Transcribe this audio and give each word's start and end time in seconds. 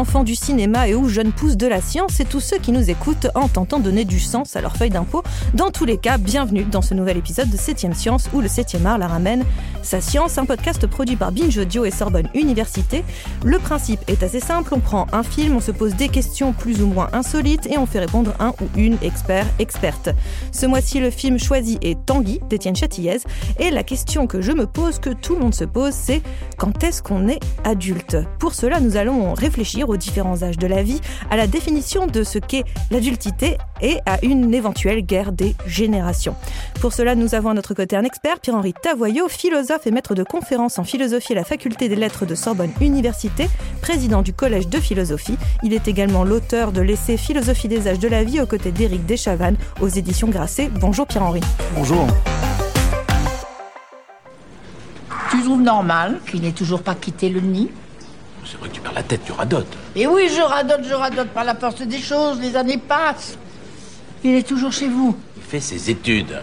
Enfants 0.00 0.24
du 0.24 0.34
cinéma 0.34 0.88
et 0.88 0.94
ou 0.94 1.10
jeunes 1.10 1.30
pousses 1.30 1.58
de 1.58 1.66
la 1.66 1.82
science 1.82 2.20
et 2.20 2.24
tous 2.24 2.40
ceux 2.40 2.56
qui 2.56 2.72
nous 2.72 2.88
écoutent 2.88 3.28
en 3.34 3.48
tentant 3.48 3.78
de 3.78 3.84
donner 3.84 4.06
du 4.06 4.18
sens 4.18 4.56
à 4.56 4.62
leur 4.62 4.74
feuille 4.74 4.88
d'impôt. 4.88 5.22
Dans 5.52 5.70
tous 5.70 5.84
les 5.84 5.98
cas, 5.98 6.16
bienvenue 6.16 6.64
dans 6.64 6.80
ce 6.80 6.94
nouvel 6.94 7.18
épisode 7.18 7.50
de 7.50 7.56
7ème 7.58 7.92
Science 7.92 8.30
où 8.32 8.40
le 8.40 8.48
7ème 8.48 8.86
art 8.86 8.96
la 8.96 9.08
ramène 9.08 9.44
sa 9.82 10.00
science, 10.00 10.38
un 10.38 10.46
podcast 10.46 10.86
produit 10.86 11.16
par 11.16 11.32
Binge 11.32 11.56
Audio 11.58 11.84
et 11.84 11.90
Sorbonne 11.90 12.30
Université. 12.34 13.04
Le 13.44 13.58
principe 13.58 14.00
est 14.08 14.22
assez 14.22 14.40
simple, 14.40 14.72
on 14.74 14.80
prend 14.80 15.06
un 15.12 15.22
film, 15.22 15.56
on 15.56 15.60
se 15.60 15.70
pose 15.70 15.94
des 15.96 16.08
questions 16.08 16.54
plus 16.54 16.82
ou 16.82 16.86
moins 16.86 17.08
insolites 17.12 17.66
et 17.66 17.76
on 17.76 17.84
fait 17.84 17.98
répondre 17.98 18.32
un 18.40 18.54
ou 18.62 18.78
une 18.78 18.96
expert, 19.02 19.46
experte. 19.58 20.08
Ce 20.50 20.64
mois-ci, 20.64 21.00
le 21.00 21.10
film 21.10 21.38
choisi 21.38 21.78
est 21.82 21.98
Tanguy 22.06 22.40
d'Étienne 22.48 22.76
Châtillaise 22.76 23.24
et 23.58 23.70
la 23.70 23.82
question 23.82 24.26
que 24.26 24.40
je 24.40 24.52
me 24.52 24.66
pose, 24.66 24.98
que 24.98 25.10
tout 25.10 25.34
le 25.34 25.40
monde 25.40 25.54
se 25.54 25.64
pose, 25.64 25.92
c'est 25.92 26.22
quand 26.56 26.82
est-ce 26.84 27.02
qu'on 27.02 27.28
est 27.28 27.40
adulte? 27.64 28.16
Pour 28.38 28.54
cela, 28.54 28.80
nous 28.80 28.96
allons 28.96 29.34
réfléchir 29.34 29.89
aux 29.90 29.96
différents 29.96 30.42
âges 30.42 30.58
de 30.58 30.66
la 30.66 30.82
vie, 30.82 31.00
à 31.30 31.36
la 31.36 31.46
définition 31.46 32.06
de 32.06 32.22
ce 32.22 32.38
qu'est 32.38 32.64
l'adultité 32.90 33.58
et 33.82 33.98
à 34.06 34.18
une 34.24 34.52
éventuelle 34.54 35.02
guerre 35.02 35.32
des 35.32 35.54
générations. 35.66 36.34
Pour 36.80 36.92
cela, 36.92 37.14
nous 37.14 37.34
avons 37.34 37.50
à 37.50 37.54
notre 37.54 37.74
côté 37.74 37.96
un 37.96 38.04
expert, 38.04 38.40
Pierre-Henri 38.40 38.74
Tavoyot, 38.82 39.28
philosophe 39.28 39.86
et 39.86 39.90
maître 39.90 40.14
de 40.14 40.22
conférences 40.22 40.78
en 40.78 40.84
philosophie 40.84 41.32
à 41.32 41.36
la 41.36 41.44
faculté 41.44 41.88
des 41.88 41.96
lettres 41.96 42.26
de 42.26 42.34
Sorbonne 42.34 42.72
Université, 42.80 43.48
président 43.82 44.22
du 44.22 44.32
collège 44.32 44.68
de 44.68 44.78
philosophie. 44.78 45.36
Il 45.62 45.74
est 45.74 45.88
également 45.88 46.24
l'auteur 46.24 46.72
de 46.72 46.80
l'essai 46.80 47.16
Philosophie 47.16 47.68
des 47.68 47.88
âges 47.88 47.98
de 47.98 48.08
la 48.08 48.24
vie 48.24 48.40
aux 48.40 48.46
côtés 48.46 48.72
d'Éric 48.72 49.04
Deschavannes 49.06 49.56
aux 49.80 49.88
éditions 49.88 50.28
Grasset. 50.28 50.70
Bonjour 50.80 51.06
Pierre-Henri. 51.06 51.40
Bonjour. 51.74 52.06
Tu 55.30 55.42
trouves 55.42 55.62
normal 55.62 56.20
qu'il 56.28 56.42
n'ait 56.42 56.52
toujours 56.52 56.82
pas 56.82 56.94
quitté 56.94 57.28
le 57.28 57.40
nid 57.40 57.70
C'est 58.44 58.58
vrai 58.58 58.68
que 58.68 58.74
tu 58.74 58.80
perds 58.80 58.94
la 58.94 59.02
tête, 59.02 59.20
tu 59.24 59.32
radotes. 59.32 59.76
Et 59.94 60.06
oui, 60.06 60.28
je 60.28 60.40
radote, 60.40 60.84
je 60.88 60.94
radote 60.94 61.28
par 61.28 61.44
la 61.44 61.54
force 61.54 61.82
des 61.82 61.98
choses, 61.98 62.40
les 62.40 62.56
années 62.56 62.78
passent. 62.78 63.36
Il 64.24 64.34
est 64.34 64.46
toujours 64.46 64.72
chez 64.72 64.88
vous. 64.88 65.16
Il 65.36 65.42
fait 65.42 65.60
ses 65.60 65.90
études. 65.90 66.40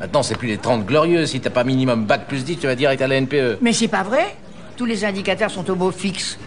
Maintenant, 0.00 0.22
c'est 0.22 0.36
plus 0.36 0.48
les 0.48 0.58
30 0.58 0.86
glorieux. 0.86 1.26
Si 1.26 1.40
t'as 1.40 1.50
pas 1.50 1.64
minimum 1.64 2.04
bac 2.04 2.26
plus 2.28 2.44
10, 2.44 2.58
tu 2.58 2.66
vas 2.66 2.74
direct 2.74 3.02
à 3.02 3.08
la 3.08 3.20
NPE. 3.20 3.58
Mais 3.60 3.72
c'est 3.72 3.88
pas 3.88 4.02
vrai. 4.02 4.36
Tous 4.76 4.84
les 4.84 5.04
indicateurs 5.04 5.50
sont 5.50 5.68
au 5.70 5.74
beau 5.74 5.90
fixe. 5.90 6.38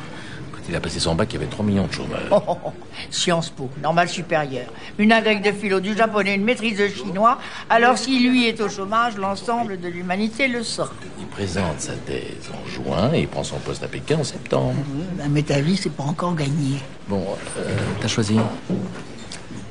Quand 0.61 0.69
il 0.69 0.75
a 0.75 0.79
passé 0.79 0.99
son 0.99 1.15
bac, 1.15 1.29
il 1.31 1.33
y 1.33 1.37
avait 1.37 1.49
3 1.49 1.65
millions 1.65 1.87
de 1.87 1.91
chômeurs. 1.91 2.21
Oh, 2.29 2.39
oh, 2.47 2.57
oh. 2.65 2.71
Sciences 3.09 3.49
Po, 3.49 3.69
normal 3.81 4.07
supérieur. 4.07 4.67
Une 4.99 5.11
agrègue 5.11 5.43
de 5.43 5.51
philo, 5.51 5.79
du 5.79 5.97
japonais, 5.97 6.35
une 6.35 6.43
maîtrise 6.43 6.77
de 6.77 6.87
chinois. 6.87 7.39
Alors 7.69 7.97
si 7.97 8.19
lui 8.19 8.47
est 8.47 8.61
au 8.61 8.69
chômage, 8.69 9.17
l'ensemble 9.17 9.79
de 9.79 9.87
l'humanité 9.87 10.47
le 10.47 10.61
sort. 10.63 10.93
Il 11.19 11.25
présente 11.25 11.79
sa 11.79 11.93
thèse 11.93 12.51
en 12.53 12.69
juin 12.69 13.11
et 13.13 13.21
il 13.21 13.27
prend 13.27 13.43
son 13.43 13.57
poste 13.57 13.83
à 13.83 13.87
Pékin 13.87 14.19
en 14.19 14.23
septembre. 14.23 14.75
Ben, 15.13 15.29
mais 15.31 15.41
ta 15.41 15.61
vie, 15.61 15.77
c'est 15.77 15.91
pas 15.91 16.03
encore 16.03 16.35
gagné. 16.35 16.77
Bon, 17.07 17.23
euh, 17.57 17.75
t'as 17.99 18.07
choisi 18.07 18.37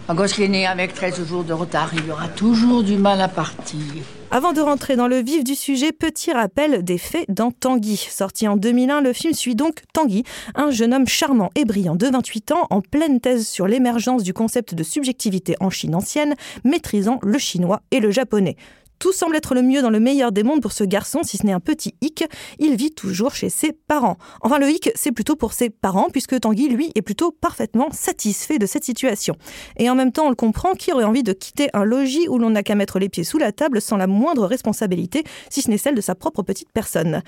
Un 0.09 0.15
gosse 0.15 0.33
qui 0.33 0.43
est 0.43 0.49
né 0.49 0.67
avec 0.67 0.95
13 0.95 1.25
jours 1.25 1.45
de 1.45 1.53
retard, 1.53 1.91
il 1.95 2.11
aura 2.11 2.27
toujours 2.27 2.83
du 2.83 2.97
mal 2.97 3.21
à 3.21 3.29
partir. 3.29 4.03
Avant 4.33 4.53
de 4.53 4.61
rentrer 4.61 4.95
dans 4.95 5.09
le 5.09 5.17
vif 5.17 5.43
du 5.43 5.57
sujet, 5.57 5.91
petit 5.91 6.33
rappel 6.33 6.85
des 6.85 6.99
faits 6.99 7.25
dans 7.29 7.51
Tanguy. 7.51 7.97
Sorti 7.97 8.47
en 8.47 8.57
2001, 8.57 9.01
le 9.01 9.13
film 9.13 9.35
suit 9.35 9.57
donc 9.57 9.83
Tanguy, 9.93 10.23
un 10.55 10.71
jeune 10.71 10.95
homme 10.95 11.09
charmant 11.09 11.51
et 11.57 11.65
brillant 11.65 11.97
de 11.97 12.07
28 12.07 12.53
ans, 12.53 12.69
en 12.71 12.81
pleine 12.81 13.21
thèse 13.21 13.49
sur 13.49 13.67
l'émergence 13.67 14.23
du 14.23 14.33
concept 14.33 14.77
de 14.77 14.85
subjectivité 14.85 15.57
en 15.59 15.69
Chine 15.69 15.97
ancienne, 15.97 16.37
maîtrisant 16.63 17.19
le 17.25 17.39
chinois 17.39 17.83
et 17.91 17.99
le 17.99 18.13
japonais. 18.13 18.57
Tout 19.01 19.15
semble 19.15 19.35
être 19.35 19.55
le 19.55 19.63
mieux 19.63 19.81
dans 19.81 19.89
le 19.89 19.99
meilleur 19.99 20.31
des 20.31 20.43
mondes 20.43 20.61
pour 20.61 20.73
ce 20.73 20.85
garçon, 20.85 21.23
si 21.23 21.39
ce 21.39 21.47
n'est 21.47 21.55
un 21.55 21.59
petit 21.59 21.95
hic. 22.03 22.23
Il 22.59 22.77
vit 22.77 22.91
toujours 22.91 23.35
chez 23.35 23.49
ses 23.49 23.73
parents. 23.73 24.19
Enfin, 24.43 24.59
le 24.59 24.69
hic, 24.69 24.91
c'est 24.95 25.11
plutôt 25.11 25.37
pour 25.37 25.55
ses 25.55 25.71
parents, 25.71 26.09
puisque 26.13 26.39
Tanguy, 26.39 26.69
lui, 26.69 26.93
est 26.95 27.01
plutôt 27.01 27.33
parfaitement 27.33 27.89
satisfait 27.93 28.59
de 28.59 28.67
cette 28.67 28.85
situation. 28.85 29.37
Et 29.79 29.89
en 29.89 29.95
même 29.95 30.13
temps, 30.13 30.27
on 30.27 30.29
le 30.29 30.35
comprend, 30.35 30.75
qui 30.75 30.93
aurait 30.93 31.05
envie 31.05 31.23
de 31.23 31.33
quitter 31.33 31.71
un 31.73 31.85
logis 31.85 32.29
où 32.29 32.39
l'on 32.39 32.51
n'a 32.51 32.63
qu'à 32.63 32.75
mettre 32.75 32.99
les 32.99 33.09
pieds 33.09 33.25
sous 33.25 33.39
la 33.39 33.53
table 33.53 33.81
sans 33.81 33.97
la 33.97 34.07
moindre 34.07 34.47
responsabilité, 34.47 35.25
si 35.49 35.63
ce 35.63 35.71
n'est 35.71 35.79
celle 35.79 35.95
de 35.95 36.03
sa 36.03 36.15
propre 36.15 36.43
petite 36.43 36.71
personne. 36.71 37.23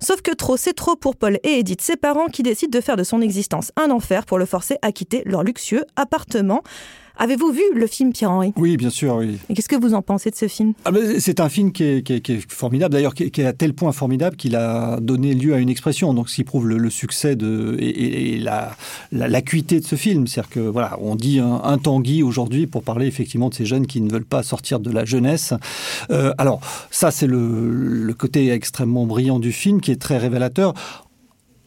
Sauf 0.00 0.22
que 0.22 0.30
trop, 0.30 0.56
c'est 0.56 0.74
trop 0.74 0.94
pour 0.94 1.16
Paul 1.16 1.40
et 1.42 1.58
Edith, 1.58 1.80
ses 1.80 1.96
parents, 1.96 2.26
qui 2.26 2.44
décident 2.44 2.78
de 2.78 2.80
faire 2.80 2.96
de 2.96 3.02
son 3.02 3.20
existence 3.20 3.72
un 3.74 3.90
enfer 3.90 4.24
pour 4.24 4.38
le 4.38 4.46
forcer 4.46 4.76
à 4.82 4.92
quitter 4.92 5.22
leur 5.26 5.42
luxueux 5.42 5.84
appartement. 5.96 6.62
Avez-vous 7.20 7.50
vu 7.50 7.62
le 7.74 7.86
film 7.88 8.12
Pierre-Henri? 8.12 8.52
Oui, 8.56 8.76
bien 8.76 8.90
sûr, 8.90 9.16
oui. 9.16 9.38
Et 9.48 9.54
qu'est-ce 9.54 9.68
que 9.68 9.74
vous 9.74 9.92
en 9.92 10.02
pensez 10.02 10.30
de 10.30 10.36
ce 10.36 10.46
film? 10.46 10.72
Ah 10.84 10.92
ben, 10.92 11.18
c'est 11.18 11.40
un 11.40 11.48
film 11.48 11.72
qui 11.72 11.82
est, 11.82 12.02
qui 12.02 12.12
est- 12.14 12.20
qui 12.20 12.32
est 12.34 12.52
formidable, 12.52 12.92
d'ailleurs 12.92 13.12
qui, 13.14 13.24
est- 13.24 13.30
qui 13.30 13.40
est 13.40 13.46
à 13.46 13.52
tel 13.52 13.74
point 13.74 13.90
formidable 13.92 14.36
qu'il 14.36 14.54
a 14.54 15.00
donné 15.00 15.34
lieu 15.34 15.52
à 15.54 15.58
une 15.58 15.68
expression, 15.68 16.14
donc 16.14 16.28
ce 16.30 16.36
qui 16.36 16.44
prouve 16.44 16.68
le, 16.68 16.78
le 16.78 16.90
succès 16.90 17.34
de, 17.34 17.76
et, 17.80 17.88
et- 17.88 18.34
et 18.34 18.38
la 18.38 18.76
la- 19.10 19.26
l'acuité 19.28 19.80
de 19.80 19.84
ce 19.84 19.96
film. 19.96 20.26
C'est-à-dire 20.28 20.50
que 20.50 20.60
voilà, 20.60 20.96
on 21.00 21.16
dit 21.16 21.40
un, 21.40 21.60
un 21.64 21.78
Tanguy 21.78 22.22
aujourd'hui 22.22 22.66
pour 22.68 22.82
parler 22.84 23.06
effectivement 23.06 23.48
de 23.48 23.54
ces 23.54 23.66
jeunes 23.66 23.86
qui 23.86 24.00
ne 24.00 24.10
veulent 24.10 24.24
pas 24.24 24.42
sortir 24.44 24.78
de 24.78 24.90
la 24.92 25.04
jeunesse. 25.04 25.54
Euh, 26.10 26.32
alors 26.38 26.60
ça, 26.90 27.10
c'est 27.10 27.26
le, 27.26 27.70
le 27.72 28.14
côté 28.14 28.50
extrêmement 28.50 29.06
brillant 29.06 29.40
du 29.40 29.50
film 29.52 29.80
qui 29.80 29.90
est 29.90 30.00
très 30.00 30.18
révélateur. 30.18 30.74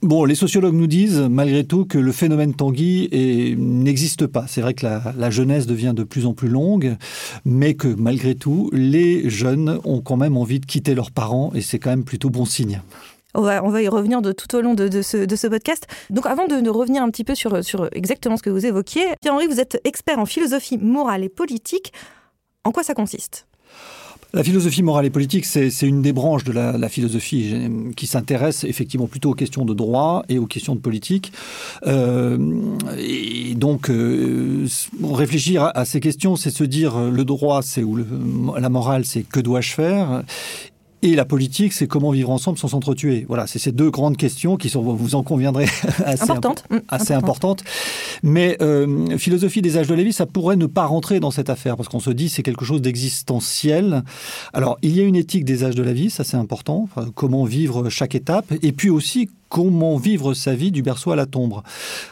Bon, 0.02 0.26
les 0.26 0.34
sociologues 0.34 0.74
nous 0.74 0.88
disent, 0.88 1.20
malgré 1.30 1.64
tout, 1.64 1.86
que 1.86 2.00
le 2.00 2.12
phénomène 2.12 2.56
Tanguy 2.56 3.08
n'existe 3.56 4.26
pas. 4.26 4.46
C'est 4.48 4.62
vrai 4.62 4.74
que 4.74 4.84
la, 4.84 5.30
jeunesse 5.30 5.68
devient 5.68 5.94
de 5.96 6.04
plus 6.04 6.26
en 6.26 6.34
plus 6.34 6.48
longue, 6.48 6.98
mais 7.46 7.76
que 7.76 7.88
malgré 7.88 8.34
tout, 8.34 8.72
les 8.74 9.30
jeunes 9.30 9.80
ont 9.84 10.02
quand 10.02 10.18
même 10.18 10.38
envie 10.38 10.60
de 10.60 10.66
quitter 10.66 10.96
leurs 10.96 11.12
parents, 11.12 11.52
et 11.54 11.62
c'est 11.62 11.78
quand 11.78 11.92
même 11.92 12.04
plutôt 12.04 12.32
bon 12.32 12.46
signe. 12.46 12.82
on 13.36 13.42
va, 13.42 13.82
y 13.82 13.88
revenir 13.88 14.24
de 14.24 14.32
tout 14.32 14.56
au 14.56 14.62
long 14.62 14.74
de, 14.74 14.88
de 14.88 15.04
ce, 15.04 15.18
de 15.18 15.36
ce 15.36 15.46
podcast. 15.46 15.86
Donc 16.10 16.26
avant 16.26 16.48
de, 16.48 16.62
de 16.62 16.70
revenir 16.72 17.04
un 17.04 17.12
petit 17.12 17.24
peu 17.24 17.36
sur, 17.36 17.64
sur 17.64 17.88
exactement 17.92 18.38
ce 18.38 18.44
que 18.44 18.50
vous 18.50 18.66
évoquiez, 18.66 19.04
Pierre-Henri, 19.22 19.46
vous 19.46 19.60
êtes 19.60 19.80
expert 19.84 20.18
en 20.18 20.26
philosophie 20.26 20.80
morale 20.80 21.24
et 21.24 21.30
politique. 21.30 21.94
En 22.64 22.72
quoi 22.72 22.82
ça 22.82 22.96
consiste? 22.96 23.46
La 24.34 24.44
philosophie 24.46 24.81
morale 24.81 25.06
et 25.06 25.09
politique, 25.09 25.46
c'est 25.46 25.69
une 25.81 26.02
des 26.02 26.14
branches 26.14 26.46
de 26.46 26.53
la, 26.53 26.78
la 26.78 26.88
philosophie 26.88 27.52
euh, 27.53 27.92
qui 27.97 28.08
s'intéresse 28.08 28.64
effectivement 28.64 29.08
plutôt 29.08 29.31
aux 29.31 29.36
questions 29.36 29.66
de 29.66 29.74
droit 29.74 30.24
et 30.30 30.40
aux 30.40 30.46
questions 30.46 30.74
de 30.74 30.80
politique. 30.80 31.34
Euh, 31.86 32.38
et 32.97 33.53
donc, 33.56 33.90
euh, 33.90 34.66
réfléchir 35.03 35.64
à, 35.64 35.78
à 35.78 35.84
ces 35.84 36.00
questions, 36.00 36.38
c'est 36.38 36.50
se 36.50 36.64
dire 36.64 36.96
euh, 36.96 37.12
le 37.12 37.25
droit, 37.25 37.62
c'est 37.62 37.84
ou 37.84 37.96
le- 37.97 38.08
la 38.58 38.70
morale, 38.70 39.03
c'est 39.03 39.24
que 39.24 39.41
dois-je 39.41 39.74
faire? 39.74 40.24
Et 41.02 41.16
la 41.16 41.26
politique, 41.26 41.74
c'est 41.74 41.88
comment 41.88 42.12
vivre 42.12 42.30
ensemble 42.30 42.58
sans 42.58 42.68
s'entretuer. 42.68 43.26
Voilà, 43.28 43.48
c'est 43.48 43.60
ces 43.60 43.72
deux 43.72 43.90
grandes 43.90 44.18
questions 44.18 44.56
qui 44.58 44.70
sont, 44.70 44.82
vous 44.82 45.16
en 45.16 45.24
conviendrez, 45.24 45.66
assez 46.06 46.24
Importante. 46.24 46.64
impo- 46.70 46.76
Mm, 46.76 46.82
assez 46.90 47.14
importante. 47.14 47.62
importante. 47.62 47.64
Mais 48.24 48.58
euh, 48.62 49.18
philosophie 49.18 49.62
des 49.62 49.78
âges 49.78 49.88
de 49.88 49.96
la 49.96 50.04
vie, 50.04 50.14
ça 50.14 50.26
pourrait 50.26 50.56
ne 50.58 50.66
pas 50.68 50.86
rentrer 50.86 51.20
dans 51.20 51.32
cette 51.32 51.50
affaire 51.50 51.76
parce 51.78 51.90
qu'on 51.90 52.00
se 52.00 52.12
dit 52.12 52.30
c'est 52.30 52.44
quelque 52.44 52.66
chose 52.66 52.82
d'existentiel. 52.82 54.04
Alors, 54.54 54.78
il 54.82 54.96
y 54.96 55.00
a 55.02 55.04
une 55.04 55.16
éthique 55.16 55.46
des 55.46 55.64
âges 55.64 55.76
de 55.76 55.84
la 55.84 55.94
vie, 55.94 56.10
ça 56.10 56.24
c'est 56.24 56.38
important. 56.38 56.82
Enfin, 56.84 57.08
comment 57.16 57.44
vivre 57.46 57.90
chaque 57.90 58.16
étape, 58.16 58.52
et 58.62 58.72
puis 58.72 58.90
aussi 58.90 59.30
comment 59.52 59.98
vivre 59.98 60.34
sa 60.34 60.56
vie 60.56 60.72
du 60.72 60.82
berceau 60.82 61.12
à 61.12 61.16
la 61.16 61.28
tombe. 61.28 61.62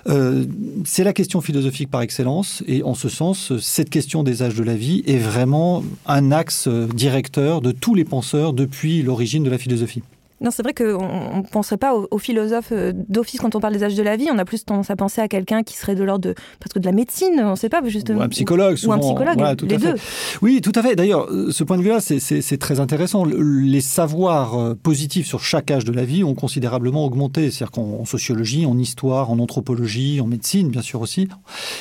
Euh, 0.08 0.46
c'est 0.86 1.06
la 1.06 1.14
question 1.14 1.42
philosophique 1.42 1.90
par 1.90 2.02
excellence, 2.02 2.62
et 2.68 2.84
en 2.84 2.94
ce 2.94 3.10
sens, 3.10 3.58
cette 3.60 3.90
question 3.90 4.22
des 4.22 4.44
âges 4.44 4.56
de 4.56 4.64
la 4.64 4.76
vie 4.76 5.04
est 5.08 5.18
vraiment 5.18 5.84
un 6.06 6.32
axe 6.32 6.68
directeur 6.68 7.62
de 7.62 7.72
tous 7.72 7.96
les 7.96 8.06
penseurs 8.06 8.54
depuis 8.54 9.02
l'origine 9.02 9.44
de 9.44 9.50
la 9.50 9.58
philosophie. 9.58 10.04
Non, 10.42 10.52
c'est 10.52 10.64
vrai 10.64 10.74
qu'on 10.74 11.38
ne 11.38 11.48
penserait 11.52 11.78
pas 11.78 11.94
aux, 11.96 12.08
aux 12.12 12.18
philosophes 12.18 12.72
euh, 12.72 12.94
d'office 12.96 13.40
quand 13.42 13.56
on 13.56 13.60
parle 13.60 13.74
des 13.74 13.84
âges 13.84 13.96
de 13.96 14.04
la 14.04 14.16
vie. 14.16 14.28
On 14.34 14.38
a 14.38 14.46
plus 14.46 14.64
tendance 14.64 14.90
à 14.90 14.96
penser 14.96 15.20
à 15.22 15.28
quelqu'un 15.28 15.64
qui 15.64 15.76
serait 15.76 15.96
de 15.96 16.04
l'ordre 16.04 16.30
de 16.30 16.36
presque 16.60 16.80
de 16.80 16.86
la 16.86 16.92
médecine. 16.94 17.34
On 17.40 17.52
ne 17.52 17.56
sait 17.56 17.70
pas 17.70 17.82
justement. 17.86 18.20
Ou 18.20 18.24
un 18.24 18.30
psychologue, 18.30 18.72
Ou 18.72 18.74
un 18.74 18.78
souvent. 18.78 19.00
psychologue. 19.00 19.36
Voilà, 19.38 19.56
tout 19.56 19.66
les 19.66 19.76
à 19.76 19.80
fait. 19.80 19.94
deux. 19.94 20.00
Oui, 20.42 20.62
tout 20.62 20.72
à 20.76 20.82
fait. 20.82 20.96
D'ailleurs, 20.96 21.28
euh, 21.32 21.52
ce 21.52 21.64
point 21.64 21.78
de 21.78 21.82
vue-là, 21.84 22.00
c'est- 22.00 22.58
très 22.58 22.80
intéressant. 22.80 23.26
Le- 23.26 23.40
Les 23.60 23.82
savoirs 23.82 24.58
euh, 24.58 24.76
positifs 24.76 25.28
sur 25.28 25.42
chaque 25.42 25.70
âge 25.72 25.86
de 25.86 25.92
la 25.92 26.06
vie 26.06 26.24
ont 26.24 26.36
considérablement 26.36 27.06
augmenté. 27.06 27.52
C'est-à-dire 27.52 27.72
qu'en 27.72 28.00
en 28.02 28.06
sociologie, 28.06 28.66
en 28.66 28.78
histoire, 28.78 29.30
en 29.32 29.40
anthropologie, 29.40 30.22
en 30.22 30.28
médecine, 30.28 30.70
bien 30.70 30.82
sûr 30.82 31.02
aussi. 31.02 31.28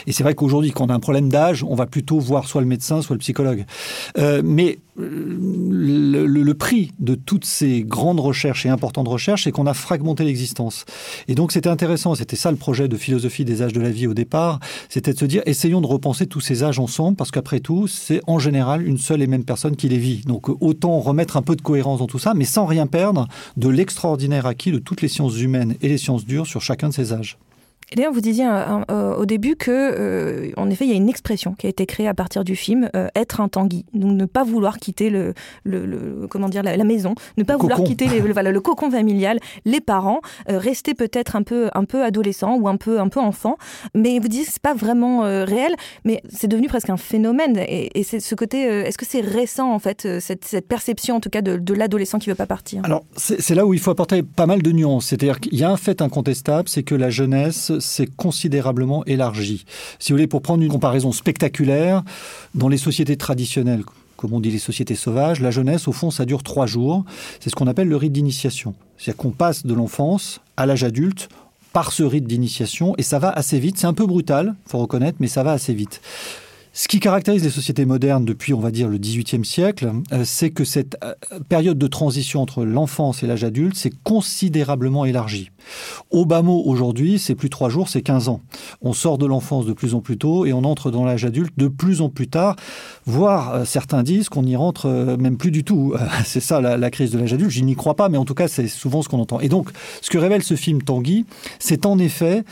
Et 0.07 0.13
c'est 0.13 0.23
vrai 0.23 0.35
qu'aujourd'hui, 0.35 0.73
quand 0.73 0.87
on 0.87 0.91
a 0.91 0.95
un 0.95 1.01
problème 1.01 1.29
d'âge, 1.29 1.65
on 1.65 1.75
va 1.75 1.87
plutôt 1.87 2.19
voir 2.19 2.47
soit 2.49 2.61
le 2.61 2.67
médecin, 2.67 3.03
soit 3.03 3.15
le 3.15 3.21
psychologue. 3.21 3.65
Euh, 4.19 4.43
mais 4.45 4.79
le, 4.99 6.27
le- 6.27 6.55
prix 6.55 6.91
de 6.99 7.15
toutes 7.15 7.45
ces 7.45 7.83
grandes 7.83 8.19
recherches 8.19 8.67
et 8.67 8.69
importantes 8.69 9.07
recherches, 9.07 9.45
c'est 9.45 9.53
qu'on 9.53 9.67
a 9.67 9.75
fragmenté 9.75 10.25
l'existence. 10.25 10.85
Et 11.29 11.35
donc, 11.35 11.53
c'était 11.53 11.69
intéressant. 11.69 12.17
C'était 12.17 12.37
ça 12.37 12.51
le 12.51 12.57
projet 12.57 12.89
de 12.89 12.97
philosophie 12.97 13.45
des 13.45 13.63
âges 13.63 13.73
de 13.73 13.81
la 13.81 13.91
vie 13.91 14.09
au 14.09 14.15
départ. 14.15 14.59
C'était 14.89 15.13
de 15.13 15.19
se 15.19 15.25
dire, 15.25 15.43
essayons 15.47 15.81
de 15.81 15.87
repenser 15.87 16.27
tous 16.27 16.41
ces 16.41 16.65
âges 16.65 16.81
ensemble, 16.81 17.17
parce 17.17 17.31
qu'après 17.31 17.61
tout, 17.61 17.87
c'est 17.87 18.21
en 18.27 18.41
général 18.41 18.87
une 18.87 18.99
seule 18.99 19.23
et 19.23 19.29
même 19.29 19.45
personne 19.45 19.77
qui 19.77 19.89
les 19.89 19.99
vit. 19.99 20.23
Donc, 20.27 20.49
autant 20.61 20.99
remettre 20.99 21.37
un 21.37 21.43
peu 21.43 21.55
de 21.55 21.63
cohérence 21.63 22.01
dans 22.01 22.09
tout 22.09 22.19
ça, 22.19 22.35
mais 22.35 22.45
sans 22.45 22.67
rien 22.67 22.87
perdre 22.87 23.29
de 23.57 23.69
l'extraordinaire 23.69 24.47
acquis 24.47 24.73
de 24.73 24.79
toutes 24.79 25.03
les 25.03 25.09
sciences 25.09 25.39
humaines 25.41 25.77
et 25.81 25.89
les 25.89 25.99
sciences 25.99 26.27
dures 26.27 26.47
sur 26.47 26.61
chacun 26.61 26.89
de 26.89 26.95
ces 26.95 27.13
âges. 27.13 27.39
D'ailleurs, 27.97 28.13
vous 28.13 28.21
disiez 28.21 28.47
euh, 28.47 28.81
euh, 28.91 29.17
au 29.17 29.25
début 29.25 29.57
que, 29.57 29.71
euh, 29.71 30.51
en 30.59 30.69
effet, 30.69 30.85
il 30.85 30.91
y 30.91 30.93
a 30.93 30.97
une 30.97 31.09
expression 31.09 31.55
qui 31.55 31.67
a 31.67 31.71
été 31.71 31.87
créée 31.87 32.07
à 32.07 32.13
partir 32.13 32.45
du 32.45 32.55
film, 32.55 32.91
être 33.15 33.41
un 33.41 33.49
tanguy. 33.49 33.87
Donc, 33.95 34.13
ne 34.13 34.27
pas 34.27 34.45
vouloir 34.45 34.79
quitter 34.79 35.09
le, 35.11 35.33
le, 35.65 36.27
comment 36.29 36.49
dire, 36.49 36.63
la, 36.63 36.85
maison, 36.85 37.15
ne 37.37 37.45
pas 37.45 37.57
vouloir 37.57 37.83
quitter 37.83 38.07
le, 38.07 38.61
cocon 38.61 38.91
familial, 38.91 39.41
les 39.65 39.81
parents, 39.81 40.21
rester 40.47 40.95
peut-être 40.95 41.37
un 41.37 41.43
peu, 41.43 41.71
un 41.75 41.85
peu 41.85 42.05
adolescent 42.05 42.57
ou 42.57 42.69
un 42.69 42.77
peu, 42.77 43.01
un 43.01 43.09
peu 43.09 43.21
enfant. 43.21 43.57
Mais 43.95 44.19
vous 44.19 44.29
disiez 44.29 44.45
que 44.45 44.53
c'est 44.53 44.63
pas 44.63 44.75
vraiment 44.75 45.21
réel, 45.23 45.75
mais 46.05 46.23
c'est 46.29 46.49
devenu 46.49 46.69
presque 46.69 46.91
un 46.91 46.97
phénomène. 46.97 47.57
Et, 47.57 48.03
c'est 48.03 48.21
ce 48.21 48.35
côté, 48.35 48.63
est-ce 48.63 48.99
que 48.99 49.07
c'est 49.07 49.21
récent, 49.21 49.73
en 49.73 49.79
fait, 49.79 50.21
cette, 50.21 50.45
cette, 50.45 50.69
perception, 50.69 51.17
en 51.17 51.21
tout 51.21 51.31
cas, 51.31 51.43
de, 51.43 51.57
de 51.57 51.75
l'adolescent 51.75 52.19
qui 52.19 52.29
veut 52.29 52.37
pas 52.37 52.47
partir? 52.47 52.83
Alors, 52.85 53.05
c'est 53.17 53.55
là 53.55 53.65
où 53.65 53.73
il 53.73 53.81
faut 53.81 53.91
apporter 53.91 54.23
pas 54.23 54.47
mal 54.47 54.63
de 54.63 54.73
nuances. 54.73 55.07
C'est-à-dire 55.07 55.41
qu'il 55.41 55.59
y 55.59 55.65
a 55.65 55.71
un 55.71 55.77
fait 55.77 56.03
incontestable, 56.03 56.69
c'est 56.69 56.83
que 56.83 56.95
la 56.95 57.11
jeunesse 57.11 57.78
s'est 57.81 58.07
considérablement 58.07 59.05
élargie. 59.05 59.65
Si 59.99 60.13
vous 60.13 60.17
voulez, 60.17 60.27
pour 60.27 60.43
prendre 60.43 60.63
une 60.63 60.71
comparaison 60.71 61.13
spectaculaire, 61.13 62.03
dans 62.55 62.69
les 62.69 62.77
sociétés 62.77 63.17
traditionnelles, 63.17 63.83
comme 64.17 64.33
on 64.33 64.41
dit 64.41 64.51
les 64.51 64.59
sociétés 64.59 64.97
sauvages, 64.97 65.41
la 65.41 65.53
jeunesse, 65.53 65.87
au 65.87 65.93
fond, 65.93 66.11
ça 66.11 66.25
dure 66.25 66.43
trois 66.43 66.67
jours. 66.67 67.05
C'est 67.39 67.51
ce 67.51 67.55
qu'on 67.55 67.69
appelle 67.69 67.89
le 67.89 67.97
rite 67.97 68.13
d'initiation. 68.13 68.75
C'est-à-dire 68.97 69.17
qu'on 69.17 69.31
passe 69.31 69.65
de 69.65 69.73
l'enfance 69.75 70.41
à 70.57 70.67
l'âge 70.67 70.83
adulte 70.83 71.29
par 71.73 71.93
ce 71.93 72.03
rite 72.03 72.27
d'initiation, 72.27 72.95
et 72.99 73.03
ça 73.03 73.19
va 73.19 73.31
assez 73.31 73.61
vite. 73.61 73.79
C'est 73.79 73.87
un 73.87 73.95
peu 73.95 74.07
brutal, 74.07 74.55
faut 74.67 74.79
reconnaître, 74.79 75.19
mais 75.21 75.29
ça 75.29 75.43
va 75.45 75.53
assez 75.53 75.75
vite. 75.75 76.01
Ce 76.81 76.87
qui 76.87 77.01
caractérise 77.01 77.43
les 77.43 77.51
sociétés 77.51 77.85
modernes 77.87 78.25
depuis, 78.25 78.55
on 78.55 78.61
va 78.61 78.71
dire, 78.71 78.87
le 78.87 78.99
XVIIIe 78.99 79.45
siècle, 79.45 79.91
euh, 80.13 80.23
c'est 80.25 80.51
que 80.51 80.63
cette 80.63 80.97
euh, 81.03 81.13
période 81.49 81.77
de 81.77 81.87
transition 81.89 82.41
entre 82.41 82.65
l'enfance 82.65 83.25
et 83.25 83.27
l'âge 83.27 83.43
adulte 83.43 83.75
s'est 83.75 83.91
considérablement 84.05 85.05
élargie. 85.05 85.51
Au 86.13 86.25
bas 86.25 86.41
mot, 86.41 86.63
aujourd'hui, 86.65 87.19
c'est 87.19 87.35
plus 87.35 87.51
trois 87.51 87.69
jours, 87.69 87.89
c'est 87.89 88.03
15 88.03 88.29
ans. 88.29 88.43
On 88.81 88.93
sort 88.93 89.19
de 89.19 89.27
l'enfance 89.27 89.67
de 89.67 89.73
plus 89.73 89.97
en 89.97 90.01
plus 90.01 90.19
tôt 90.19 90.47
et 90.47 90.53
on 90.53 90.63
entre 90.63 90.93
dans 90.93 91.05
l'âge 91.05 91.25
adulte 91.25 91.53
de 91.57 91.67
plus 91.67 92.01
en 92.01 92.11
plus 92.11 92.29
tard, 92.29 92.55
voire 93.07 93.55
euh, 93.55 93.65
certains 93.65 94.05
disent 94.05 94.29
qu'on 94.29 94.45
n'y 94.45 94.55
rentre 94.55 95.17
même 95.19 95.37
plus 95.37 95.51
du 95.51 95.65
tout. 95.65 95.95
c'est 96.25 96.39
ça 96.39 96.61
la, 96.61 96.91
crise 96.93 97.11
de 97.11 97.19
l'âge 97.19 97.33
adulte, 97.33 97.51
je 97.51 97.65
n'y 97.65 97.75
crois 97.75 97.97
pas, 97.97 98.09
mais 98.09 98.19
en 98.19 98.25
tout 98.25 98.35
cas, 98.35 98.47
c'est 98.47 98.69
souvent 98.69 99.03
ce 99.03 99.09
qu'on 99.09 99.19
entend. 99.19 99.41
Et 99.41 99.49
donc, 99.49 99.71
ce 100.01 100.11
que 100.11 100.19
révèle 100.19 100.45
ce 100.45 100.55
film 100.55 100.81
Tanguy, 100.81 101.27
c'est 101.59 101.87
en 101.87 101.99
effet 101.99 102.45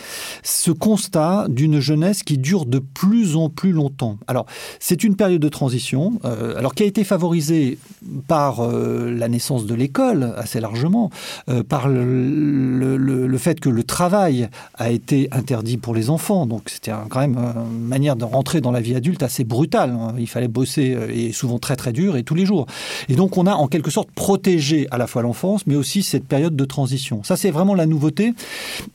ce 0.43 0.73
constat 0.73 1.47
d'une 1.49 1.79
jeunesse 1.79 2.25
qui 2.25 2.39
dure 2.39 2.67
de 2.67 2.81
plus 2.81 3.37
en 3.37 3.51
plus 3.51 3.71
longtemps. 3.71 4.16
Alors, 4.27 4.47
c'est 4.81 5.05
une 5.05 5.17
période 5.17 5.41
de 5.41 5.49
transition, 5.49 6.21
euh, 6.25 6.57
alors 6.57 6.75
qui 6.75 6.83
a 6.83 6.87
été 6.87 7.05
favorisée 7.05 7.79
par 8.29 8.61
euh, 8.61 9.13
la 9.13 9.29
naissance 9.29 9.67
de 9.67 9.75
l'école 9.75 10.35
assez 10.37 10.61
largement, 10.61 11.11
euh, 11.49 11.63
par 11.63 11.89
le, 11.89 13.39
fait 13.39 13.61
que 13.61 13.69
le 13.69 13.83
travail 13.83 14.49
a 14.75 14.91
été 14.91 15.29
interdit 15.31 15.77
pour 15.77 15.95
les 15.95 16.11
enfants. 16.11 16.47
Donc, 16.47 16.71
c'était 16.71 16.93
quand 17.11 17.21
même 17.21 17.37
une 17.37 17.87
manière 17.87 18.17
de 18.17 18.25
rentrer 18.25 18.61
dans 18.61 18.71
la 18.71 18.81
vie 18.81 18.95
adulte 18.95 19.23
assez 19.23 19.45
brutale. 19.45 19.91
Hein. 19.91 20.15
Il 20.19 20.27
fallait 20.27 20.49
bosser 20.49 20.97
et 21.13 21.33
souvent 21.33 21.59
très 21.59 21.77
très 21.77 21.93
dur 21.93 22.17
et 22.17 22.23
tous 22.23 22.35
les 22.35 22.47
jours. 22.47 22.67
Et 23.09 23.15
donc, 23.15 23.37
on 23.37 23.47
a 23.47 23.53
en 23.53 23.69
quelque 23.69 23.91
sorte 23.91 24.11
protégé 24.11 24.89
à 24.91 24.99
la 24.99 25.07
fois 25.07 25.23
l'enfance, 25.23 25.67
mais 25.67 25.77
aussi 25.77 26.03
cette 26.03 26.27
période 26.27 26.57
de 26.57 26.65
transition. 26.65 27.23
Ça, 27.23 27.37
c'est 27.37 27.51
vraiment 27.51 27.75
la 27.75 27.87
nouveauté. 27.87 28.33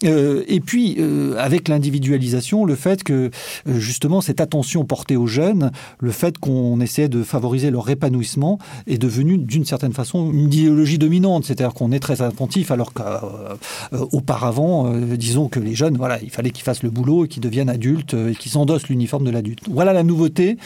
et 0.03 0.59
puis, 0.59 0.97
avec 1.37 1.67
l'individualisation, 1.67 2.65
le 2.65 2.75
fait 2.75 3.03
que 3.03 3.29
justement 3.67 4.21
cette 4.21 4.41
attention 4.41 4.83
portée 4.85 5.10
aux 5.15 5.27
jeunes, 5.27 5.71
le 5.99 6.11
fait 6.11 6.37
qu'on 6.37 6.79
essayait 6.81 7.09
de 7.09 7.23
favoriser 7.23 7.71
leur 7.71 7.89
épanouissement 7.89 8.59
est 8.87 8.97
devenu 8.97 9.37
d'une 9.37 9.65
certaine 9.65 9.93
façon 9.93 10.31
une 10.31 10.53
idéologie 10.53 10.97
dominante. 10.97 11.45
C'est-à-dire 11.45 11.73
qu'on 11.73 11.91
est 11.91 11.99
très 11.99 12.21
attentif 12.21 12.71
alors 12.71 12.93
qu'auparavant, 12.93 14.87
euh, 14.87 14.89
euh, 14.95 15.17
disons 15.17 15.47
que 15.47 15.59
les 15.59 15.75
jeunes, 15.75 15.97
voilà, 15.97 16.21
il 16.21 16.29
fallait 16.29 16.51
qu'ils 16.51 16.63
fassent 16.63 16.83
le 16.83 16.89
boulot 16.89 17.25
et 17.25 17.27
qu'ils 17.27 17.41
deviennent 17.41 17.69
adultes 17.69 18.13
euh, 18.13 18.31
et 18.31 18.35
qu'ils 18.35 18.57
endossent 18.57 18.87
l'uniforme 18.87 19.25
de 19.25 19.31
l'adulte. 19.31 19.61
Voilà 19.69 19.93
la 19.93 20.03
nouveauté 20.03 20.57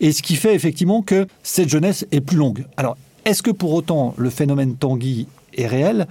et 0.00 0.12
ce 0.12 0.22
qui 0.22 0.36
fait 0.36 0.54
effectivement 0.54 1.02
que 1.02 1.26
cette 1.42 1.68
jeunesse 1.68 2.06
est 2.12 2.20
plus 2.20 2.36
longue. 2.36 2.64
Alors, 2.76 2.96
est-ce 3.24 3.42
que 3.42 3.50
pour 3.50 3.72
autant 3.72 4.14
le 4.16 4.30
phénomène 4.30 4.74
Tanguy 4.76 5.26
est 5.54 5.66
réel? 5.66 6.06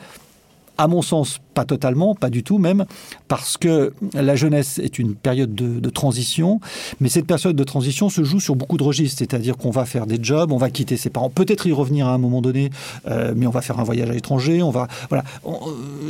À 0.77 0.87
mon 0.87 1.01
sens, 1.01 1.39
pas 1.53 1.65
totalement, 1.65 2.15
pas 2.15 2.29
du 2.29 2.43
tout 2.43 2.57
même, 2.57 2.85
parce 3.27 3.57
que 3.57 3.93
la 4.13 4.35
jeunesse 4.35 4.79
est 4.79 4.99
une 4.99 5.15
période 5.15 5.53
de, 5.53 5.89
transition, 5.89 6.61
mais 6.99 7.09
cette 7.09 7.25
période 7.25 7.55
de 7.55 7.63
transition 7.63 8.09
se 8.09 8.23
joue 8.23 8.39
sur 8.39 8.55
beaucoup 8.55 8.77
de 8.77 8.83
registres, 8.83 9.19
c'est-à-dire 9.19 9.57
qu'on 9.57 9.71
va 9.71 9.85
faire 9.85 10.05
des 10.05 10.17
jobs, 10.21 10.51
on 10.51 10.57
va 10.57 10.69
quitter 10.69 10.95
ses 10.95 11.09
parents, 11.09 11.29
peut-être 11.29 11.67
y 11.67 11.73
revenir 11.73 12.07
à 12.07 12.13
un 12.13 12.17
moment 12.17 12.41
donné, 12.41 12.69
euh, 13.07 13.33
mais 13.35 13.45
on 13.45 13.51
va 13.51 13.61
faire 13.61 13.79
un 13.79 13.83
voyage 13.83 14.09
à 14.09 14.13
l'étranger, 14.13 14.63
on 14.63 14.71
va, 14.71 14.87
voilà, 15.09 15.23
euh, 15.45 15.51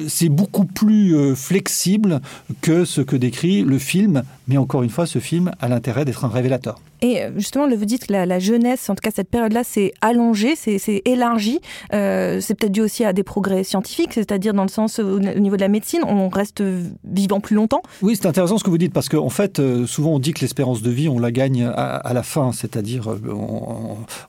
c'est 0.08 0.30
beaucoup 0.30 0.66
plus 0.66 1.16
euh, 1.16 1.36
flexible 1.36 2.22
que 2.62 2.86
ce 2.86 3.02
que 3.02 3.16
décrit 3.16 3.64
le 3.64 3.80
film, 3.80 4.24
mais 4.48 4.58
encore 4.58 4.84
une 4.84 4.90
fois, 4.90 5.06
ce 5.06 5.20
film 5.20 5.52
a 5.60 5.68
l'intérêt 5.68 6.06
d'être 6.06 6.26
un 6.26 6.30
révélateur. 6.30 6.80
Et 7.04 7.24
justement, 7.36 7.68
vous 7.68 7.86
dites 7.86 8.06
que 8.06 8.14
la, 8.14 8.40
jeunesse, 8.40 8.88
en 8.88 8.94
tout 8.94 9.02
cas 9.02 9.10
cette 9.10 9.30
période-là, 9.30 9.64
c'est 9.64 9.92
allongé, 10.02 10.56
c'est 10.56 11.02
élargi. 11.06 11.60
c'est 11.90 12.56
peut-être 12.56 12.72
dû 12.72 12.82
aussi 12.82 13.04
à 13.04 13.12
des 13.12 13.24
progrès 13.24 13.64
scientifiques, 13.64 14.14
c'est-à-dire 14.14 14.54
dans 14.54 14.62
le 14.62 14.70
sens 14.70 15.00
au 15.36 15.40
niveau 15.40 15.56
de 15.56 15.62
la 15.62 15.68
médecine, 15.68 16.02
on 16.08 16.30
reste 16.30 16.64
vivant 17.04 17.40
plus 17.40 17.56
longtemps. 17.56 17.82
Oui, 18.02 18.16
c'est 18.16 18.28
intéressant 18.28 18.58
ce 18.58 18.64
que 18.64 18.70
vous 18.70 18.78
dites 18.78 18.94
parce 18.94 19.10
qu'en 19.10 19.26
en 19.26 19.30
fait, 19.30 19.60
euh, 19.60 19.86
souvent 19.86 20.12
on 20.12 20.20
dit 20.20 20.34
que 20.34 20.42
l'espérance 20.42 20.82
de 20.82 20.92
vie, 20.92 21.08
on 21.08 21.20
la 21.20 21.32
gagne 21.32 21.64
à, 21.64 22.12
la 22.14 22.24
fin, 22.24 22.52
c'est-à-dire 22.52 23.12
euh, 23.12 23.20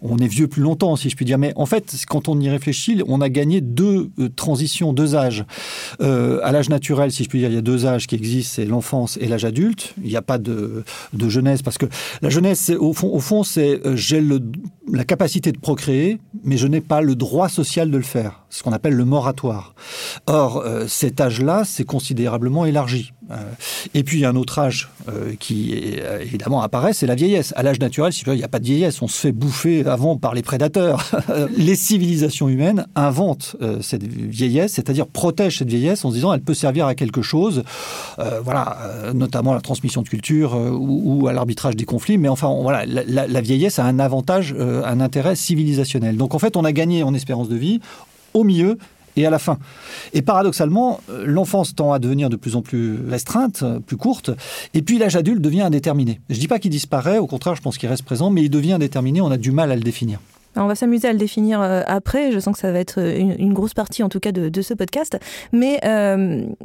on, 0.00 0.18
est 0.18 0.26
vieux 0.26 0.46
plus 0.46 0.62
longtemps, 0.62 0.96
si 0.96 1.10
je 1.10 1.16
puis 1.16 1.24
dire. 1.24 1.38
Mais 1.38 1.52
en 1.56 1.66
fait, 1.66 1.94
quand 2.08 2.28
on 2.28 2.38
y 2.40 2.48
réfléchit, 2.48 3.02
on 3.08 3.20
a 3.20 3.28
gagné 3.28 3.60
deux 3.60 4.10
euh, 4.18 4.28
transitions, 4.28 4.92
deux 4.92 5.16
âges. 5.16 5.44
à 6.00 6.52
l'âge 6.52 6.68
naturel, 6.68 7.10
si 7.12 7.24
je 7.24 7.28
puis 7.28 7.40
dire, 7.40 7.48
il 7.50 7.54
y 7.54 7.58
a 7.58 7.62
deux 7.62 7.86
âges 7.86 8.06
qui 8.06 8.14
existent, 8.14 8.52
c'est 8.56 8.64
l'enfance 8.64 9.18
et 9.20 9.26
l'âge 9.26 9.44
adulte. 9.44 9.94
Il 10.02 10.08
n'y 10.08 10.16
a 10.16 10.22
pas 10.22 10.38
de, 10.38 10.84
jeunesse 11.28 11.62
parce 11.62 11.78
que 11.78 11.86
la 12.20 12.30
jeunesse, 12.30 12.70
au 12.78 12.92
fond, 12.92 13.08
au 13.08 13.20
fond 13.20 13.42
c'est 13.42 13.80
j'ai 13.94 14.22
la 14.90 15.04
capacité 15.04 15.52
de 15.52 15.58
procréer, 15.58 16.18
mais 16.44 16.56
je 16.56 16.66
n'ai 16.66 16.80
pas 16.80 17.00
le 17.00 17.14
droit 17.14 17.48
social 17.48 17.90
de 17.90 17.96
le 17.96 18.02
faire, 18.02 18.44
ce 18.50 18.62
qu'on 18.62 18.72
appelle 18.72 18.94
le 18.94 19.04
moratoire. 19.04 19.74
Or, 20.26 20.62
cet 20.92 21.20
âge-là 21.20 21.64
s'est 21.64 21.84
considérablement 21.84 22.66
élargi. 22.66 23.12
Euh, 23.30 23.36
et 23.94 24.04
puis, 24.04 24.18
il 24.18 24.20
y 24.20 24.24
a 24.24 24.28
un 24.28 24.36
autre 24.36 24.58
âge 24.58 24.90
euh, 25.08 25.32
qui, 25.38 25.96
euh, 25.98 26.20
évidemment, 26.20 26.60
apparaît, 26.60 26.92
c'est 26.92 27.06
la 27.06 27.14
vieillesse. 27.14 27.54
À 27.56 27.62
l'âge 27.62 27.78
naturel, 27.78 28.12
il 28.26 28.34
n'y 28.34 28.44
a 28.44 28.48
pas 28.48 28.58
de 28.58 28.64
vieillesse, 28.64 29.00
on 29.00 29.08
se 29.08 29.18
fait 29.18 29.32
bouffer 29.32 29.86
avant 29.86 30.18
par 30.18 30.34
les 30.34 30.42
prédateurs. 30.42 31.10
les 31.56 31.76
civilisations 31.76 32.48
humaines 32.48 32.86
inventent 32.94 33.56
cette 33.80 34.02
vieillesse, 34.02 34.74
c'est-à-dire 34.74 35.06
protègent 35.06 35.58
cette 35.58 35.68
vieillesse 35.68 36.04
en 36.04 36.10
se 36.10 36.16
disant 36.16 36.32
elle 36.34 36.42
peut 36.42 36.54
servir 36.54 36.86
à 36.86 36.94
quelque 36.94 37.22
chose, 37.22 37.64
voilà, 38.44 38.76
notamment 39.14 39.52
à 39.52 39.54
la 39.54 39.60
transmission 39.60 40.02
de 40.02 40.08
culture 40.08 40.54
ou, 40.54 41.26
à 41.28 41.32
l'arbitrage 41.32 41.76
des 41.76 41.84
conflits. 41.84 42.18
Mais 42.18 42.28
enfin, 42.28 42.54
voilà, 42.60 42.84
la, 42.86 43.26
la, 43.26 43.40
vieillesse 43.40 43.78
a 43.78 43.84
un 43.84 43.98
avantage, 43.98 44.54
un 44.58 45.00
intérêt 45.00 45.36
civilisationnel. 45.36 46.16
Donc, 46.16 46.34
en 46.34 46.38
fait, 46.38 46.56
on 46.56 46.64
a 46.64 46.72
gagné 46.72 47.02
en 47.02 47.14
espérance 47.14 47.48
de 47.48 47.56
vie 47.56 47.80
au 48.34 48.44
milieu 48.44 48.78
et 49.16 49.26
à 49.26 49.30
la 49.30 49.38
fin. 49.38 49.58
Et 50.12 50.22
paradoxalement, 50.22 51.00
euh, 51.10 51.24
l'enfance 51.26 51.74
tend 51.74 51.92
à 51.92 51.98
devenir 51.98 52.30
de 52.30 52.36
plus 52.36 52.56
en 52.56 52.62
plus 52.62 52.98
restreinte, 53.08 53.62
euh, 53.62 53.80
plus 53.80 53.96
courte, 53.96 54.30
et 54.74 54.82
puis 54.82 54.98
l'âge 54.98 55.16
adulte 55.16 55.40
devient 55.40 55.62
indéterminé. 55.62 56.20
Je 56.28 56.36
ne 56.36 56.40
dis 56.40 56.48
pas 56.48 56.58
qu'il 56.58 56.70
disparaît, 56.70 57.18
au 57.18 57.26
contraire, 57.26 57.54
je 57.54 57.62
pense 57.62 57.78
qu'il 57.78 57.88
reste 57.88 58.04
présent, 58.04 58.30
mais 58.30 58.42
il 58.42 58.50
devient 58.50 58.72
indéterminé, 58.72 59.20
on 59.20 59.30
a 59.30 59.36
du 59.36 59.52
mal 59.52 59.70
à 59.70 59.76
le 59.76 59.82
définir. 59.82 60.20
On 60.56 60.66
va 60.66 60.74
s'amuser 60.74 61.08
à 61.08 61.12
le 61.12 61.18
définir 61.18 61.60
euh, 61.60 61.82
après. 61.86 62.32
Je 62.32 62.38
sens 62.38 62.54
que 62.54 62.60
ça 62.60 62.72
va 62.72 62.78
être 62.78 62.98
une, 62.98 63.52
grosse 63.52 63.74
partie, 63.74 64.02
en 64.02 64.08
tout 64.08 64.20
cas, 64.20 64.32
de, 64.32 64.62
ce 64.62 64.74
podcast. 64.74 65.18
Mais 65.52 65.80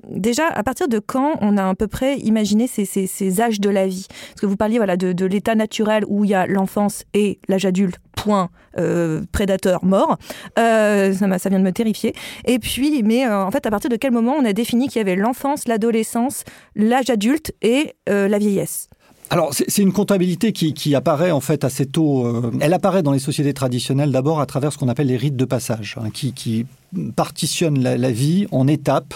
déjà, 0.09 0.47
à 0.47 0.63
partir 0.63 0.87
de 0.87 0.99
quand 0.99 1.35
on 1.41 1.57
a 1.57 1.69
à 1.69 1.75
peu 1.75 1.87
près 1.87 2.17
imaginé 2.19 2.67
ces, 2.67 3.41
âges 3.41 3.59
de 3.59 3.69
la 3.69 3.87
vie? 3.87 4.07
Parce 4.09 4.41
que 4.41 4.45
vous 4.45 4.57
parliez 4.57 4.77
voilà, 4.77 4.97
de 4.97 5.25
l'état 5.25 5.55
naturel 5.55 6.03
où 6.07 6.23
il 6.23 6.31
y 6.31 6.33
a 6.33 6.45
l'enfance 6.47 7.03
et 7.13 7.39
l'âge 7.47 7.65
adulte 7.65 7.97
point 8.17 8.49
euh, 8.77 9.21
prédateur 9.31 9.85
mort. 9.85 10.17
Euh, 10.59 11.13
ça, 11.13 11.39
ça, 11.39 11.49
vient 11.49 11.59
de 11.59 11.63
me 11.63 11.71
terrifier. 11.71 12.13
Et 12.45 12.59
puis, 12.59 13.01
mais 13.03 13.25
euh, 13.25 13.45
en 13.45 13.51
fait, 13.51 13.65
à 13.65 13.71
partir 13.71 13.89
de 13.89 13.95
quel 13.95 14.11
moment 14.11 14.35
on 14.37 14.43
a 14.43 14.51
défini 14.51 14.89
qu'il 14.89 14.97
y 14.97 15.01
avait 15.01 15.15
l'enfance, 15.15 15.67
l'adolescence, 15.67 16.43
l'âge 16.75 17.09
adulte 17.09 17.53
et 17.61 17.93
la 18.07 18.37
vieillesse? 18.37 18.86
Alors, 19.29 19.53
c'est 19.53 19.81
une 19.81 19.91
comptabilité 19.91 20.53
qui, 20.53 20.95
apparaît 20.95 21.31
en 21.31 21.41
fait 21.41 21.65
assez 21.65 21.85
tôt. 21.85 22.51
elle 22.61 22.73
apparaît 22.73 23.03
dans 23.03 23.11
les 23.11 23.19
sociétés 23.19 23.53
traditionnelles 23.53 24.11
d'abord 24.11 24.39
à 24.39 24.45
travers 24.45 24.71
ce 24.71 24.77
qu'on 24.77 24.87
appelle 24.87 25.07
les 25.07 25.17
rites 25.17 25.35
de 25.35 25.43
passage, 25.43 25.97
hein, 26.01 26.09
qui 26.11 26.65
partitionne 27.15 27.81
la, 27.81 28.11
vie 28.11 28.47
en 28.51 28.67
étapes, 28.67 29.13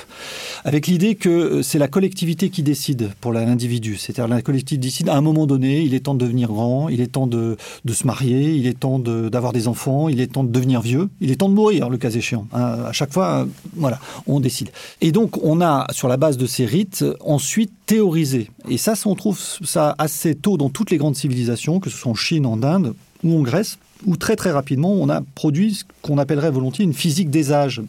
avec 0.64 0.88
l'idée 0.88 1.16
que 1.16 1.30
euh, 1.30 1.62
c'est 1.64 1.80
la 1.80 1.88
collectivité 1.88 2.50
qui 2.50 2.64
décide 2.64 3.12
pour 3.22 3.34
l'individu. 3.34 3.98
C'est-à-dire 3.98 4.28
la 4.28 4.42
collectivité 4.42 4.88
décide 4.88 5.10
à 5.10 5.16
un 5.16 5.22
moment 5.22 5.46
donné, 5.46 5.82
il 5.82 5.94
est 5.94 6.02
temps 6.02 6.14
de 6.14 6.24
devenir 6.24 6.50
grand, 6.50 6.90
il 6.90 7.02
est 7.02 7.08
temps 7.08 7.28
de, 7.28 7.58
se 7.92 8.08
marier, 8.08 8.54
il 8.54 8.68
est 8.68 8.80
temps 8.80 9.00
d'avoir 9.00 9.54
des 9.54 9.68
enfants, 9.68 10.10
il 10.10 10.22
est 10.22 10.28
temps 10.28 10.44
de 10.44 10.52
devenir 10.52 10.82
vieux, 10.82 11.10
il 11.20 11.32
est 11.32 11.36
temps 11.36 11.50
de 11.50 11.54
mourir, 11.54 11.90
le 11.90 11.98
cas 11.98 12.10
échéant. 12.10 12.48
Hein, 12.54 12.86
à 12.88 12.92
chaque 12.92 13.14
fois, 13.14 13.42
euh, 13.42 13.46
voilà, 13.76 14.00
on 14.28 14.40
décide. 14.40 14.70
Et 15.02 15.12
donc, 15.12 15.44
on 15.44 15.62
a, 15.62 15.88
sur 15.92 16.08
la 16.08 16.18
base 16.18 16.38
de 16.38 16.46
ces 16.46 16.66
rites, 16.66 17.06
ensuite 17.22 17.72
théorisé. 17.86 18.50
Et 18.70 18.78
ça, 18.78 18.94
on 19.06 19.16
trouve 19.16 19.40
ça 19.40 19.96
assez 19.98 20.36
tôt 20.36 20.58
dans 20.58 20.70
toutes 20.70 20.92
les 20.92 20.98
grandes 20.98 21.16
civilisations, 21.16 21.80
que 21.80 21.90
ce 21.90 21.98
soit 21.98 22.12
en 22.12 22.16
Chine, 22.16 22.46
en 22.46 22.62
Inde 22.64 22.94
ou 23.24 23.38
en 23.38 23.42
Grèce 23.42 23.78
où 24.06 24.18
très 24.18 24.36
très 24.36 24.52
rapidement 24.52 24.94
on 24.94 25.10
a 25.10 25.22
produit 25.36 25.76
ce 25.76 25.84
qu'on 26.02 26.18
appellerait 26.18 26.52
volontiers 26.52 26.86
une 26.86 26.94
physique 26.94 27.30
des 27.30 27.52
âges. 27.52 27.82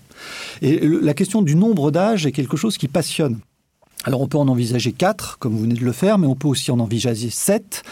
Et 0.61 0.81
la 0.81 1.15
question 1.15 1.43
du 1.43 1.55
nombre 1.55 1.91
d'âges 1.91 2.27
est 2.27 2.33
quelque 2.33 2.57
chose 2.57 2.79
qui 2.79 2.89
passionne. 2.89 3.39
Alors 4.05 4.21
on 4.21 4.27
peut 4.27 4.39
en 4.39 4.49
envisager 4.49 4.93
quatre, 4.93 5.39
comme 5.39 5.53
vous 5.53 5.61
venez 5.61 5.75
de 5.75 5.85
le 5.85 5.93
faire, 5.93 6.19
mais 6.19 6.27
on 6.27 6.35
peut 6.35 6.49
aussi 6.49 6.73
en 6.73 6.81
envisager 6.81 7.31
sept, 7.31 7.85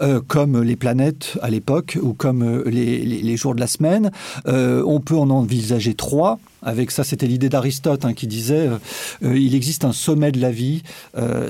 euh, 0.00 0.20
comme 0.26 0.62
les 0.62 0.76
planètes 0.76 1.38
à 1.42 1.50
l'époque 1.50 1.98
ou 2.00 2.14
comme 2.14 2.42
euh, 2.42 2.64
les, 2.70 3.36
jours 3.36 3.54
de 3.54 3.60
la 3.60 3.66
semaine. 3.66 4.10
Euh, 4.46 4.82
on 4.86 5.00
peut 5.00 5.16
en 5.16 5.28
envisager 5.28 5.94
trois. 5.94 6.38
Avec 6.62 6.90
ça, 6.90 7.04
c'était 7.04 7.26
l'idée 7.26 7.48
d'Aristote 7.48 8.04
hein, 8.04 8.12
qui 8.12 8.26
disait 8.26 8.68
il 9.22 9.54
existe 9.54 9.86
un 9.86 9.92
sommet 9.92 10.30
de 10.30 10.40
la 10.40 10.50
vie. 10.50 10.82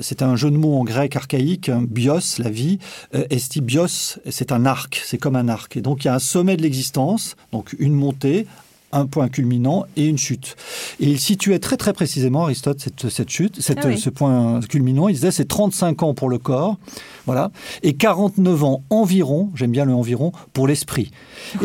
c'est 0.03 0.23
un 0.23 0.37
jeu 0.37 0.53
de 0.53 0.57
mots 0.57 0.79
en 0.79 0.85
grec 0.85 1.17
archaïque, 1.17 1.69
hein, 1.69 1.83
bios, 1.85 2.39
la 2.39 2.49
vie. 2.49 2.79
esti 3.13 3.61
bios, 3.61 4.21
c'est 4.31 4.53
un 4.53 4.67
arc, 4.67 5.03
c'est 5.05 5.19
comme 5.19 5.35
un 5.35 5.49
arc. 5.49 5.77
Et 5.77 5.81
donc 5.81 6.05
il 6.05 6.07
y 6.07 6.11
a 6.11 6.15
un 6.15 6.21
sommet 6.21 6.57
de 6.57 6.63
l'existence, 6.63 7.35
donc 7.51 7.75
une 7.81 7.95
montée, 7.95 8.47
un 8.93 9.07
point 9.07 9.29
culminant 9.29 9.85
et 9.97 10.07
une 10.07 10.19
chute. 10.19 10.57
Et 10.99 11.11
il 11.11 11.21
situait 11.21 11.59
très 11.59 11.77
très 11.77 11.93
précisément, 11.93 12.45
Aristote, 12.45 12.81
cette, 12.81 13.09
cette 13.09 13.31
chute, 13.31 13.61
cette, 13.61 13.79
ah 13.85 13.97
ce 13.97 14.11
point 14.11 14.61
culminant. 14.69 15.09
Il 15.09 15.15
disait 15.15 15.31
c'est 15.31 15.47
35 15.47 16.03
ans 16.03 16.15
pour 16.15 16.29
le 16.29 16.39
corps, 16.39 16.77
voilà, 17.27 17.51
et 17.83 17.95
49 17.95 18.65
ans 18.65 18.83
environ, 18.91 19.51
j'aime 19.55 19.71
bien 19.71 19.85
le 19.85 19.95
environ, 19.95 20.33
pour 20.53 20.67
l'esprit. 20.67 21.11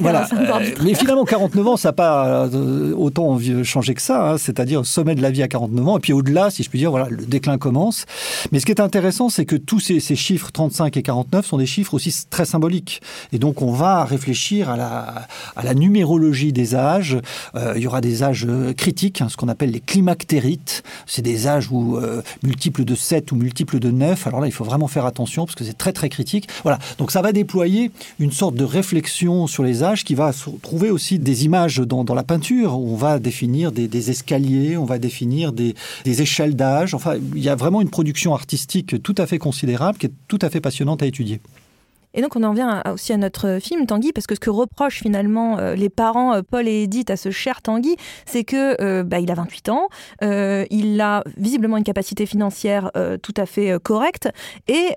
voilà. 0.00 0.28
Euh, 0.32 0.70
mais 0.82 0.94
finalement, 0.94 1.24
49 1.24 1.66
ans, 1.66 1.76
ça 1.76 1.88
n'a 1.88 1.92
pas 1.92 2.46
euh, 2.46 2.94
autant 2.94 3.38
changé 3.64 3.94
que 3.94 4.02
ça, 4.02 4.32
hein. 4.32 4.38
c'est-à-dire 4.38 4.80
au 4.80 4.84
sommet 4.84 5.14
de 5.14 5.22
la 5.22 5.30
vie 5.30 5.42
à 5.42 5.48
49 5.48 5.88
ans, 5.88 5.96
et 5.98 6.00
puis 6.00 6.12
au-delà, 6.12 6.50
si 6.50 6.62
je 6.62 6.70
puis 6.70 6.78
dire, 6.78 6.90
voilà, 6.90 7.08
le 7.08 7.24
déclin 7.24 7.58
commence. 7.58 8.06
Mais 8.52 8.60
ce 8.60 8.66
qui 8.66 8.72
est 8.72 8.80
intéressant, 8.80 9.28
c'est 9.28 9.44
que 9.44 9.56
tous 9.56 9.80
ces, 9.80 10.00
ces, 10.00 10.16
chiffres 10.16 10.50
35 10.52 10.96
et 10.96 11.02
49 11.02 11.46
sont 11.46 11.56
des 11.56 11.66
chiffres 11.66 11.94
aussi 11.94 12.14
très 12.30 12.44
symboliques. 12.44 13.00
Et 13.32 13.38
donc, 13.38 13.62
on 13.62 13.72
va 13.72 14.04
réfléchir 14.04 14.70
à 14.70 14.76
la, 14.76 15.26
à 15.56 15.64
la 15.64 15.74
numérologie 15.74 16.35
des 16.52 16.74
âges. 16.74 17.18
Euh, 17.54 17.74
il 17.76 17.82
y 17.82 17.86
aura 17.86 18.00
des 18.00 18.22
âges 18.22 18.46
euh, 18.48 18.72
critiques, 18.72 19.20
hein, 19.20 19.28
ce 19.28 19.36
qu'on 19.36 19.48
appelle 19.48 19.70
les 19.70 19.80
climactérites. 19.80 20.82
C'est 21.06 21.22
des 21.22 21.46
âges 21.46 21.70
où 21.70 21.96
euh, 21.96 22.22
multiples 22.42 22.84
de 22.84 22.94
7 22.94 23.32
ou 23.32 23.36
multiples 23.36 23.78
de 23.78 23.90
9. 23.90 24.26
Alors 24.26 24.40
là, 24.40 24.46
il 24.46 24.52
faut 24.52 24.64
vraiment 24.64 24.88
faire 24.88 25.06
attention 25.06 25.46
parce 25.46 25.54
que 25.54 25.64
c'est 25.64 25.76
très 25.76 25.92
très 25.92 26.08
critique. 26.08 26.48
Voilà. 26.62 26.78
Donc 26.98 27.10
ça 27.10 27.22
va 27.22 27.32
déployer 27.32 27.90
une 28.20 28.32
sorte 28.32 28.54
de 28.54 28.64
réflexion 28.64 29.46
sur 29.46 29.62
les 29.62 29.82
âges 29.82 30.04
qui 30.04 30.14
va 30.14 30.32
trouver 30.62 30.90
aussi 30.90 31.18
des 31.18 31.44
images 31.44 31.78
dans, 31.78 32.04
la 32.14 32.22
peinture. 32.22 32.78
on 32.78 32.96
va 32.96 33.18
définir 33.18 33.72
des, 33.72 34.10
escaliers, 34.10 34.76
on 34.76 34.84
va 34.84 34.98
définir 34.98 35.52
des, 35.52 35.74
des 36.04 36.22
échelles 36.22 36.56
d'âge. 36.56 36.94
Enfin, 36.94 37.14
il 37.34 37.42
y 37.42 37.48
a 37.48 37.56
vraiment 37.56 37.80
une 37.80 37.90
production 37.90 38.34
artistique 38.34 39.02
tout 39.02 39.14
à 39.18 39.26
fait 39.26 39.38
considérable 39.38 39.98
qui 39.98 40.06
est 40.06 40.12
tout 40.28 40.38
à 40.42 40.50
fait 40.50 40.60
passionnante 40.60 41.02
à 41.02 41.06
étudier. 41.06 41.40
Et 42.16 42.22
donc 42.22 42.34
on 42.34 42.42
en 42.42 42.54
vient 42.54 42.82
aussi 42.92 43.12
à 43.12 43.18
notre 43.18 43.58
film 43.60 43.86
Tanguy, 43.86 44.12
parce 44.12 44.26
que 44.26 44.34
ce 44.34 44.40
que 44.40 44.50
reprochent 44.50 45.00
finalement 45.00 45.58
euh, 45.58 45.74
les 45.74 45.90
parents 45.90 46.34
euh, 46.34 46.42
Paul 46.42 46.66
et 46.66 46.82
Edith 46.82 47.10
à 47.10 47.16
ce 47.16 47.30
cher 47.30 47.60
Tanguy, 47.60 47.96
c'est 48.24 48.42
que 48.42 48.80
euh, 48.82 49.04
bah, 49.04 49.20
il 49.20 49.30
a 49.30 49.34
28 49.34 49.68
ans, 49.68 49.88
il 50.22 51.00
a 51.00 51.22
visiblement 51.36 51.76
une 51.76 51.84
capacité 51.84 52.24
financière 52.26 52.90
tout 53.22 53.34
à 53.36 53.46
fait 53.46 53.78
correcte, 53.82 54.28
et 54.66 54.94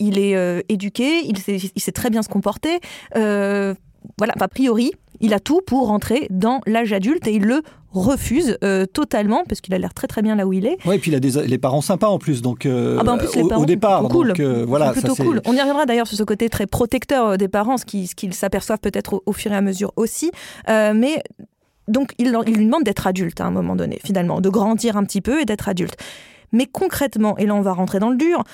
il 0.00 0.18
est 0.18 0.64
éduqué, 0.68 1.26
il 1.26 1.38
sait, 1.38 1.56
il 1.56 1.80
sait, 1.80 1.92
très 1.92 2.10
bien 2.10 2.22
se 2.22 2.28
comporter. 2.28 2.80
voilà, 3.14 4.34
a 4.40 4.48
priori, 4.48 4.92
il 5.20 5.34
a 5.34 5.40
tout 5.40 5.60
pour 5.66 5.88
rentrer 5.88 6.26
dans 6.30 6.60
l'âge 6.66 6.92
adulte 6.92 7.26
et 7.26 7.34
il 7.34 7.42
le 7.42 7.62
refuse 7.96 8.58
euh, 8.62 8.86
totalement 8.86 9.44
parce 9.48 9.60
qu'il 9.60 9.74
a 9.74 9.78
l'air 9.78 9.94
très 9.94 10.06
très 10.06 10.22
bien 10.22 10.36
là 10.36 10.46
où 10.46 10.52
il 10.52 10.66
est. 10.66 10.76
Oui, 10.84 10.96
et 10.96 10.98
puis 10.98 11.10
il 11.10 11.14
a 11.14 11.20
des 11.20 11.46
les 11.46 11.58
parents 11.58 11.80
sympas 11.80 12.08
en 12.08 12.18
plus, 12.18 12.42
donc 12.42 12.66
euh, 12.66 12.98
ah 13.00 13.04
bah, 13.04 13.12
en 13.12 13.18
plus, 13.18 13.34
les 13.34 13.42
au, 13.42 13.48
parents, 13.48 13.62
au, 13.62 13.66
départ, 13.66 14.02
cool. 14.08 14.28
Donc, 14.28 14.40
euh, 14.40 14.64
voilà, 14.66 14.92
plutôt 14.92 15.14
cool. 15.14 15.40
On 15.46 15.54
y 15.54 15.60
reviendra 15.60 15.86
d'ailleurs 15.86 16.06
sur 16.06 16.16
ce 16.16 16.22
côté 16.22 16.48
très 16.48 16.66
protecteur 16.66 17.38
des 17.38 17.48
parents, 17.48 17.76
ce 17.76 17.84
qu'ils 17.84 18.34
s'aperçoivent 18.34 18.80
peut-être 18.80 19.22
au, 19.24 19.32
fur 19.32 19.52
et 19.52 19.56
à 19.56 19.62
mesure 19.62 19.92
aussi, 19.96 20.30
mais 20.68 21.22
donc 21.88 22.12
il, 22.18 22.36
il 22.46 22.54
lui 22.54 22.66
demande 22.66 22.84
d'être 22.84 23.06
adulte 23.06 23.40
à 23.40 23.46
un 23.46 23.50
moment 23.50 23.76
donné, 23.76 24.00
finalement, 24.04 24.40
de 24.40 24.48
grandir 24.48 24.96
un 24.96 25.04
petit 25.04 25.20
peu 25.20 25.40
et 25.40 25.44
d'être 25.44 25.68
adulte. 25.68 25.96
Mais 26.52 26.66
concrètement, 26.66 27.36
et 27.38 27.46
là 27.46 27.54
on 27.54 27.60
va 27.60 27.72
rentrer 27.72 27.98
dans 27.98 28.10
le 28.10 28.16
dur, 28.16 28.44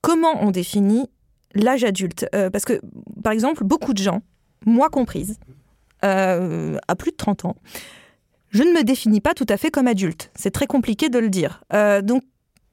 comment 0.00 0.42
on 0.42 0.50
définit 0.50 1.06
l'âge 1.54 1.84
adulte? 1.84 2.26
Parce 2.52 2.64
que, 2.64 2.80
par 3.22 3.32
exemple, 3.32 3.64
beaucoup 3.64 3.94
de 3.94 4.02
gens, 4.02 4.22
moi 4.66 4.88
comprise, 4.88 5.38
à 6.02 6.94
plus 6.96 7.10
de 7.10 7.16
30 7.16 7.44
ans, 7.44 7.56
je 8.50 8.62
ne 8.62 8.70
me 8.70 8.82
définis 8.82 9.20
pas 9.20 9.34
tout 9.34 9.46
à 9.48 9.56
fait 9.56 9.70
comme 9.70 9.86
adulte. 9.86 10.30
C'est 10.34 10.50
très 10.50 10.66
compliqué 10.66 11.08
de 11.08 11.18
le 11.18 11.28
dire. 11.28 11.62
Euh, 11.74 12.00
donc, 12.00 12.22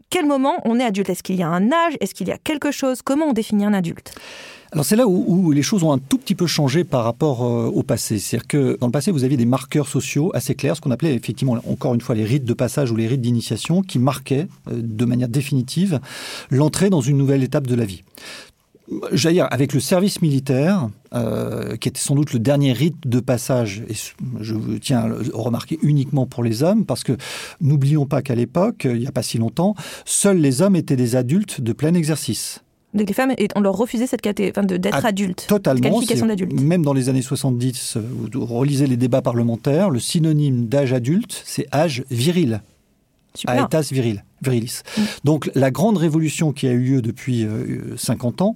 quel 0.10 0.26
moment 0.26 0.56
on 0.64 0.80
est 0.80 0.84
adulte? 0.84 1.10
Est-ce 1.10 1.24
qu'il 1.24 1.36
y 1.36 1.44
a 1.44 1.50
un 1.50 1.72
âge? 1.72 1.96
Est-ce 2.00 2.14
qu'il 2.14 2.28
y 2.28 2.32
a 2.32 2.38
quelque 2.38 2.72
chose? 2.72 3.02
Comment 3.02 3.28
on 3.28 3.34
définit 3.34 3.66
un 3.66 3.74
adulte? 3.74 4.16
Alors 4.72 4.84
c'est 4.84 4.96
là 4.98 5.08
où, 5.08 5.52
les 5.52 5.62
choses 5.62 5.84
ont 5.84 5.94
un 5.94 6.00
tout 6.00 6.18
petit 6.18 6.36
peu 6.36 6.48
changé 6.48 6.84
par 6.84 7.06
rapport 7.06 7.46
euh, 7.46 7.68
au 7.68 7.82
passé. 7.82 8.20
C'est-à-dire 8.20 8.48
que 8.48 8.78
dans 8.80 8.88
le 8.88 8.92
passé, 8.92 9.12
vous 9.12 9.24
aviez 9.24 9.38
des 9.38 9.46
marqueurs 9.46 9.88
sociaux 9.88 10.32
assez 10.34 10.54
clairs, 10.54 10.76
ce 10.76 10.82
qu'on 10.82 10.92
appelait 10.92 11.14
effectivement 11.14 11.58
encore 11.70 11.94
une 11.94 12.02
fois 12.02 12.14
les 12.14 12.26
rites 12.26 12.44
de 12.44 12.54
passage 12.54 12.92
ou 12.92 12.96
les 12.96 13.08
rites 13.08 13.22
d'initiation, 13.22 13.82
qui 13.82 14.00
marquaient 14.00 14.48
euh, 14.68 14.74
de 14.76 15.06
manière 15.06 15.30
définitive 15.30 16.00
l'entrée 16.50 16.90
dans 16.90 17.02
une 17.02 17.18
nouvelle 17.18 17.44
étape 17.44 17.68
de 17.68 17.76
la 17.76 17.86
vie 17.86 18.04
j'allais 19.12 19.36
dire, 19.36 19.48
avec 19.52 19.74
le 19.74 19.80
service 19.80 20.22
militaire, 20.22 20.90
euh, 21.14 21.76
qui 21.78 21.90
était 21.90 22.00
sans 22.00 22.16
doute 22.16 22.34
le 22.34 22.40
dernier 22.40 22.74
rite 22.74 22.96
de 23.06 23.20
passage, 23.20 23.84
et 23.90 23.94
je 24.40 24.56
tiens 24.82 25.00
à 25.00 25.08
le 25.08 25.22
remarquer 25.34 25.80
uniquement 25.82 26.26
pour 26.26 26.44
les 26.44 26.64
hommes, 26.64 26.86
parce 26.86 27.04
que 27.04 27.14
n'oublions 27.62 28.06
pas 28.06 28.22
qu'à 28.22 28.36
l'époque, 28.36 28.88
il 28.90 29.00
n'y 29.00 29.08
a 29.08 29.12
pas 29.12 29.24
si 29.24 29.38
longtemps, 29.38 29.76
seuls 30.06 30.38
les 30.38 30.62
hommes 30.62 30.76
étaient 30.76 30.96
des 30.96 31.16
adultes 31.16 31.62
de 31.62 31.74
plein 31.74 31.94
exercice. 31.94 32.62
Donc 32.94 33.10
les 33.10 33.14
femmes, 33.14 33.34
on 33.56 33.60
leur 33.60 33.76
refusait 33.76 34.08
cette 34.08 34.22
catégorie, 34.22 34.80
d'être 34.80 35.04
ah, 35.04 35.10
adulte. 35.10 35.46
Totalement. 35.48 35.82
Qualification 35.82 36.28
d'adulte. 36.28 36.54
Même 36.62 36.82
dans 36.82 36.94
les 36.94 37.10
années 37.10 37.22
70, 37.22 37.98
vous 37.98 38.46
relisez 38.46 38.88
les 38.88 38.96
débats 38.96 39.22
parlementaires, 39.22 39.90
le 39.90 40.00
synonyme 40.00 40.68
d'âge 40.68 40.94
adulte, 40.94 41.44
c'est 41.46 41.68
âge 41.76 42.06
viril. 42.10 42.62
Super. 43.36 43.64
Aetas 43.64 43.90
viril. 43.92 44.24
Virilis. 44.42 44.82
Mm. 44.98 45.02
Donc 45.24 45.52
la 45.56 45.72
grande 45.72 45.98
révolution 45.98 46.52
qui 46.52 46.68
a 46.68 46.72
eu 46.72 46.80
lieu 46.80 47.02
depuis 47.02 47.48
50 47.98 48.42
euh, 48.42 48.46
ans 48.46 48.56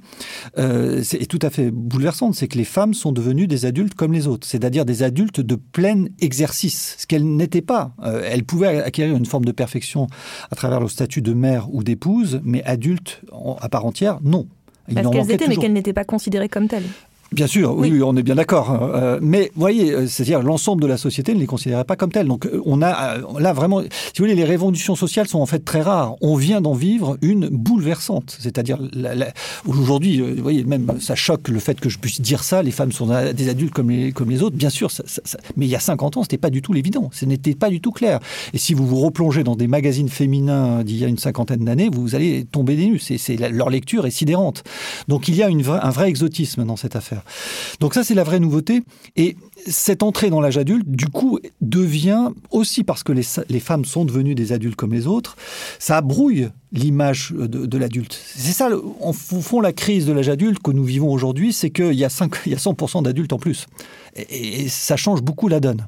euh, 0.58 1.02
est 1.02 1.30
tout 1.30 1.40
à 1.42 1.50
fait 1.50 1.72
bouleversante, 1.72 2.36
c'est 2.36 2.48
que 2.48 2.58
les 2.58 2.66
femmes 2.66 2.94
sont 2.94 3.12
devenues 3.12 3.48
des 3.48 3.66
adultes 3.66 3.94
comme 3.94 4.14
les 4.14 4.28
autres, 4.28 4.48
c'est-à-dire 4.48 4.86
des 4.86 5.04
adultes 5.04 5.42
de 5.42 5.56
plein 5.56 6.06
exercice, 6.20 6.96
ce 7.00 7.08
qu'elles 7.08 7.26
n'étaient 7.26 7.62
pas. 7.62 7.92
Euh, 8.04 8.24
elles 8.26 8.44
pouvaient 8.44 8.82
acquérir 8.82 9.16
une 9.16 9.26
forme 9.26 9.46
de 9.46 9.52
perfection 9.52 10.08
à 10.52 10.56
travers 10.56 10.80
le 10.80 10.88
statut 10.88 11.22
de 11.22 11.34
mère 11.34 11.74
ou 11.74 11.84
d'épouse, 11.84 12.42
mais 12.44 12.64
adultes 12.64 13.22
à 13.62 13.70
part 13.70 13.86
entière, 13.86 14.20
non. 14.24 14.48
Parce 14.94 15.10
qu'elles 15.12 15.32
étaient, 15.32 15.48
mais 15.48 15.58
qu'elles 15.58 15.74
n'étaient 15.74 15.94
pas 15.94 16.04
considérées 16.04 16.50
comme 16.50 16.68
telles. 16.68 16.88
Bien 17.32 17.46
sûr, 17.46 17.76
oui, 17.78 18.02
on 18.02 18.16
est 18.18 18.24
bien 18.24 18.34
d'accord. 18.34 18.72
Hein. 18.72 18.92
Euh, 18.96 19.20
mais 19.22 19.52
vous 19.54 19.60
voyez, 19.62 19.92
euh, 19.92 20.08
c'est-à-dire 20.08 20.42
l'ensemble 20.42 20.82
de 20.82 20.88
la 20.88 20.98
société 20.98 21.36
ne 21.36 21.40
les 21.40 21.46
considérait 21.46 21.84
pas 21.84 21.96
comme 21.96 22.12
telles. 22.12 22.28
Donc 22.28 22.48
euh, 22.48 22.60
on 22.66 22.82
a 22.82 23.18
là 23.40 23.54
vraiment, 23.54 23.82
si 23.82 23.88
vous 24.18 24.24
voulez, 24.24 24.34
les 24.34 24.46
révolutions 24.46 24.96
sociales 24.96 25.28
sont 25.28 25.40
en 25.40 25.46
fait 25.46 25.60
très 25.60 25.82
rares. 25.82 26.16
On 26.22 26.36
vient 26.36 26.60
d'en 26.60 26.74
vivre 26.74 27.18
une 27.22 27.48
bouleversante. 27.50 28.36
C'est-à-dire 28.40 28.80
aujourd'hui, 29.68 30.22
vous 30.22 30.42
voyez, 30.42 30.64
même 30.64 31.00
ça 31.00 31.14
choque 31.14 31.50
le 31.50 31.60
fait 31.60 31.80
que 31.80 31.88
je 31.88 32.00
puisse 32.00 32.20
dire 32.20 32.44
ça. 32.44 32.64
Les 32.64 32.72
femmes 32.72 32.92
sont 32.92 33.08
des 33.34 33.50
adultes 33.50 33.74
comme 33.74 33.92
les 33.92 34.12
comme 34.12 34.32
les 34.32 34.42
autres. 34.42 34.56
Bien 34.56 34.72
sûr, 34.72 34.90
ça, 34.90 35.04
mais 35.56 35.68
il 35.68 35.70
y 35.70 35.76
a 35.76 35.80
50 35.80 36.18
ans, 36.18 36.24
c'était 36.24 36.40
pas 36.40 36.50
du 36.50 36.64
tout 36.64 36.74
l'évident. 36.74 37.12
Ce 37.14 37.26
n'était 37.26 37.54
pas 37.54 37.70
du 37.70 37.80
tout 37.80 37.92
clair. 37.92 38.20
Et 38.54 38.58
si 38.58 38.74
vous 38.74 38.88
vous 38.88 39.02
replongez 39.02 39.44
dans 39.44 39.56
des 39.56 39.68
magazines 39.68 40.10
féminins 40.10 40.84
d'il 40.84 40.98
y 40.98 41.06
a 41.06 41.08
une 41.08 41.20
cinquantaine 41.20 41.64
d'années, 41.64 41.90
vous 41.94 42.16
allez 42.16 42.46
tomber 42.46 42.76
des 42.76 42.88
nues. 42.88 43.00
C'est 43.00 43.38
leur 43.38 43.70
lecture 43.70 44.08
est 44.08 44.12
sidérante. 44.12 44.64
Donc 45.08 45.28
il 45.28 45.36
y 45.36 45.44
a 45.44 45.48
une 45.48 45.60
un 45.70 45.92
vrai 45.92 46.10
exotisme 46.10 46.66
dans 46.66 46.76
cette 46.76 46.96
affaire. 46.96 47.19
Donc 47.80 47.94
ça, 47.94 48.04
c'est 48.04 48.14
la 48.14 48.24
vraie 48.24 48.40
nouveauté. 48.40 48.82
Et 49.16 49.36
cette 49.68 50.04
entrée 50.04 50.30
dans 50.30 50.42
l'âge 50.42 50.58
adulte, 50.58 50.88
du 50.88 51.08
coup, 51.08 51.40
devient 51.62 52.30
aussi 52.52 52.84
parce 52.84 53.04
que 53.04 53.12
les, 53.12 53.60
femmes 53.60 53.86
sont 53.86 54.06
devenues 54.06 54.36
des 54.36 54.52
adultes 54.52 54.76
comme 54.76 54.94
les 54.94 55.08
autres, 55.08 55.36
ça 55.80 56.02
brouille 56.02 56.50
l'image 56.72 57.32
de, 57.32 57.78
l'adulte. 57.78 58.20
C'est 58.36 58.54
ça, 58.54 58.70
en 59.02 59.14
fond, 59.14 59.62
la 59.62 59.74
crise 59.74 60.06
de 60.06 60.14
l'âge 60.14 60.30
adulte 60.30 60.60
que 60.62 60.72
nous 60.72 60.84
vivons 60.84 61.12
aujourd'hui, 61.12 61.54
c'est 61.54 61.70
qu'il 61.70 61.94
y, 61.94 62.06
a 62.06 62.10
100% 62.10 63.04
d'adultes 63.04 63.34
en 63.34 63.40
plus. 63.40 63.68
et 64.16 64.68
ça 64.70 64.98
change 64.98 65.22
beaucoup 65.22 65.48
la 65.48 65.60
donne. 65.60 65.88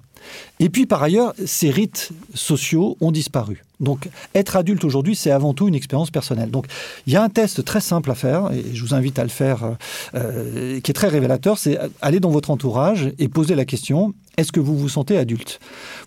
Et 0.60 0.70
puis 0.70 0.86
par 0.86 1.02
ailleurs, 1.04 1.34
ces 1.46 1.70
rites 1.70 2.10
sociaux 2.34 2.98
ont 3.02 3.12
disparu. 3.12 3.64
Donc 3.82 4.10
être 4.36 4.56
adulte 4.56 4.86
aujourd'hui, 4.86 5.16
c'est 5.16 5.32
avant 5.32 5.54
tout 5.54 5.68
une 5.68 5.76
expérience 5.76 6.12
personnelle. 6.12 6.52
Donc 6.52 6.68
il 7.08 7.14
y 7.14 7.16
a 7.16 7.24
un 7.24 7.30
test 7.30 7.66
très 7.66 7.82
simple 7.82 8.12
à 8.12 8.16
faire, 8.16 8.52
et 8.52 8.64
je 8.74 8.84
vous 8.84 8.94
invite 8.94 9.18
à 9.20 9.24
le 9.24 9.30
faire, 9.30 9.64
euh, 9.64 9.74
euh, 10.16 10.80
qui 10.80 10.92
est 10.92 10.94
très 10.94 11.08
révélateur, 11.08 11.58
c'est 11.58 11.80
aller 12.02 12.20
dans 12.20 12.30
votre 12.30 12.52
entourage 12.52 13.12
et 13.18 13.28
poser 13.28 13.56
la 13.56 13.66
question, 13.66 14.14
est-ce 14.38 14.52
que 14.52 14.60
vous 14.60 14.78
vous 14.78 14.88
sentez 14.88 15.18
adulte? 15.18 15.60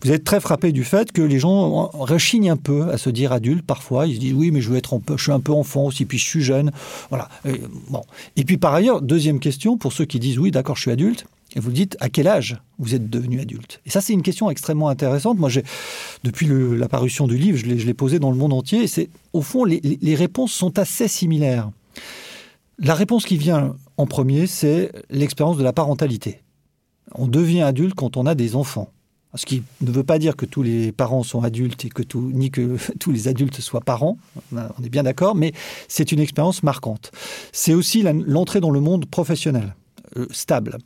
Vous 0.02 0.10
êtes 0.10 0.24
très 0.24 0.40
frappé 0.40 0.72
du 0.72 0.84
fait 0.84 1.12
que 1.12 1.20
les 1.20 1.38
gens 1.38 1.90
rechignent 1.92 2.50
un 2.50 2.56
peu 2.56 2.90
à 2.90 2.96
se 2.96 3.10
dire 3.10 3.32
adulte 3.32 3.66
parfois. 3.66 4.06
Ils 4.06 4.14
se 4.14 4.20
disent 4.20 4.32
oui, 4.32 4.50
mais 4.50 4.60
je, 4.60 4.70
veux 4.70 4.76
être 4.76 4.98
suis 5.18 5.32
un 5.32 5.40
peu 5.40 5.52
enfant 5.52 5.84
aussi, 5.84 6.04
puis 6.04 6.18
je 6.18 6.24
suis 6.24 6.42
jeune. 6.42 6.72
Voilà. 7.10 7.28
Et, 7.44 7.60
bon. 7.90 8.02
et 8.36 8.44
puis 8.44 8.56
par 8.56 8.72
ailleurs, 8.72 9.02
deuxième 9.02 9.40
question, 9.40 9.76
pour 9.76 9.92
ceux 9.92 10.04
qui 10.04 10.20
disent 10.20 10.38
oui, 10.38 10.50
d'accord, 10.50 10.76
je 10.76 10.82
suis 10.82 10.90
adulte, 10.90 11.26
et 11.54 11.60
vous 11.60 11.70
dites 11.70 11.96
à 12.00 12.08
quel 12.08 12.26
âge 12.26 12.56
vous 12.78 12.94
êtes 12.94 13.08
devenu 13.08 13.40
adulte? 13.40 13.80
Et 13.86 13.90
ça, 13.90 14.00
c'est 14.00 14.12
une 14.12 14.22
question 14.22 14.50
extrêmement 14.50 14.88
intéressante. 14.88 15.38
Moi, 15.38 15.50
depuis 16.24 16.48
l'apparition 16.76 17.26
du 17.26 17.36
livre, 17.36 17.56
je 17.58 17.66
l'ai 17.66 17.94
posé 17.94 18.18
dans 18.18 18.30
le 18.30 18.36
monde 18.36 18.52
entier. 18.52 18.84
Et 18.84 19.10
au 19.32 19.40
fond, 19.40 19.64
les, 19.64 20.14
réponses 20.14 20.52
sont 20.52 20.78
assez 20.78 21.06
similaires. 21.06 21.70
La 22.78 22.94
réponse 22.94 23.24
qui 23.24 23.36
vient 23.36 23.76
en 23.96 24.06
premier, 24.06 24.48
c'est 24.48 24.90
l'expérience 25.10 25.56
de 25.56 25.62
la 25.62 25.72
parentalité. 25.72 26.40
On 27.14 27.28
devient 27.28 27.62
adulte 27.62 27.94
quand 27.94 28.16
on 28.16 28.26
a 28.26 28.34
des 28.34 28.56
enfants. 28.56 28.90
Ce 29.36 29.46
qui 29.46 29.64
ne 29.80 29.90
veut 29.90 30.04
pas 30.04 30.18
dire 30.18 30.36
que 30.36 30.46
tous 30.46 30.62
les 30.62 30.92
parents 30.92 31.24
sont 31.24 31.42
adultes 31.42 31.84
et 31.84 31.88
que 31.88 32.02
ni 32.16 32.50
que 32.50 32.76
tous 33.00 33.12
les 33.12 33.28
adultes 33.28 33.60
soient 33.60 33.80
parents, 33.80 34.16
on 34.52 34.82
est 34.82 34.88
bien 34.88 35.02
d'accord, 35.04 35.34
mais 35.34 35.52
c'est 35.88 36.10
une 36.12 36.20
expérience 36.20 36.62
marquante. 36.62 37.12
C'est 37.52 37.74
aussi 37.74 38.02
l'entrée 38.02 38.60
dans 38.60 38.70
le 38.70 38.80
monde 38.80 39.06
professionnel. 39.06 39.74
Euh, 40.16 40.26
stable. 40.30 40.78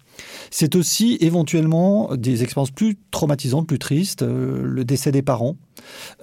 C'est 0.51 0.75
aussi 0.75 1.19
éventuellement 1.21 2.15
des 2.17 2.43
expériences 2.43 2.71
plus 2.71 2.97
traumatisantes, 3.11 3.67
plus 3.67 3.79
tristes, 3.79 4.23
euh, 4.23 4.63
le 4.65 4.85
décès 4.87 5.13
des 5.13 5.21
parents. 5.21 5.57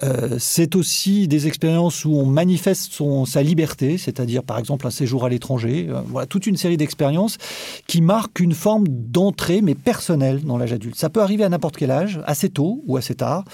Euh, 0.02 0.36
c'est 0.40 0.74
aussi 0.74 1.28
des 1.28 1.46
expériences 1.46 2.04
où 2.04 2.16
on 2.16 2.26
manifeste 2.26 2.92
son, 2.92 3.24
sa 3.24 3.44
liberté, 3.44 3.96
c'est-à-dire 3.96 4.42
par 4.42 4.58
exemple 4.58 4.88
un 4.88 4.90
séjour 4.90 5.24
à 5.24 5.28
l'étranger. 5.28 5.88
voilà, 6.08 6.26
toute 6.26 6.48
une 6.48 6.56
série 6.56 6.76
d'expériences 6.76 7.38
qui 7.86 8.00
marquent 8.00 8.40
une 8.40 8.54
forme 8.54 8.88
d'entrée, 8.88 9.62
mais 9.62 9.76
personnelle, 9.76 10.42
dans 10.42 10.58
l'âge 10.58 10.72
adulte. 10.72 10.96
Ça 10.96 11.08
peut 11.08 11.22
arriver 11.22 11.44
à 11.44 11.48
n'importe 11.48 11.76
quel 11.76 11.92
âge, 11.92 12.20
assez 12.26 12.48
tôt 12.48 12.82
ou 12.86 12.96
assez 12.96 13.14
tard, 13.14 13.44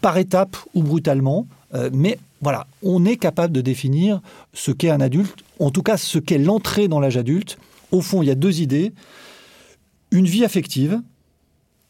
par 0.00 0.16
étapes 0.16 0.56
ou 0.74 0.82
brutalement, 0.82 1.46
mais 1.92 2.18
voilà, 2.40 2.66
on 2.82 3.04
est 3.04 3.16
capable 3.16 3.52
de 3.52 3.60
définir 3.60 4.20
ce 4.54 4.70
qu'est 4.70 4.90
un 4.90 5.00
adulte, 5.00 5.44
en 5.58 5.70
tout 5.70 5.82
cas 5.82 5.96
ce 5.96 6.18
qu'est 6.18 6.38
l'entrée 6.38 6.88
dans 6.88 7.00
l'âge 7.00 7.16
adulte, 7.16 7.58
au 7.92 8.00
fond, 8.00 8.22
il 8.22 8.26
y 8.26 8.30
a 8.30 8.34
deux 8.34 8.60
idées. 8.60 8.92
Une 10.10 10.26
vie 10.26 10.44
affective 10.44 11.00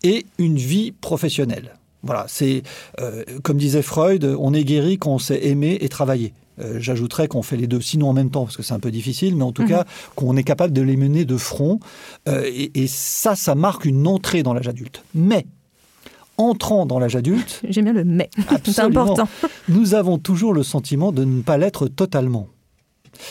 et 0.03 0.27
une 0.39 0.57
vie 0.57 0.93
professionnelle. 0.93 1.77
Voilà, 2.03 2.25
c'est 2.29 2.63
euh, 3.01 3.25
comme 3.43 3.59
disait 3.59 3.83
Freud, 3.83 4.25
on 4.39 4.55
est 4.55 4.65
guéri 4.65 4.99
quand 4.99 5.13
on 5.13 5.19
sait 5.19 5.47
aimer 5.47 5.79
et 5.81 5.89
travailler. 5.89 6.33
Euh, 6.61 6.79
j'ajouterais 6.79 7.29
qu'on 7.29 7.43
fait 7.43 7.57
les 7.57 7.67
deux, 7.67 7.81
sinon 7.81 8.09
en 8.09 8.13
même 8.13 8.31
temps, 8.31 8.45
parce 8.45 8.57
que 8.57 8.63
c'est 8.63 8.75
un 8.75 8.81
peu 8.81 8.91
difficile, 8.91 9.37
mais 9.37 9.45
en 9.45 9.53
tout 9.53 9.63
mhm. 9.63 9.69
cas 9.69 9.85
qu'on 10.15 10.37
est 10.37 10.45
capable 10.45 10.73
de 10.73 10.83
les 10.83 10.97
mener 10.97 11.25
de 11.25 11.37
front. 11.37 11.81
Euh, 12.29 12.51
et, 12.75 12.87
ça, 12.87 13.35
ça 13.37 13.55
marque 13.55 13.85
une 13.85 14.07
entrée 14.07 14.43
dans 14.43 14.55
l'âge 14.55 14.69
adulte. 14.69 15.05
Mais 15.15 15.47
entrant 16.37 16.87
dans 16.87 16.99
l'âge 16.99 17.17
adulte, 17.17 17.61
j'aime 17.69 17.85
bien 17.85 17.93
le 17.93 18.05
mais, 18.05 18.31
c'est 18.65 18.81
important. 18.81 19.29
Nous 19.69 19.95
avons 19.95 20.19
toujours 20.19 20.53
le 20.53 20.63
sentiment 20.63 21.13
de 21.13 21.25
ne 21.25 21.43
pas 21.43 21.59
l'être 21.59 21.87
totalement. 21.87 22.49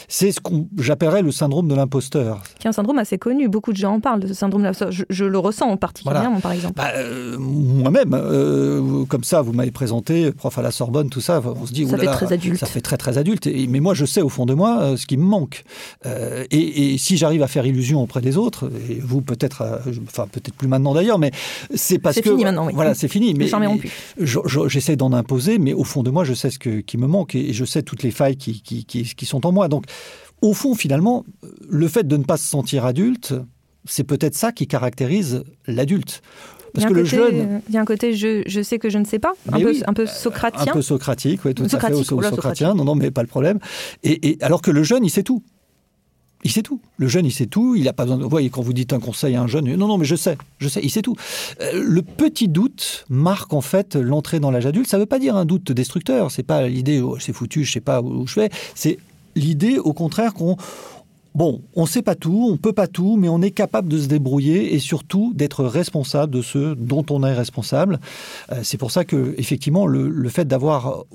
C'est 0.07 0.31
ce 0.31 0.39
qu'on 0.39 0.67
j'appellerais 0.77 1.21
le 1.21 1.31
syndrome 1.31 1.67
de 1.67 1.75
l'imposteur. 1.75 2.41
Qui 2.59 2.67
est 2.67 2.69
un 2.69 2.73
syndrome 2.73 2.99
assez 2.99 3.17
connu. 3.17 3.47
Beaucoup 3.47 3.71
de 3.71 3.77
gens 3.77 3.95
en 3.95 3.99
parlent 3.99 4.19
de 4.19 4.27
ce 4.27 4.33
syndrome 4.33 4.61
de 4.61 4.67
l'imposteur. 4.67 4.91
Je, 5.09 5.25
le 5.25 5.37
ressens 5.37 5.75
particulièrement, 5.77 6.39
par 6.39 6.51
exemple. 6.51 6.75
Bah, 6.75 6.91
euh, 6.95 7.37
moi-même, 7.37 8.13
euh, 8.13 9.05
comme 9.05 9.23
ça, 9.23 9.41
vous 9.41 9.53
m'avez 9.53 9.71
présenté, 9.71 10.31
prof 10.31 10.57
à 10.57 10.61
la 10.61 10.71
Sorbonne, 10.71 11.09
tout 11.09 11.21
ça, 11.21 11.41
on 11.45 11.65
se 11.65 11.73
dit... 11.73 11.87
Ça 11.87 11.97
fait 11.97 12.05
très 12.05 12.33
adulte. 12.33 12.59
Ça 12.59 12.65
fait 12.65 12.81
très, 12.81 12.97
très 12.97 13.17
adulte. 13.17 13.47
mais 13.47 13.79
moi, 13.79 13.93
je 13.93 14.05
sais 14.05 14.21
au 14.21 14.29
fond 14.29 14.45
de 14.45 14.53
moi 14.53 14.79
euh, 14.81 14.97
ce 14.97 15.05
qui 15.05 15.17
me 15.17 15.23
manque. 15.23 15.63
Et, 16.51 16.97
si 16.97 17.17
j'arrive 17.17 17.43
à 17.43 17.47
faire 17.47 17.65
illusion 17.65 18.01
auprès 18.01 18.21
des 18.21 18.37
autres, 18.37 18.69
et 18.89 18.99
vous 18.99 19.21
peut-être, 19.21 19.81
enfin 20.07 20.27
peut-être 20.31 20.53
plus 20.53 20.67
maintenant 20.67 20.93
d'ailleurs, 20.93 21.19
mais 21.19 21.31
c'est 21.73 21.99
parce 21.99 22.15
que... 22.15 22.23
C'est 22.23 22.29
fini 22.29 22.43
maintenant, 22.43 22.67
oui. 22.67 22.73
Voilà, 22.73 22.93
c'est 22.93 23.07
fini. 23.07 23.33
Mais, 23.33 23.49
J'essaie 24.67 24.95
d'en 24.95 25.13
imposer, 25.13 25.59
mais 25.59 25.73
au 25.73 25.83
fond 25.83 26.03
de 26.03 26.09
moi, 26.09 26.23
je 26.23 26.33
sais 26.33 26.49
ce 26.49 26.59
qui 26.59 26.97
me 26.97 27.07
manque 27.07 27.35
et, 27.35 27.53
je 27.53 27.65
sais 27.65 27.83
toutes 27.83 28.03
les 28.03 28.11
failles 28.11 28.37
qui, 28.37 28.61
qui, 28.61 28.85
qui 28.85 29.25
sont 29.25 29.45
en 29.45 29.51
moi. 29.51 29.67
Donc, 29.67 29.78
au 30.41 30.53
fond, 30.53 30.75
finalement, 30.75 31.25
le 31.67 31.87
fait 31.87 32.07
de 32.07 32.17
ne 32.17 32.23
pas 32.23 32.37
se 32.37 32.47
sentir 32.47 32.85
adulte, 32.85 33.33
c'est 33.85 34.03
peut-être 34.03 34.35
ça 34.35 34.51
qui 34.51 34.67
caractérise 34.67 35.43
l'adulte. 35.67 36.21
Parce 36.73 36.85
que 36.85 36.93
le 36.93 37.03
jeune. 37.03 37.61
Il 37.67 37.73
y 37.73 37.77
a 37.77 37.81
un 37.81 37.85
côté 37.85 38.13
je, 38.13 38.61
sais 38.61 38.79
que 38.79 38.89
je 38.89 38.97
ne 38.97 39.05
sais 39.05 39.19
pas, 39.19 39.33
un 39.51 39.59
peu, 39.59 39.73
un 39.87 39.93
peu, 39.93 40.05
socratien. 40.05 40.71
Un 40.71 40.73
peu 40.73 40.81
socratique, 40.81 41.41
oui, 41.45 41.53
tout 41.53 41.63
à 41.63 41.79
fait, 41.79 42.03
socratien. 42.03 42.73
Non, 42.75 42.85
non, 42.85 42.95
mais 42.95 43.11
pas 43.11 43.21
le 43.21 43.27
problème. 43.27 43.59
Et, 44.03 44.37
alors 44.41 44.61
que 44.61 44.71
le 44.71 44.83
jeune, 44.83 45.03
il 45.03 45.09
sait 45.09 45.23
tout. 45.23 45.43
Il 46.43 46.51
sait 46.51 46.61
tout. 46.61 46.79
Le 46.97 47.09
jeune, 47.09 47.25
il 47.25 47.33
sait 47.33 47.47
tout. 47.47 47.75
Il 47.75 47.83
n'a 47.83 47.93
pas 47.93 48.03
besoin 48.03 48.17
de. 48.17 48.23
Vous 48.23 48.29
voyez, 48.29 48.49
quand 48.49 48.61
vous 48.61 48.71
dites 48.71 48.93
un 48.93 48.99
conseil 48.99 49.35
à 49.35 49.41
un 49.41 49.47
jeune, 49.47 49.75
non, 49.75 49.87
non, 49.87 49.97
mais 49.97 50.05
je 50.05 50.15
sais, 50.15 50.37
je 50.59 50.69
sais, 50.69 50.79
il 50.81 50.89
sait 50.89 51.01
tout. 51.01 51.15
Euh, 51.59 51.83
le 51.83 52.01
petit 52.01 52.47
doute 52.47 53.05
marque 53.09 53.51
en 53.51 53.61
fait 53.61 53.95
l'entrée 53.95 54.39
dans 54.39 54.51
l'âge 54.51 54.65
adulte. 54.65 54.87
Ça 54.87 54.97
ne 54.97 55.01
veut 55.01 55.07
pas 55.07 55.19
dire 55.19 55.35
un 55.35 55.45
doute 55.45 55.71
destructeur. 55.71 56.31
C'est 56.31 56.43
pas 56.43 56.67
l'idée, 56.67 57.01
oh, 57.01 57.17
c'est 57.19 57.33
foutu, 57.33 57.65
je 57.65 57.71
sais 57.73 57.81
pas 57.81 58.01
où 58.01 58.25
je 58.25 58.39
vais. 58.39 58.49
C'est 58.73 58.99
l'idée, 59.35 59.77
au 59.77 59.93
contraire, 59.93 60.33
qu'on 60.33 60.57
Bon, 61.35 61.61
on 61.75 61.83
ne 61.83 61.87
sait 61.87 62.01
pas 62.01 62.15
tout, 62.15 62.47
on 62.49 62.53
ne 62.53 62.57
peut 62.57 62.73
pas 62.73 62.87
tout, 62.87 63.15
mais 63.15 63.29
on 63.29 63.41
est 63.41 63.51
capable 63.51 63.87
de 63.87 63.99
se 63.99 64.07
débrouiller 64.07 64.73
et 64.73 64.79
surtout 64.79 65.31
d'être 65.35 65.63
responsable 65.63 66.33
de 66.33 66.41
ce 66.41 66.73
dont 66.73 67.05
on 67.11 67.23
est 67.23 67.33
responsable. 67.33 67.99
Euh, 68.51 68.61
c'est 68.63 68.77
pour 68.77 68.91
ça 68.91 69.05
que, 69.05 69.35
effectivement, 69.37 69.85
le, 69.85 70.29
fait 70.29 70.45
d'avoir 70.45 71.05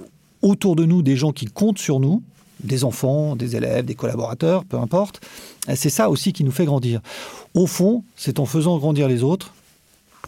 autour 0.40 0.76
de 0.76 0.84
nous 0.84 1.02
des 1.02 1.16
gens 1.16 1.32
qui 1.32 1.46
comptent 1.46 1.78
sur 1.78 1.98
nous, 1.98 2.22
des 2.62 2.84
enfants, 2.84 3.34
des 3.34 3.56
élèves, 3.56 3.84
des 3.84 3.96
collaborateurs, 3.96 4.64
peu 4.64 4.78
importe, 4.78 5.20
euh, 5.68 5.74
c'est 5.76 5.90
ça 5.90 6.08
aussi 6.08 6.32
qui 6.32 6.44
nous 6.44 6.52
fait 6.52 6.64
grandir. 6.64 7.00
Au 7.54 7.66
fond, 7.66 8.04
c'est 8.16 8.38
en 8.38 8.46
faisant 8.46 8.78
grandir 8.78 9.08
les 9.08 9.24
autres 9.24 9.52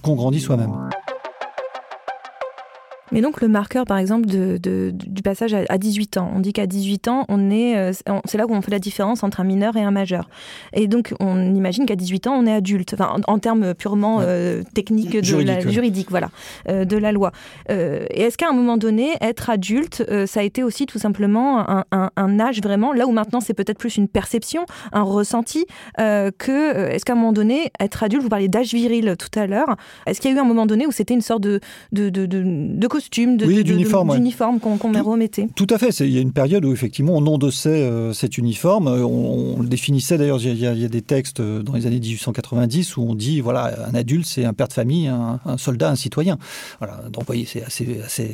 qu'on 0.03 0.17
grandit 0.17 0.41
soi-même. 0.41 0.91
Mais 3.13 3.21
donc 3.21 3.41
le 3.41 3.49
marqueur, 3.49 3.85
par 3.85 3.99
exemple, 3.99 4.27
de, 4.27 4.59
du 4.93 5.23
passage 5.23 5.55
à, 5.55 5.79
18 5.79 6.17
ans, 6.17 6.31
on 6.35 6.41
dit 6.41 6.53
qu'à 6.53 6.67
18 6.67 7.09
ans, 7.09 7.25
on 7.29 7.51
est, 7.51 7.77
euh, 7.77 7.93
c'est 8.25 8.39
là 8.39 8.47
où 8.47 8.53
on 8.53 8.61
fait 8.63 8.71
la 8.71 8.79
différence 8.79 9.23
entre 9.23 9.41
un 9.41 9.45
mineur 9.45 9.77
et 9.77 9.83
un 9.83 9.91
majeur. 9.91 10.29
Et 10.73 10.89
donc 10.89 11.15
on 11.21 11.55
imagine 11.55 11.87
qu'à 11.87 11.97
18 11.97 12.27
ans, 12.27 12.35
on 12.35 12.47
est 12.47 12.53
adulte, 12.53 12.95
enfin, 12.95 13.17
en, 13.27 13.39
termes 13.39 13.75
purement 13.75 14.19
euh, 14.21 14.63
techniques 14.75 15.17
de 15.17 15.23
juridique, 15.23 15.65
la, 15.65 15.71
juridique, 15.71 16.11
voilà, 16.11 16.31
euh, 16.69 16.85
de 16.85 16.97
la 16.97 17.13
loi. 17.13 17.31
et 17.69 18.23
est-ce 18.23 18.37
qu'à 18.37 18.49
un 18.49 18.53
moment 18.53 18.77
donné, 18.77 19.11
être 19.21 19.51
adulte, 19.51 20.05
ça 20.27 20.41
a 20.41 20.43
été 20.43 20.63
aussi 20.63 20.87
tout 20.87 20.99
simplement 20.99 21.65
un, 21.69 22.11
un, 22.17 22.41
âge 22.41 22.61
vraiment, 22.61 22.93
là 22.93 23.07
où 23.07 23.13
maintenant 23.13 23.41
c'est 23.41 23.55
peut-être 23.55 23.79
plus 23.79 23.97
une 23.97 24.09
perception, 24.09 24.67
un 24.93 25.03
ressenti, 25.03 25.67
que 25.97 26.91
est-ce 26.91 27.05
qu'à 27.05 27.13
un 27.13 27.17
moment 27.17 27.33
donné, 27.33 27.71
être 27.79 28.03
adulte, 28.03 28.23
vous 28.23 28.29
parliez 28.29 28.49
d'âge 28.49 28.73
viril 28.73 29.15
tout 29.19 29.39
à 29.39 29.47
l'heure, 29.47 29.77
est-ce 30.07 30.21
qu'il 30.21 30.31
y 30.31 30.35
a 30.35 30.37
eu 30.37 30.41
un 30.41 30.45
moment 30.45 30.67
donné 30.67 30.87
où 30.87 30.93
c'était 30.93 31.15
une 31.15 31.21
sorte 31.21 31.43
de, 31.43 31.61
de, 31.93 32.09
de, 32.09 32.27
de 32.27 32.87
costume, 32.97 33.37
d'uniforme 33.37 34.59
qu'on 34.61 35.03
remettait. 35.03 35.49
Tout 35.55 35.67
à 35.71 35.79
fait. 35.79 35.91
Il 36.01 36.11
y 36.11 36.19
a 36.19 36.21
une 36.21 36.33
période 36.33 36.65
où 36.65 36.73
effectivement 36.73 37.13
on 37.15 37.27
endossait 37.27 37.69
euh, 37.69 38.15
cet 38.15 38.39
uniforme. 38.39 38.89
Euh, 38.89 39.05
on, 39.05 39.61
le 39.61 39.69
définissait 39.69 40.17
d'ailleurs. 40.17 40.41
Il, 40.43 40.59
y, 40.59 40.67
a 40.67 40.89
des 40.89 41.03
textes 41.03 41.41
euh, 41.41 41.63
dans 41.63 41.75
les 41.75 41.87
années 41.87 42.01
1890 42.01 42.97
où 42.97 43.03
on 43.03 43.15
dit 43.15 43.41
voilà 43.41 43.87
un 43.87 43.95
adulte 43.95 44.27
c'est 44.27 44.45
un 44.45 44.55
père 44.55 44.69
de 44.69 44.73
famille, 44.73 45.09
un, 45.09 45.39
soldat, 45.59 45.91
un 45.91 45.97
citoyen. 45.97 46.39
Voilà. 46.79 47.03
Donc 47.13 47.23
vous 47.23 47.27
voyez 47.27 47.45
c'est 47.45 47.63
assez, 47.63 48.01
assez, 48.05 48.31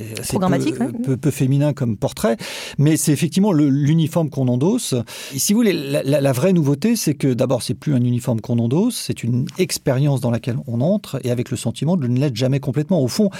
peu, 1.04 1.16
peu, 1.16 1.30
féminin 1.30 1.72
comme 1.72 1.96
portrait, 1.96 2.36
mais 2.78 2.96
c'est 2.96 3.12
effectivement 3.12 3.52
l'uniforme 3.52 4.30
qu'on 4.30 4.46
endosse. 4.46 4.94
Et 5.34 5.38
si 5.38 5.52
vous 5.52 5.58
voulez, 5.58 5.72
la, 5.72 6.02
la 6.02 6.32
vraie 6.32 6.52
nouveauté 6.52 6.94
c'est 6.94 7.14
que 7.14 7.34
d'abord 7.34 7.62
c'est 7.62 7.74
plus 7.74 7.94
un 7.94 8.02
uniforme 8.02 8.40
qu'on 8.40 8.58
endosse, 8.58 9.02
c'est 9.06 9.24
une 9.24 9.46
expérience 9.58 10.20
dans 10.20 10.30
laquelle 10.30 10.56
on 10.68 10.80
entre 10.80 11.20
et 11.24 11.30
avec 11.30 11.50
le 11.50 11.56
sentiment 11.56 11.96
de 11.96 12.06
ne 12.06 12.18
l'être 12.20 12.36
jamais 12.36 12.60
complètement. 12.60 13.00
Au 13.00 13.08
fond, 13.08 13.30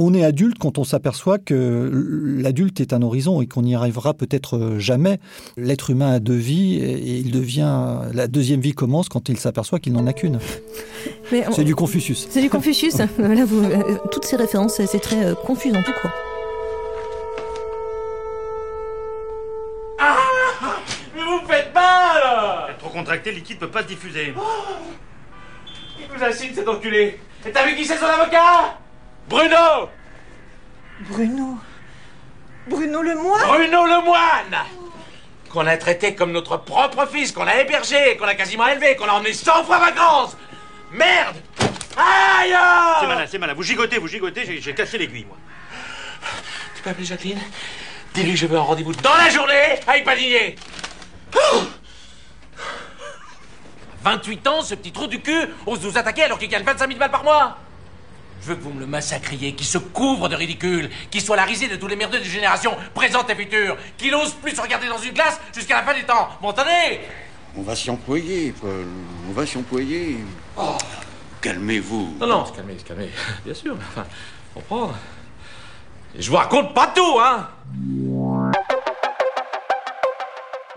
on 0.00 0.14
est 0.14 0.24
adulte 0.24 0.58
quand 0.58 0.78
on 0.78 0.84
s'aperçoit 0.84 1.38
que 1.38 1.90
l'adulte 2.40 2.80
est 2.80 2.92
un 2.92 3.02
horizon 3.02 3.42
et 3.42 3.48
qu'on 3.48 3.62
n'y 3.62 3.74
arrivera 3.74 4.14
peut-être 4.14 4.76
jamais. 4.78 5.18
L'être 5.56 5.90
humain 5.90 6.12
a 6.12 6.18
deux 6.20 6.36
vies 6.36 6.76
et 6.76 7.18
il 7.18 7.32
devient. 7.32 7.98
La 8.14 8.28
deuxième 8.28 8.60
vie 8.60 8.74
commence 8.74 9.08
quand 9.08 9.28
il 9.28 9.38
s'aperçoit 9.38 9.80
qu'il 9.80 9.92
n'en 9.92 10.06
a 10.06 10.12
qu'une. 10.12 10.38
C'est 11.50 11.64
du 11.64 11.74
Confucius. 11.74 12.28
C'est 12.30 12.40
du 12.40 12.48
Confucius. 12.48 12.96
Euh, 13.18 13.96
toutes 14.10 14.24
ces 14.24 14.36
références, 14.36 14.80
c'est 14.84 15.00
très 15.00 15.24
euh, 15.24 15.34
confusant 15.34 15.82
tout 15.82 15.92
quoi. 16.00 16.10
Ah 19.98 20.16
Mais 21.14 21.22
vous 21.22 21.46
faites 21.46 21.74
mal 21.74 22.76
Trop 22.78 22.90
contracté, 22.90 23.30
le 23.30 23.38
liquide 23.38 23.58
peut 23.58 23.68
pas 23.70 23.82
se 23.82 23.88
diffuser. 23.88 24.32
Il 25.98 26.16
nous 26.16 26.24
assigne 26.24 26.54
cet 26.54 26.68
enculé? 26.68 27.18
Et 27.46 27.50
t'as 27.50 27.66
vu 27.66 27.74
qui 27.76 27.84
c'est 27.84 27.96
son 27.96 28.06
avocat? 28.06 28.78
Bruno! 29.28 29.90
Bruno. 31.00 31.60
Bruno 32.66 33.02
le 33.02 33.14
moine 33.14 33.46
Bruno 33.46 33.86
le 33.86 34.04
moine 34.04 34.64
Qu'on 35.50 35.66
a 35.66 35.76
traité 35.76 36.14
comme 36.14 36.32
notre 36.32 36.56
propre 36.58 37.06
fils, 37.06 37.32
qu'on 37.32 37.46
a 37.46 37.56
hébergé, 37.56 38.16
qu'on 38.16 38.26
a 38.26 38.34
quasiment 38.34 38.66
élevé, 38.66 38.96
qu'on 38.96 39.06
a 39.06 39.12
emmené 39.12 39.32
100 39.32 39.64
fois 39.64 39.78
vacances. 39.78 40.36
Merde! 40.92 41.36
Aïe! 41.96 42.54
C'est 43.00 43.06
malin, 43.06 43.26
c'est 43.26 43.38
malin. 43.38 43.54
Vous 43.54 43.62
gigotez, 43.62 43.98
vous 43.98 44.08
gigotez, 44.08 44.60
j'ai 44.60 44.74
cassé 44.74 44.98
l'aiguille, 44.98 45.24
moi. 45.24 45.36
Tu 46.74 46.82
peux 46.82 46.90
appeler 46.90 47.06
Jacqueline? 47.06 47.40
Dis-lui 48.14 48.36
je 48.36 48.46
veux 48.46 48.58
un 48.58 48.62
rendez-vous 48.62 48.94
dans 48.94 49.16
la 49.16 49.30
journée 49.30 49.78
avec 49.86 50.04
Padinier 50.04 50.56
28 54.02 54.46
ans, 54.48 54.62
ce 54.62 54.74
petit 54.74 54.92
trou 54.92 55.06
du 55.06 55.20
cul 55.20 55.48
ose 55.66 55.84
nous 55.84 55.98
attaquer 55.98 56.24
alors 56.24 56.38
qu'il 56.38 56.48
gagne 56.48 56.64
25 56.64 56.88
000 56.88 56.98
balles 56.98 57.10
par 57.10 57.24
mois 57.24 57.58
je 58.42 58.48
veux 58.48 58.56
que 58.56 58.62
vous 58.62 58.72
me 58.72 58.80
le 58.80 58.86
massacriez, 58.86 59.54
qu'il 59.54 59.66
se 59.66 59.78
couvre 59.78 60.28
de 60.28 60.34
ridicule, 60.34 60.90
qu'il 61.10 61.20
soit 61.20 61.36
la 61.36 61.44
risée 61.44 61.68
de 61.68 61.76
tous 61.76 61.86
les 61.86 61.96
merdeux 61.96 62.18
des 62.18 62.24
générations 62.24 62.76
présentes 62.94 63.30
et 63.30 63.34
futures, 63.34 63.76
qu'il 63.96 64.10
n'ose 64.10 64.32
plus 64.34 64.54
se 64.54 64.60
regarder 64.60 64.88
dans 64.88 64.98
une 64.98 65.12
glace 65.12 65.40
jusqu'à 65.54 65.76
la 65.76 65.82
fin 65.82 65.94
des 65.94 66.04
temps. 66.04 66.28
M'entendez? 66.40 67.00
On 67.56 67.62
va 67.62 67.74
s'y 67.74 67.90
employer, 67.90 68.52
Paul. 68.60 68.86
On 69.28 69.32
va 69.32 69.46
s'y 69.46 69.58
employer. 69.58 70.18
Oh. 70.56 70.76
Calmez-vous. 71.40 72.16
Non, 72.20 72.26
non, 72.26 72.46
se 72.46 72.52
calmer, 72.52 72.78
se 72.78 72.84
calmer. 72.84 73.10
Bien 73.44 73.54
sûr, 73.54 73.74
mais 73.74 73.84
enfin, 73.90 74.06
comprendre. 74.54 74.94
Et 76.16 76.22
je 76.22 76.30
vous 76.30 76.36
raconte 76.36 76.74
pas 76.74 76.88
tout, 76.88 77.18
hein 77.20 77.48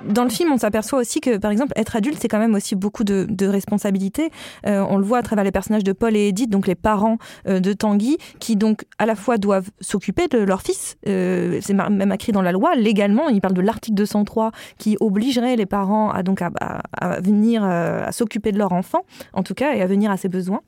Dans 0.06 0.24
le 0.24 0.30
film, 0.30 0.52
on 0.52 0.58
s'aperçoit 0.58 1.00
aussi 1.00 1.22
que, 1.22 1.38
par 1.38 1.52
exemple, 1.52 1.74
être 1.76 1.96
adulte, 1.96 2.18
c'est 2.20 2.28
quand 2.28 2.40
même 2.40 2.56
aussi 2.56 2.76
beaucoup 2.76 3.04
de, 3.04 3.28
responsabilités. 3.48 4.30
Euh, 4.66 4.86
on 4.88 4.98
le 4.98 5.04
voit 5.04 5.18
à 5.18 5.24
travers 5.24 5.44
les 5.44 5.52
personnages 5.52 5.84
de 5.84 5.92
Paul 5.92 6.16
et 6.16 6.28
Edith, 6.28 6.50
donc 6.50 6.68
les 6.68 6.76
parents 6.76 7.18
euh, 7.48 7.60
de 7.60 7.74
Tanguy, 7.74 8.18
qui 8.40 8.56
donc 8.56 8.86
à 9.00 9.06
la 9.06 9.16
fois 9.16 9.38
doivent 9.38 9.70
s'occuper 9.80 10.28
de 10.28 10.38
leur 10.38 10.62
fils. 10.62 10.98
Euh, 11.08 11.60
c'est 11.62 11.74
même 11.74 12.12
écrit 12.12 12.32
dans 12.32 12.42
la 12.42 12.52
loi, 12.52 12.76
légalement. 12.76 13.30
Il 13.30 13.42
parle 13.42 13.54
de 13.54 13.62
l'article 13.62 13.96
203 13.96 14.52
qui 14.78 14.96
obligerait 15.00 15.56
les 15.56 15.66
parents 15.66 16.12
à 16.12 16.24
donc 16.24 16.42
à, 16.42 16.52
venir 17.22 17.64
à 17.64 18.12
s'occuper 18.12 18.52
de 18.52 18.58
leur 18.58 18.74
enfant, 18.74 19.06
en 19.34 19.44
tout 19.44 19.54
cas, 19.54 19.74
et 19.74 19.82
à 19.82 19.88
venir 19.88 20.12
à 20.12 20.18
ses 20.18 20.30
besoins. 20.30 20.62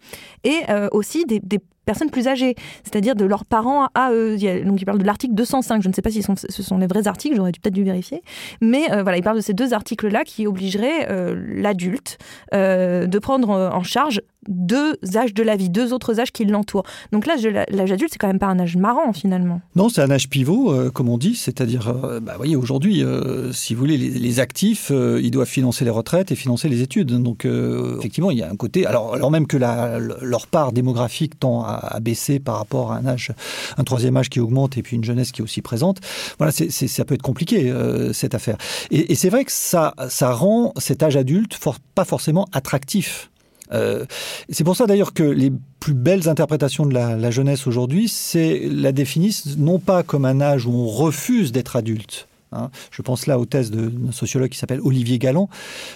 Et 0.43 0.62
aussi 0.91 1.26
des, 1.26 1.39
des 1.39 1.60
personnes 1.86 2.10
plus 2.10 2.28
âgées, 2.28 2.56
c'est-à-dire 2.84 3.15
de 3.15 3.26
leurs 3.26 3.46
parents 3.46 3.88
à 3.93 4.12
eux. 4.12 4.38
Donc 4.65 4.82
il 4.82 4.86
parle 4.86 5.00
de 5.00 5.06
l'article 5.06 5.34
205. 5.34 5.82
Je 5.82 5.88
ne 5.88 5.93
sais 5.93 6.02
pas 6.02 6.12
si 6.12 6.24
ce 6.24 6.63
sont, 6.63 6.78
les 6.78 6.88
vrais 6.88 7.08
articles, 7.08 7.36
j'aurais 7.36 7.52
dû 7.52 7.60
peut-être 7.60 7.74
dû 7.74 7.84
vérifier. 7.84 8.22
Mais 8.62 8.91
euh, 8.91 9.04
voilà, 9.04 9.17
il 9.17 9.24
parle 9.24 9.38
de 9.38 9.41
ces 9.41 9.54
deux 9.54 9.74
articles-là 9.74 10.24
qui 10.24 10.48
obligeraient 10.48 11.10
euh, 11.10 11.36
l'adulte 11.56 12.17
euh, 12.54 13.06
de 13.06 13.19
prendre 13.19 13.50
en 13.50 13.84
charge 13.84 14.22
deux 14.47 14.97
âges 15.15 15.34
de 15.34 15.43
la 15.43 15.56
vie, 15.56 15.69
deux 15.69 15.93
autres 15.93 16.19
âges 16.19 16.32
qui 16.32 16.45
l'entourent. 16.45 16.84
Donc 17.12 17.25
l'âge 17.25 17.45
adulte, 17.45 18.12
c'est 18.12 18.19
quand 18.19 18.27
même 18.27 18.39
pas 18.39 18.47
un 18.47 18.60
âge 18.60 18.77
marrant 18.77 19.13
finalement. 19.13 19.62
Non, 19.75 19.89
c'est 19.89 20.01
un 20.01 20.12
âge 20.12 20.29
pivot, 20.29 20.71
euh, 20.71 20.89
comme 20.89 21.10
on 21.10 21.17
dit, 21.17 21.36
c'est-à-dire, 21.36 21.88
euh, 21.89 22.19
bah, 22.19 22.34
voyez, 22.38 22.56
aujourd'hui, 22.56 23.03
euh, 23.03 23.51
si 23.51 23.73
vous 23.73 23.79
voulez, 23.79 23.97
les, 23.97 24.39
actifs, 24.39 24.89
euh, 24.91 25.19
ils 25.21 25.32
doivent 25.32 25.47
financer 25.47 25.86
les 25.86 25.91
retraites 25.91 26.32
et 26.32 26.36
financer 26.36 26.69
les 26.69 26.82
études. 26.82 27.12
Donc, 27.21 27.45
effectivement, 27.45 28.32
il 28.32 28.38
y 28.38 28.43
a 28.43 28.49
un 28.49 28.56
côté, 28.56 28.86
alors, 28.86 29.32
même 29.32 29.47
que 29.47 29.58
leur 29.58 30.47
part 30.47 30.71
démographique 30.71 31.39
tend 31.39 31.63
à, 31.63 31.99
baisser 32.01 32.39
par 32.39 32.58
rapport 32.58 32.91
à 32.91 32.97
un 32.97 33.06
âge, 33.06 33.32
un 33.77 33.84
troisième 33.84 34.17
âge 34.17 34.29
qui 34.29 34.39
augmente 34.39 34.77
et 34.77 34.84
puis 34.84 34.95
une 34.95 35.03
jeunesse 35.03 35.32
qui 35.32 35.41
est 35.41 35.43
aussi 35.43 35.62
présente, 35.62 35.99
voilà, 36.38 36.51
ça 36.51 37.06
peut 37.06 37.15
être 37.15 37.21
compliqué 37.21 37.73
cette 38.13 38.36
affaire. 38.36 38.58
Et, 38.91 39.15
c'est 39.15 39.29
vrai 39.29 39.45
que 39.45 39.51
ça, 39.51 39.93
rend 40.21 40.73
cet 40.77 41.03
âge 41.03 41.15
adulte 41.15 41.58
pas 41.95 42.06
forcément 42.06 42.47
attractif. 42.51 43.29
Euh, 43.71 44.06
c'est 44.49 44.63
pour 44.63 44.76
ça 44.76 44.86
d'ailleurs 44.86 45.13
que 45.13 45.23
les 45.23 45.52
plus 45.80 45.93
belles 45.93 46.30
interprétations 46.30 46.86
de 46.86 46.93
la, 46.93 47.32
jeunesse 47.32 47.67
aujourd'hui, 47.67 48.08
c'est 48.08 48.67
la 48.69 48.91
définissent 48.91 49.58
non 49.58 49.80
pas 49.80 50.04
comme 50.04 50.26
un 50.26 50.41
âge 50.41 50.65
où 50.65 50.71
on 50.71 50.88
refuse 50.88 51.52
d'être 51.52 51.76
adulte. 51.76 52.28
hein. 52.52 52.69
Je 52.91 53.02
pense 53.02 53.26
là 53.26 53.39
aux 53.39 53.45
thèses 53.45 53.71
de- 53.71 53.89
d'un 53.89 54.12
sociologue 54.12 54.49
qui 54.49 54.58
s'appelle 54.58 54.82
Olivier 54.82 55.17
Galland. 55.17 55.49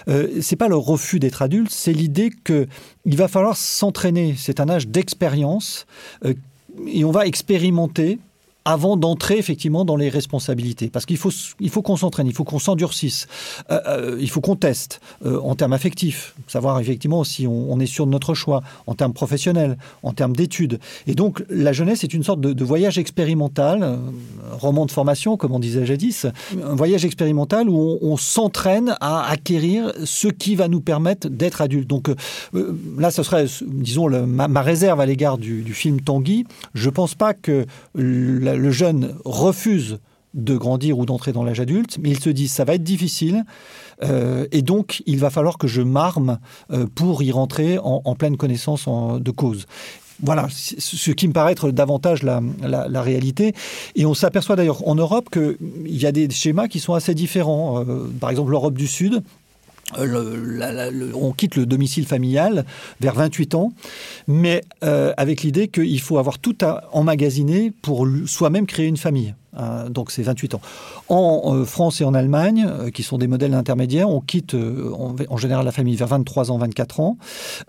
Euh, 0.08 0.40
c'est 0.40 0.56
pas 0.56 0.68
le 0.68 0.76
refus 0.76 1.20
d'être 1.20 1.42
adulte, 1.42 1.70
c'est 1.70 1.92
l'idée 1.92 2.30
que 2.44 2.66
il 3.04 3.16
va 3.16 3.28
falloir 3.28 3.56
s'entraîner. 3.56 4.34
C'est 4.36 4.60
un 4.60 4.68
âge 4.68 4.88
d'expérience 4.88 5.86
euh, 6.24 6.34
et 6.86 7.04
on 7.04 7.10
va 7.10 7.26
expérimenter 7.26 8.18
avant 8.68 8.98
d'entrer 8.98 9.38
effectivement 9.38 9.86
dans 9.86 9.96
les 9.96 10.10
responsabilités. 10.10 10.90
Parce 10.90 11.06
qu'il 11.06 11.16
faut, 11.16 11.30
il 11.58 11.70
faut 11.70 11.80
qu'on 11.80 11.96
s'entraîne, 11.96 12.26
il 12.26 12.34
faut 12.34 12.44
qu'on 12.44 12.58
s'endurcisse, 12.58 13.26
euh, 13.70 13.80
euh, 13.86 14.18
il 14.20 14.28
faut 14.28 14.42
qu'on 14.42 14.56
teste 14.56 15.00
euh, 15.24 15.40
en 15.40 15.54
termes 15.54 15.72
affectifs, 15.72 16.34
savoir 16.46 16.78
effectivement 16.78 17.24
si 17.24 17.46
on, 17.46 17.80
est 17.80 17.86
sûr 17.86 18.04
de 18.04 18.10
notre 18.10 18.34
choix, 18.34 18.62
en 18.86 18.94
termes 18.94 19.14
professionnels, 19.14 19.78
en 20.02 20.12
termes 20.12 20.36
d'études. 20.36 20.80
Et 21.06 21.14
donc 21.14 21.42
la 21.48 21.72
jeunesse 21.72 22.04
est 22.04 22.12
une 22.12 22.22
sorte 22.22 22.42
de, 22.42 22.64
voyage 22.64 22.98
expérimental, 22.98 23.98
roman 24.52 24.84
de 24.84 24.90
formation 24.90 25.38
comme 25.38 25.52
on 25.52 25.60
disait 25.60 25.86
jadis, 25.86 26.26
un 26.62 26.74
voyage 26.74 27.06
expérimental 27.06 27.70
où 27.70 27.98
on, 28.02 28.18
s'entraîne 28.18 28.96
à 29.00 29.30
acquérir 29.30 29.92
ce 30.04 30.28
qui 30.28 30.56
va 30.56 30.68
nous 30.68 30.80
permettre 30.80 31.28
d'être 31.28 31.62
adulte. 31.62 31.86
Donc 31.86 32.10
là, 32.98 33.10
ce 33.10 33.22
serait, 33.22 33.46
disons, 33.62 34.10
ma, 34.26 34.60
réserve 34.60 35.00
à 35.00 35.06
l'égard 35.06 35.38
du, 35.38 35.62
du 35.62 35.72
film 35.72 36.02
Tanguy. 36.02 36.44
Je 36.74 36.90
pense 36.90 37.14
pas 37.14 37.32
que 37.32 37.64
la- 37.94 38.57
le 38.58 38.70
jeune 38.70 39.14
refuse 39.24 39.98
de 40.34 40.56
grandir 40.56 40.98
ou 40.98 41.06
d'entrer 41.06 41.32
dans 41.32 41.42
l'âge 41.42 41.60
adulte, 41.60 41.98
mais 42.00 42.10
il 42.10 42.20
se 42.20 42.30
dit 42.30 42.48
ça 42.48 42.64
va 42.64 42.74
être 42.74 42.82
difficile 42.82 43.44
euh, 44.02 44.46
et 44.52 44.62
donc 44.62 45.02
il 45.06 45.18
va 45.18 45.30
falloir 45.30 45.58
que 45.58 45.66
je 45.66 45.82
m'arme 45.82 46.38
euh, 46.70 46.86
pour 46.94 47.22
y 47.22 47.32
rentrer 47.32 47.78
en, 47.82 48.14
pleine 48.14 48.36
connaissance 48.36 48.88
de 48.88 49.30
cause. 49.30 49.66
Voilà, 50.20 50.48
ce 50.50 51.12
qui 51.12 51.28
me 51.28 51.32
paraît 51.32 51.52
être 51.52 51.70
davantage 51.70 52.24
la, 52.24 53.02
réalité. 53.02 53.54
Et 53.94 54.04
on 54.04 54.14
s'aperçoit 54.14 54.56
d'ailleurs 54.56 54.86
en 54.88 54.96
Europe 54.96 55.28
qu'il 55.30 55.56
y 55.86 56.06
a 56.06 56.12
des 56.12 56.28
schémas 56.28 56.66
qui 56.66 56.80
sont 56.80 56.94
assez 56.94 57.14
différents. 57.14 57.84
Euh, 57.84 58.10
par 58.20 58.30
exemple, 58.30 58.50
l'Europe 58.50 58.74
du 58.74 58.88
Sud, 58.88 59.22
le- 59.96 61.14
on 61.14 61.32
quitte 61.32 61.56
le 61.56 61.66
domicile 61.66 62.06
familial 62.06 62.64
vers 63.00 63.14
28 63.14 63.54
ans, 63.54 63.72
mais 64.26 64.62
euh, 64.84 65.12
avec 65.16 65.42
l'idée 65.42 65.68
qu'il 65.68 66.00
faut 66.00 66.18
avoir 66.18 66.38
tout 66.38 66.56
à 66.60 66.84
emmagasiner 66.92 67.72
pour 67.82 68.06
soi-même 68.26 68.66
créer 68.66 68.86
une 68.86 68.96
famille. 68.96 69.34
Euh, 69.58 69.88
donc 69.88 70.10
c'est 70.10 70.22
28 70.22 70.54
ans. 70.54 70.60
En 71.08 71.54
euh, 71.56 71.64
France 71.64 72.00
et 72.00 72.04
en 72.04 72.12
Allemagne, 72.14 72.66
euh, 72.68 72.90
qui 72.90 73.02
sont 73.02 73.16
des 73.18 73.26
modèles 73.26 73.54
intermédiaires, 73.54 74.08
on 74.10 74.20
quitte 74.20 74.54
euh, 74.54 74.92
en, 75.28 75.36
général 75.36 75.64
la 75.64 75.72
famille 75.72 75.96
vers 75.96 76.06
23 76.08 76.50
ans, 76.50 76.58
24 76.58 77.00
ans, 77.00 77.16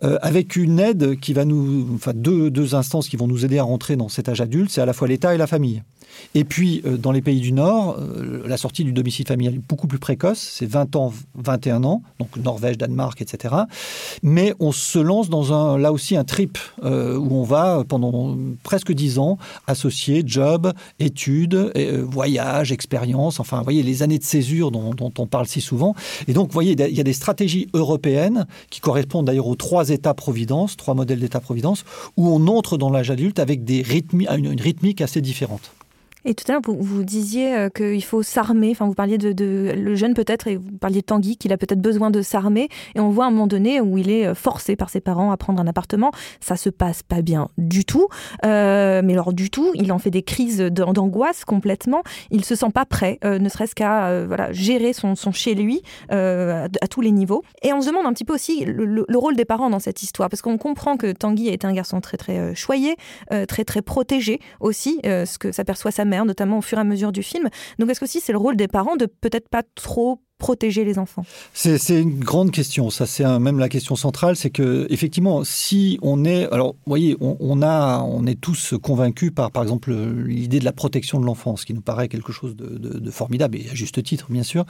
euh, 0.03 0.17
avec 0.21 0.55
une 0.55 0.79
aide 0.79 1.19
qui 1.19 1.33
va 1.33 1.45
nous, 1.45 1.87
enfin 1.95 2.11
deux, 2.13 2.51
deux 2.51 2.75
instances 2.75 3.07
qui 3.07 3.15
vont 3.15 3.27
nous 3.27 3.45
aider 3.45 3.59
à 3.59 3.63
rentrer 3.63 3.95
dans 3.95 4.09
cet 4.09 4.27
âge 4.29 4.41
adulte, 4.41 4.69
c'est 4.71 4.81
à 4.81 4.85
la 4.85 4.93
fois 4.93 5.07
l'État 5.07 5.33
et 5.33 5.37
la 5.37 5.47
famille. 5.47 5.81
Et 6.35 6.43
puis, 6.43 6.81
euh, 6.85 6.97
dans 6.97 7.11
les 7.11 7.21
pays 7.21 7.39
du 7.39 7.51
Nord, 7.51 7.97
euh, 7.99 8.43
la 8.45 8.57
sortie 8.57 8.83
du 8.83 8.91
domicile 8.91 9.27
familial 9.27 9.55
est 9.55 9.67
beaucoup 9.67 9.87
plus 9.87 9.99
précoce, 9.99 10.39
c'est 10.39 10.65
20 10.65 10.95
ans, 10.95 11.13
21 11.35 11.83
ans, 11.83 12.01
donc 12.19 12.35
Norvège, 12.37 12.77
Danemark, 12.77 13.21
etc. 13.21 13.55
Mais 14.23 14.53
on 14.59 14.71
se 14.71 14.99
lance 14.99 15.29
dans 15.29 15.53
un, 15.53 15.77
là 15.77 15.91
aussi 15.91 16.15
un 16.15 16.23
trip 16.23 16.57
euh, 16.83 17.17
où 17.17 17.35
on 17.35 17.43
va, 17.43 17.83
pendant 17.87 18.37
presque 18.63 18.91
10 18.91 19.19
ans, 19.19 19.37
associer 19.67 20.23
job, 20.25 20.71
études, 20.99 21.71
et, 21.75 21.87
euh, 21.87 22.01
voyage, 22.01 22.71
expérience, 22.71 23.39
enfin, 23.39 23.57
vous 23.57 23.63
voyez, 23.63 23.83
les 23.83 24.03
années 24.03 24.19
de 24.19 24.23
césure 24.23 24.71
dont, 24.71 24.93
on 25.17 25.27
parle 25.27 25.47
si 25.47 25.61
souvent. 25.61 25.95
Et 26.27 26.33
donc, 26.33 26.47
vous 26.47 26.53
voyez, 26.53 26.75
il 26.79 26.95
y 26.95 27.01
a 27.01 27.03
des 27.03 27.13
stratégies 27.13 27.67
européennes 27.73 28.47
qui 28.69 28.79
correspondent 28.79 29.25
d'ailleurs 29.25 29.47
aux 29.47 29.55
trois 29.55 29.89
États-providence, 29.89 30.77
trois 30.77 30.93
modèles 30.93 31.19
d'État-providence, 31.19 31.85
où 32.17 32.29
on 32.29 32.47
entre 32.47 32.77
dans 32.77 32.89
l'âge 32.89 33.11
adulte 33.11 33.39
avec 33.39 33.63
des 33.63 33.83
une 34.37 34.61
rythmique 34.61 35.01
assez 35.01 35.21
différente. 35.21 35.71
Et 36.25 36.33
tout 36.33 36.43
à 36.49 36.53
l'heure, 36.53 36.61
vous, 36.65 36.77
vous 36.79 37.03
disiez 37.03 37.55
euh, 37.55 37.69
qu'il 37.69 38.03
faut 38.03 38.23
s'armer. 38.23 38.71
Enfin, 38.71 38.85
vous 38.85 38.93
parliez 38.93 39.17
de, 39.17 39.73
le 39.75 39.95
jeune 39.95 40.13
peut-être, 40.13 40.47
et 40.47 40.57
vous 40.57 40.77
parliez 40.77 41.01
de 41.01 41.05
Tanguy, 41.05 41.37
qu'il 41.37 41.53
a 41.53 41.57
peut-être 41.57 41.81
besoin 41.81 42.11
de 42.11 42.21
s'armer. 42.21 42.67
Et 42.95 42.99
on 42.99 43.09
voit 43.09 43.25
un 43.25 43.31
moment 43.31 43.47
donné 43.47 43.79
où 43.81 43.97
il 43.97 44.09
est 44.09 44.27
euh, 44.27 44.35
forcé 44.35 44.75
par 44.75 44.89
ses 44.89 44.99
parents 44.99 45.31
à 45.31 45.37
prendre 45.37 45.61
un 45.61 45.67
appartement. 45.67 46.11
Ça 46.41 46.57
se 46.57 46.69
passe 46.69 47.03
pas 47.03 47.21
bien 47.21 47.47
du 47.57 47.85
tout. 47.85 48.07
Euh, 48.45 49.01
mais 49.03 49.13
alors 49.13 49.33
du 49.33 49.49
tout, 49.49 49.71
il 49.75 49.91
en 49.91 49.99
fait 49.99 50.11
des 50.11 50.23
crises 50.23 50.59
d'an- 50.59 50.93
d'angoisse 50.93 51.45
complètement. 51.45 52.03
Il 52.31 52.43
se 52.43 52.55
sent 52.55 52.71
pas 52.73 52.85
prêt, 52.85 53.19
ne 53.23 53.47
serait-ce 53.49 53.75
qu'à 53.75 54.25
voilà 54.25 54.51
gérer 54.51 54.93
son, 54.93 55.15
son 55.15 55.31
chez 55.31 55.55
lui 55.55 55.81
à, 56.09 56.67
tous 56.89 57.01
les 57.01 57.11
niveaux. 57.11 57.43
Et 57.61 57.73
on 57.73 57.81
se 57.81 57.87
demande 57.87 58.05
un 58.05 58.13
petit 58.13 58.25
peu 58.25 58.33
aussi 58.33 58.65
le, 58.65 58.85
le- 58.85 59.05
le 59.07 59.17
rôle 59.17 59.35
des 59.35 59.45
parents 59.45 59.69
dans 59.69 59.79
cette 59.79 60.03
histoire, 60.03 60.29
parce 60.29 60.41
qu'on 60.41 60.57
comprend 60.57 60.97
que 60.97 61.11
Tanguy 61.11 61.47
est 61.47 61.65
un 61.65 61.73
garçon 61.73 62.01
très 62.01 62.17
très 62.17 62.53
choyé, 62.55 62.95
très 63.47 63.63
très 63.63 63.81
protégé 63.81 64.39
aussi, 64.59 64.99
ce 65.03 65.37
que 65.37 65.51
s'aperçoit 65.51 65.91
sa 65.91 66.05
mère, 66.05 66.08
notamment 66.09 66.57
au 66.57 66.61
fur 66.61 66.77
et 66.77 66.81
à 66.81 66.83
mesure 66.83 67.11
du 67.11 67.23
film. 67.23 67.49
Donc 67.77 67.89
est-ce 67.89 67.99
que 67.99 68.05
aussi 68.05 68.19
c'est 68.19 68.31
le 68.31 68.37
rôle 68.37 68.55
des 68.55 68.67
parents 68.67 68.95
de 68.95 69.05
peut-être 69.05 69.49
pas 69.49 69.63
trop 69.75 70.21
protéger 70.39 70.85
les 70.85 70.97
enfants? 70.97 71.25
C'est 71.53 72.01
une 72.01 72.19
grande 72.19 72.51
question. 72.51 72.89
Ça, 72.89 73.05
c'est 73.05 73.25
même 73.39 73.59
la 73.59 73.67
question 73.67 73.95
centrale, 73.97 74.37
c'est 74.37 74.49
que 74.49 74.87
effectivement, 74.89 75.43
si 75.43 75.99
on 76.01 76.23
est, 76.23 76.49
alors, 76.51 76.69
vous 76.69 76.87
voyez, 76.87 77.17
on, 77.19 77.61
a, 77.61 78.01
on 78.03 78.25
est 78.25 78.39
tous 78.39 78.73
convaincus 78.81 79.31
par, 79.35 79.51
par 79.51 79.61
exemple, 79.61 79.91
l'idée 79.91 80.59
de 80.59 80.65
la 80.65 80.71
protection 80.71 81.19
de 81.19 81.25
l'enfance, 81.25 81.65
qui 81.65 81.73
nous 81.73 81.81
paraît 81.81 82.07
quelque 82.07 82.31
chose 82.31 82.55
de 82.55 83.11
formidable 83.11 83.57
et 83.57 83.69
à 83.69 83.75
juste 83.75 84.01
titre, 84.01 84.27
bien 84.29 84.43
sûr. 84.43 84.65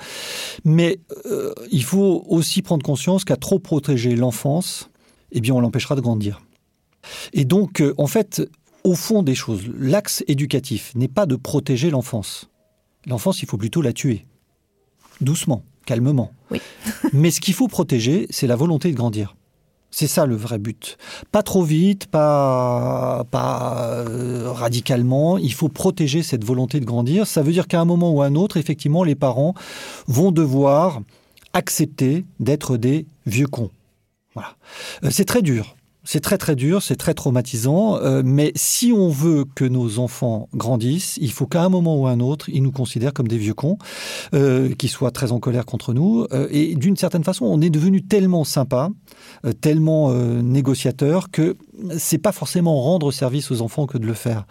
Mais 0.65 0.99
euh, 1.27 1.53
il 1.71 1.83
faut 1.83 2.25
aussi 2.27 2.63
prendre 2.63 2.83
conscience 2.83 3.23
qu'à 3.23 3.37
trop 3.37 3.59
protéger 3.59 4.15
l'enfance, 4.15 4.89
eh 5.31 5.39
bien, 5.39 5.53
on 5.53 5.61
l'empêchera 5.61 5.95
de 5.95 6.01
grandir. 6.01 6.41
Et 7.33 7.45
donc, 7.45 7.81
euh, 7.81 7.93
en 7.97 8.07
fait, 8.07 8.41
au 8.83 8.95
fond 8.95 9.23
des 9.23 9.35
choses, 9.35 9.63
l'axe 9.77 10.23
éducatif 10.27 10.93
n'est 10.95 11.07
pas 11.07 11.25
de 11.25 11.35
protéger 11.35 11.89
l'enfance. 11.89 12.49
L'enfance, 13.05 13.41
il 13.41 13.47
faut 13.47 13.57
plutôt 13.57 13.81
la 13.81 13.93
tuer. 13.93 14.25
Doucement, 15.21 15.63
calmement. 15.85 16.31
Oui. 16.51 16.61
Mais 17.13 17.31
ce 17.31 17.41
qu'il 17.41 17.53
faut 17.53 17.67
protéger, 17.67 18.27
c'est 18.29 18.47
la 18.47 18.55
volonté 18.55 18.91
de 18.91 18.95
grandir. 18.95 19.35
C'est 19.91 20.07
ça 20.07 20.25
le 20.25 20.35
vrai 20.35 20.59
but. 20.59 20.97
Pas 21.31 21.41
trop 21.41 21.63
vite, 21.63 22.05
pas, 22.07 23.25
pas 23.31 24.03
euh, 24.07 24.51
radicalement. 24.51 25.37
Il 25.37 25.53
faut 25.53 25.69
protéger 25.69 26.21
cette 26.21 26.43
volonté 26.43 26.79
de 26.79 26.85
grandir. 26.85 27.25
Ça 27.25 27.41
veut 27.41 27.51
dire 27.51 27.67
qu'à 27.67 27.81
un 27.81 27.85
moment 27.85 28.11
ou 28.11 28.21
à 28.21 28.27
un 28.27 28.35
autre, 28.35 28.57
effectivement, 28.57 29.03
les 29.03 29.15
parents 29.15 29.55
vont 30.07 30.31
devoir 30.31 31.01
accepter 31.53 32.25
d'être 32.39 32.77
des 32.77 33.07
vieux 33.25 33.47
cons. 33.47 33.71
Voilà. 34.35 34.55
Euh, 35.03 35.09
C'est 35.11 35.25
très 35.25 35.41
dur. 35.41 35.75
C'est 36.11 36.21
très 36.21 36.39
très 36.39 36.55
dur, 36.55 36.81
c'est 36.81 36.95
très 36.95 37.13
traumatisant, 37.13 37.97
euh, 37.97 38.23
mais 38.25 38.51
si 38.55 38.91
on 38.91 39.09
veut 39.09 39.45
que 39.53 39.63
nos 39.63 39.99
enfants 39.99 40.49
grandissent, 40.55 41.19
il 41.21 41.31
faut 41.31 41.45
qu'à 41.45 41.61
un 41.61 41.69
moment 41.69 42.01
ou 42.01 42.07
à 42.07 42.09
un 42.09 42.19
autre, 42.19 42.49
ils 42.49 42.63
nous 42.63 42.71
considèrent 42.71 43.13
comme 43.13 43.27
des 43.27 43.37
vieux 43.37 43.53
cons, 43.53 43.77
euh, 44.33 44.73
qui 44.73 44.87
soient 44.87 45.11
très 45.11 45.31
en 45.31 45.39
colère 45.39 45.67
contre 45.67 45.93
nous. 45.93 46.25
Euh, 46.33 46.47
et 46.49 46.73
d'une 46.73 46.97
certaine 46.97 47.23
façon, 47.23 47.45
on 47.45 47.61
est 47.61 47.69
devenu 47.69 48.01
tellement 48.01 48.43
sympa, 48.43 48.89
euh, 49.45 49.53
tellement 49.53 50.09
euh, 50.09 50.41
négociateur, 50.41 51.29
que 51.29 51.57
c'est 51.97 52.17
pas 52.17 52.31
forcément 52.31 52.81
rendre 52.81 53.11
service 53.11 53.51
aux 53.51 53.61
enfants 53.61 53.85
que 53.85 53.97
de 53.97 54.05
le 54.05 54.13
faire. 54.13 54.45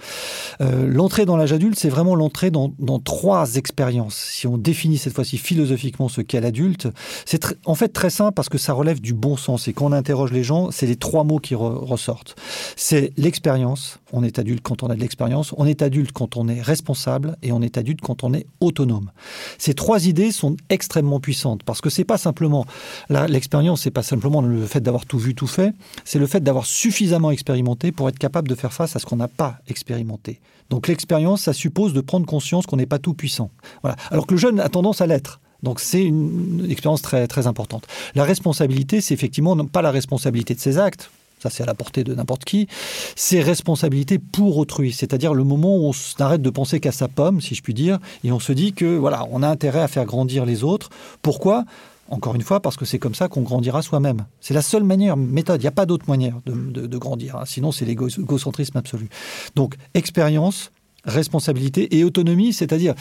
Euh, 0.60 0.86
l'entrée 0.86 1.26
dans 1.26 1.36
l'âge 1.36 1.52
adulte, 1.52 1.78
c'est 1.78 1.88
vraiment 1.88 2.14
l'entrée 2.14 2.50
dans, 2.50 2.72
dans, 2.78 2.98
trois 2.98 3.56
expériences. 3.56 4.16
Si 4.16 4.46
on 4.46 4.58
définit 4.58 4.98
cette 4.98 5.14
fois-ci 5.14 5.38
philosophiquement 5.38 6.08
ce 6.08 6.20
qu'est 6.20 6.40
l'adulte, 6.40 6.88
c'est 7.24 7.56
en 7.64 7.74
fait 7.74 7.88
très 7.88 8.10
simple 8.10 8.32
parce 8.34 8.48
que 8.48 8.58
ça 8.58 8.72
relève 8.72 9.00
du 9.00 9.14
bon 9.14 9.36
sens. 9.36 9.68
Et 9.68 9.72
quand 9.72 9.86
on 9.86 9.92
interroge 9.92 10.32
les 10.32 10.42
gens, 10.44 10.70
c'est 10.70 10.86
les 10.86 10.96
trois 10.96 11.24
mots 11.24 11.38
qui 11.38 11.54
ressortent. 11.54 12.36
C'est 12.76 13.12
l'expérience. 13.16 13.98
On 14.12 14.24
est 14.24 14.38
adulte 14.38 14.62
quand 14.62 14.82
on 14.82 14.88
a 14.88 14.94
de 14.94 15.00
l'expérience. 15.00 15.54
On 15.56 15.66
est 15.66 15.82
adulte 15.82 16.12
quand 16.12 16.36
on 16.36 16.48
est 16.48 16.60
responsable 16.60 17.36
et 17.42 17.52
on 17.52 17.62
est 17.62 17.78
adulte 17.78 18.00
quand 18.00 18.24
on 18.24 18.34
est 18.34 18.46
autonome. 18.60 19.10
Ces 19.58 19.74
trois 19.74 20.06
idées 20.06 20.32
sont 20.32 20.56
extrêmement 20.68 21.20
puissantes 21.20 21.62
parce 21.62 21.80
que 21.80 21.90
c'est 21.90 22.04
pas 22.04 22.18
simplement 22.18 22.66
l'expérience, 23.08 23.82
c'est 23.82 23.90
pas 23.90 24.02
simplement 24.02 24.40
le 24.40 24.66
fait 24.66 24.80
d'avoir 24.80 25.06
tout 25.06 25.18
vu, 25.18 25.34
tout 25.34 25.46
fait, 25.46 25.72
c'est 26.04 26.18
le 26.18 26.26
fait 26.26 26.40
d'avoir 26.40 26.66
suffisamment 26.66 27.17
expérimenté 27.30 27.92
pour 27.92 28.08
être 28.08 28.18
capable 28.18 28.48
de 28.48 28.54
faire 28.54 28.72
face 28.72 28.96
à 28.96 28.98
ce 28.98 29.06
qu'on 29.06 29.16
n'a 29.16 29.28
pas 29.28 29.58
expérimenté. 29.68 30.40
Donc 30.70 30.88
l'expérience, 30.88 31.42
ça 31.42 31.52
suppose 31.52 31.92
de 31.92 32.00
prendre 32.00 32.26
conscience 32.26 32.66
qu'on 32.66 32.76
n'est 32.76 32.86
pas 32.86 32.98
tout 32.98 33.14
puissant. 33.14 33.50
Voilà. 33.82 33.96
Alors 34.10 34.26
que 34.26 34.34
le 34.34 34.40
jeune 34.40 34.60
a 34.60 34.68
tendance 34.68 35.00
à 35.00 35.06
l'être. 35.06 35.40
Donc 35.62 35.80
c'est 35.80 36.02
une 36.02 36.66
expérience 36.70 37.02
très, 37.02 37.26
très 37.26 37.46
importante. 37.46 37.86
La 38.14 38.24
responsabilité, 38.24 39.00
c'est 39.00 39.14
effectivement 39.14 39.56
pas 39.66 39.82
la 39.82 39.90
responsabilité 39.90 40.54
de 40.54 40.60
ses 40.60 40.78
actes, 40.78 41.10
ça 41.40 41.50
c'est 41.50 41.62
à 41.62 41.66
la 41.66 41.74
portée 41.74 42.04
de 42.04 42.14
n'importe 42.14 42.44
qui, 42.44 42.68
c'est 43.16 43.40
responsabilité 43.40 44.18
pour 44.18 44.58
autrui, 44.58 44.92
c'est-à-dire 44.92 45.34
le 45.34 45.44
moment 45.44 45.76
où 45.76 45.90
on 45.90 46.22
arrête 46.22 46.42
de 46.42 46.50
penser 46.50 46.80
qu'à 46.80 46.92
sa 46.92 47.08
pomme, 47.08 47.40
si 47.40 47.54
je 47.54 47.62
puis 47.62 47.74
dire, 47.74 47.98
et 48.22 48.30
on 48.30 48.38
se 48.38 48.52
dit 48.52 48.72
que 48.72 48.96
voilà, 48.96 49.26
on 49.30 49.42
a 49.42 49.48
intérêt 49.48 49.80
à 49.80 49.88
faire 49.88 50.04
grandir 50.04 50.44
les 50.44 50.62
autres. 50.62 50.90
Pourquoi? 51.22 51.64
Encore 52.08 52.34
une 52.34 52.42
fois, 52.42 52.60
parce 52.60 52.76
que 52.76 52.84
c'est 52.84 52.98
comme 52.98 53.14
ça 53.14 53.28
qu'on 53.28 53.42
grandira 53.42 53.82
soi-même. 53.82 54.26
C'est 54.40 54.54
la 54.54 54.62
seule 54.62 54.84
manière, 54.84 55.16
méthode. 55.16 55.60
Il 55.60 55.64
n'y 55.64 55.68
a 55.68 55.72
pas 55.72 55.86
d'autre 55.86 56.08
manière 56.08 56.36
de, 56.46 56.98
grandir. 56.98 57.36
Hein. 57.36 57.44
Sinon, 57.46 57.70
c'est 57.70 57.84
l'égocentrisme 57.84 58.76
absolu. 58.78 59.08
Donc, 59.54 59.74
expérience, 59.94 60.72
responsabilité 61.04 61.96
et 61.98 62.04
autonomie, 62.04 62.52
c'est-à-dire 62.52 62.94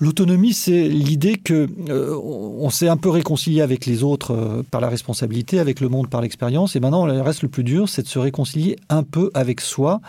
L'autonomie, 0.00 0.52
c'est 0.52 0.88
l'idée 0.88 1.36
que 1.36 1.68
euh, 1.88 2.18
on 2.18 2.68
s'est 2.68 2.88
un 2.88 2.96
peu 2.96 3.10
réconcilié 3.10 3.60
avec 3.60 3.86
les 3.86 4.02
autres 4.02 4.32
euh, 4.32 4.62
par 4.68 4.80
la 4.80 4.88
responsabilité, 4.88 5.60
avec 5.60 5.80
le 5.80 5.88
monde 5.88 6.10
par 6.10 6.20
l'expérience, 6.20 6.74
et 6.74 6.80
maintenant, 6.80 7.06
le 7.06 7.20
reste 7.20 7.42
le 7.42 7.48
plus 7.48 7.62
dur, 7.62 7.88
c'est 7.88 8.02
de 8.02 8.08
se 8.08 8.18
réconcilier 8.18 8.76
un 8.88 9.04
peu 9.04 9.30
avec 9.34 9.60
soi, 9.60 10.00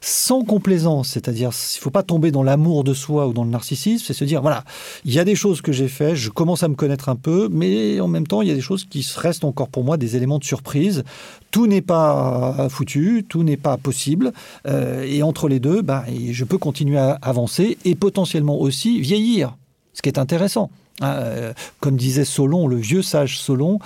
sans 0.00 0.42
complaisance. 0.42 1.10
C'est-à-dire, 1.10 1.50
il 1.50 1.78
ne 1.78 1.82
faut 1.82 1.90
pas 1.90 2.02
tomber 2.02 2.32
dans 2.32 2.42
l'amour 2.42 2.82
de 2.82 2.94
soi 2.94 3.28
ou 3.28 3.32
dans 3.32 3.44
le 3.44 3.50
narcissisme, 3.50 4.04
c'est 4.04 4.12
se 4.12 4.24
dire, 4.24 4.42
voilà, 4.42 4.64
il 5.04 5.14
y 5.14 5.20
a 5.20 5.24
des 5.24 5.36
choses 5.36 5.60
que 5.60 5.70
j'ai 5.70 5.88
faites, 5.88 6.16
je 6.16 6.30
commence 6.30 6.64
à 6.64 6.68
me 6.68 6.74
connaître 6.74 7.08
un 7.08 7.16
peu, 7.16 7.48
mais 7.48 8.00
en 8.00 8.08
même 8.08 8.26
temps, 8.26 8.42
il 8.42 8.48
y 8.48 8.52
a 8.52 8.56
des 8.56 8.60
choses 8.60 8.86
qui 8.86 9.06
restent 9.16 9.44
encore 9.44 9.68
pour 9.68 9.84
moi 9.84 9.96
des 9.96 10.16
éléments 10.16 10.40
de 10.40 10.44
surprise. 10.44 11.04
Tout 11.52 11.66
n'est 11.66 11.80
pas 11.80 12.68
foutu, 12.68 13.24
tout 13.26 13.44
n'est 13.44 13.56
pas 13.56 13.76
possible, 13.76 14.32
euh, 14.66 15.04
et 15.08 15.22
entre 15.22 15.48
les 15.48 15.60
deux, 15.60 15.80
ben, 15.80 16.02
je 16.30 16.44
peux 16.44 16.58
continuer 16.58 16.98
à 16.98 17.12
avancer 17.22 17.78
et 17.84 17.94
potentiellement 17.94 18.60
aussi 18.60 19.00
vieillir 19.00 19.27
ce 19.92 20.02
qui 20.02 20.08
est 20.08 20.18
intéressant. 20.18 20.70
Hein, 21.00 21.12
euh, 21.16 21.52
comme 21.80 21.96
disait 21.96 22.24
Solon, 22.24 22.66
le 22.66 22.76
vieux 22.76 23.02
sage 23.02 23.38
Solon, 23.38 23.78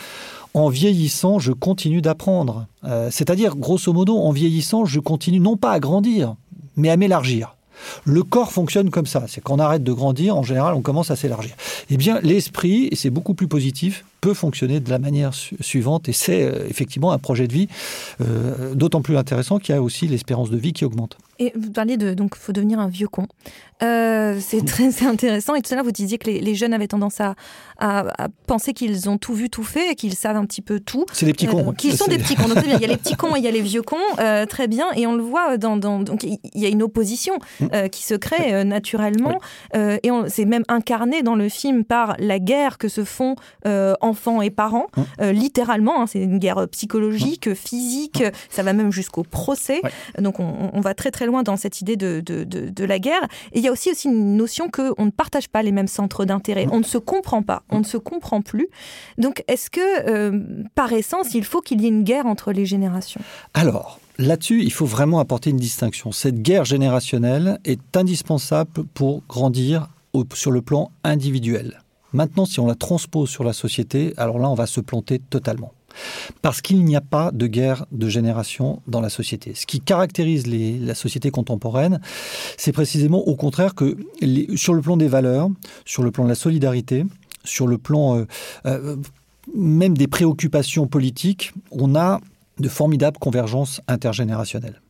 en 0.55 0.69
vieillissant, 0.69 1.39
je 1.39 1.53
continue 1.53 2.03
d'apprendre. 2.03 2.67
Euh, 2.85 3.09
c'est-à-dire, 3.11 3.57
grosso 3.57 3.93
modo, 3.93 4.19
en 4.19 4.33
vieillissant, 4.33 4.85
je 4.85 5.01
continue 5.01 5.41
non 5.41 5.57
pas 5.57 5.73
à 5.73 5.81
grandir, 5.81 6.37
mais 6.77 6.91
à 6.91 6.97
m'élargir. 6.97 7.57
Le 8.05 8.23
corps 8.23 8.53
fonctionne 8.53 8.91
comme 8.91 9.07
ça. 9.07 9.25
C'est 9.29 9.41
qu'on 9.41 9.59
arrête 9.59 9.83
de 9.83 9.93
grandir, 9.93 10.37
en 10.37 10.43
général, 10.43 10.75
on 10.75 10.83
commence 10.83 11.11
à 11.11 11.17
s'élargir. 11.17 11.53
Eh 11.91 11.97
bien, 11.97 12.21
l'esprit, 12.23 12.89
et 12.91 12.97
c'est 12.97 13.11
beaucoup 13.11 13.35
plus 13.35 13.49
positif, 13.49 14.05
peut 14.23 14.33
fonctionner 14.33 14.81
de 14.81 14.89
la 14.89 14.99
manière 14.99 15.35
suivante. 15.35 16.09
Et 16.09 16.13
c'est 16.13 16.45
euh, 16.45 16.67
effectivement 16.71 17.13
un 17.13 17.19
projet 17.19 17.47
de 17.47 17.53
vie 17.53 17.69
d'autant 18.75 19.03
plus 19.03 19.17
intéressant 19.17 19.59
qu'il 19.59 19.75
y 19.75 19.79
a 19.79 19.83
aussi 19.83 20.07
l'espérance 20.07 20.51
de 20.51 20.57
vie 20.57 20.73
qui 20.73 20.85
augmente. 20.85 21.19
Et 21.39 21.53
vous 21.57 21.73
parliez 21.73 21.97
de 21.97 22.15
donc 22.15 22.37
faut 22.37 22.53
devenir 22.53 22.79
un 22.79 22.89
vieux 22.89 23.09
con. 23.09 23.27
Euh, 23.83 24.39
c'est 24.41 24.65
très 24.65 25.05
intéressant. 25.05 25.55
Et 25.55 25.63
tout 25.63 25.73
à 25.73 25.77
l'heure, 25.77 25.85
vous 25.85 25.91
disiez 25.91 26.19
que 26.19 26.31
les, 26.31 26.55
jeunes 26.55 26.73
avaient 26.73 26.87
tendance 26.87 27.21
à, 27.21 27.35
à, 27.79 28.29
penser 28.47 28.73
qu'ils 28.73 29.09
ont 29.09 29.19
tout 29.19 29.35
vu, 29.35 29.51
tout 29.51 29.65
fait, 29.65 29.93
et 29.93 29.95
qu'ils 29.97 30.15
savent 30.15 30.37
un 30.37 30.47
petit 30.47 30.63
peu 30.63 30.79
tout. 30.79 31.05
C'est 31.13 31.27
des 31.27 31.33
petits 31.33 31.47
cons. 31.47 31.71
Euh, 31.71 31.73
qu'ils 31.73 31.97
sont 31.97 32.07
des 32.07 32.19
petits 32.19 32.37
cons. 32.37 32.49
Donc, 32.49 32.59
il 32.65 32.71
y 32.71 32.85
a 32.85 32.87
les 32.87 32.97
petits 32.99 33.17
cons 33.17 33.35
et 33.35 33.41
il 33.41 33.45
y 33.45 33.49
a 33.49 33.51
les 33.51 33.61
vieux 33.61 33.83
cons. 33.83 33.97
Euh, 34.21 34.47
très 34.47 34.69
bien. 34.69 34.87
Et 34.95 35.07
on 35.07 35.17
le 35.17 35.23
voit 35.23 35.57
dans. 35.59 35.77
dans 35.77 35.99
donc, 36.01 36.23
il 36.23 36.39
y 36.55 36.67
a 36.67 36.69
une 36.69 36.83
opposition 36.83 37.35
mm. 37.61 37.89
qui 37.91 38.05
se 38.05 38.15
crée 38.15 38.65
naturellement. 38.65 39.41
et 39.75 40.11
c'est 40.29 40.45
même 40.45 40.65
incarné 40.69 41.23
dans 41.23 41.35
le 41.35 41.49
film 41.49 41.85
par 41.85 42.15
la 42.19 42.39
guerre 42.39 42.79
que 42.79 42.89
se 42.89 43.05
font 43.05 43.35
enfants 44.13 44.43
et 44.43 44.51
parents. 44.51 44.87
Mm. 44.97 45.31
littéralement, 45.31 46.03
hein. 46.03 46.07
c'est 46.07 46.23
une 46.23 46.39
guerre 46.39 46.69
psychologique, 46.69 47.49
mm. 47.49 47.55
physique. 47.55 48.23
Ça 48.51 48.63
va 48.63 48.73
même 48.73 48.93
jusqu'au 48.93 49.23
procès. 49.23 49.81
Donc, 50.19 50.41
on, 50.41 50.71
on, 50.73 50.81
va 50.81 50.95
très, 50.95 51.11
très 51.11 51.27
loin 51.27 51.43
dans 51.43 51.57
cette 51.57 51.81
idée 51.81 51.97
de, 51.97 52.23
de, 52.25 52.45
de, 52.45 52.69
de 52.69 52.85
la 52.85 52.99
guerre. 52.99 53.23
Et 53.53 53.59
il 53.59 53.65
y 53.65 53.69
a 53.69 53.73
aussi, 53.73 53.91
aussi 53.91 54.09
une 54.09 54.37
notion 54.37 54.69
qu'on 54.71 55.05
ne 55.05 55.11
partage 55.11 55.49
pas 55.49 55.63
les 55.63 55.73
mêmes 55.73 55.89
centres 55.89 56.25
d'intérêt. 56.25 56.67
On 56.71 56.79
ne 56.79 56.85
se 56.85 56.99
comprend 56.99 57.43
pas, 57.43 57.63
on 57.71 57.79
ne 57.79 57.85
se 57.85 57.97
comprend 57.97 58.43
plus. 58.43 58.69
Donc, 59.19 59.45
est-ce 59.49 59.71
que, 59.71 60.09
euh, 60.09 60.65
par 60.75 60.93
essence, 60.93 61.35
il 61.35 61.45
faut 61.45 61.61
qu'il 61.61 61.81
y 61.81 61.87
ait 61.87 61.89
une 61.89 62.05
guerre 62.05 62.27
entre 62.27 62.53
les 62.53 62.67
générations? 62.67 63.21
Alors, 63.55 63.99
Là-dessus, 64.19 64.63
il 64.63 64.73
faut 64.73 64.85
vraiment 64.85 65.21
apporter 65.21 65.51
une 65.51 65.57
distinction. 65.57 66.13
Cette 66.13 66.43
guerre 66.43 66.67
générationnelle 66.67 67.59
est 67.65 67.97
indispensable 67.97 68.85
pour 68.93 69.23
grandir 69.27 69.89
sur 70.35 70.51
le 70.51 70.61
plan 70.61 70.91
individuel. 71.03 71.82
Maintenant, 72.13 72.45
si 72.45 72.61
on 72.61 72.67
la 72.67 72.75
transpose 72.75 73.31
sur 73.31 73.45
la 73.45 73.53
société, 73.53 74.15
alors 74.17 74.39
là, 74.39 74.49
on 74.49 74.55
va 74.55 74.67
se 74.67 74.81
planter 74.81 75.19
totalement. 75.19 75.73
Parce 76.41 76.63
qu'il 76.63 76.85
n'y 76.85 76.97
a 76.97 77.01
pas 77.01 77.31
de 77.33 77.47
guerre 77.47 77.87
de 77.93 78.09
génération 78.09 78.83
dans 78.87 79.01
la 79.01 79.11
société. 79.11 79.55
Ce 79.55 79.67
qui 79.67 79.81
caractérise 79.81 80.47
la 80.47 80.95
société 80.95 81.31
contemporaine, 81.31 82.01
c'est 82.57 82.73
précisément 82.73 83.19
au 83.19 83.37
contraire 83.37 83.75
que 83.75 83.97
sur 84.57 84.75
le 84.75 84.81
plan 84.81 84.97
des 84.97 85.09
valeurs, 85.09 85.51
sur 85.85 86.03
le 86.03 86.11
plan 86.11 86.25
de 86.25 86.31
la 86.31 86.35
solidarité, 86.35 87.05
sur 87.45 87.67
le 87.67 87.79
plan 87.79 88.17
euh, 88.17 88.27
euh, 88.67 88.97
même 89.55 89.97
des 89.97 90.07
préoccupations 90.07 90.87
politiques, 90.87 91.53
on 91.71 91.95
a 91.95 92.21
de 92.59 92.69
formidables 92.69 93.19
convergences 93.19 93.81
intergénérationnelles. 93.89 94.81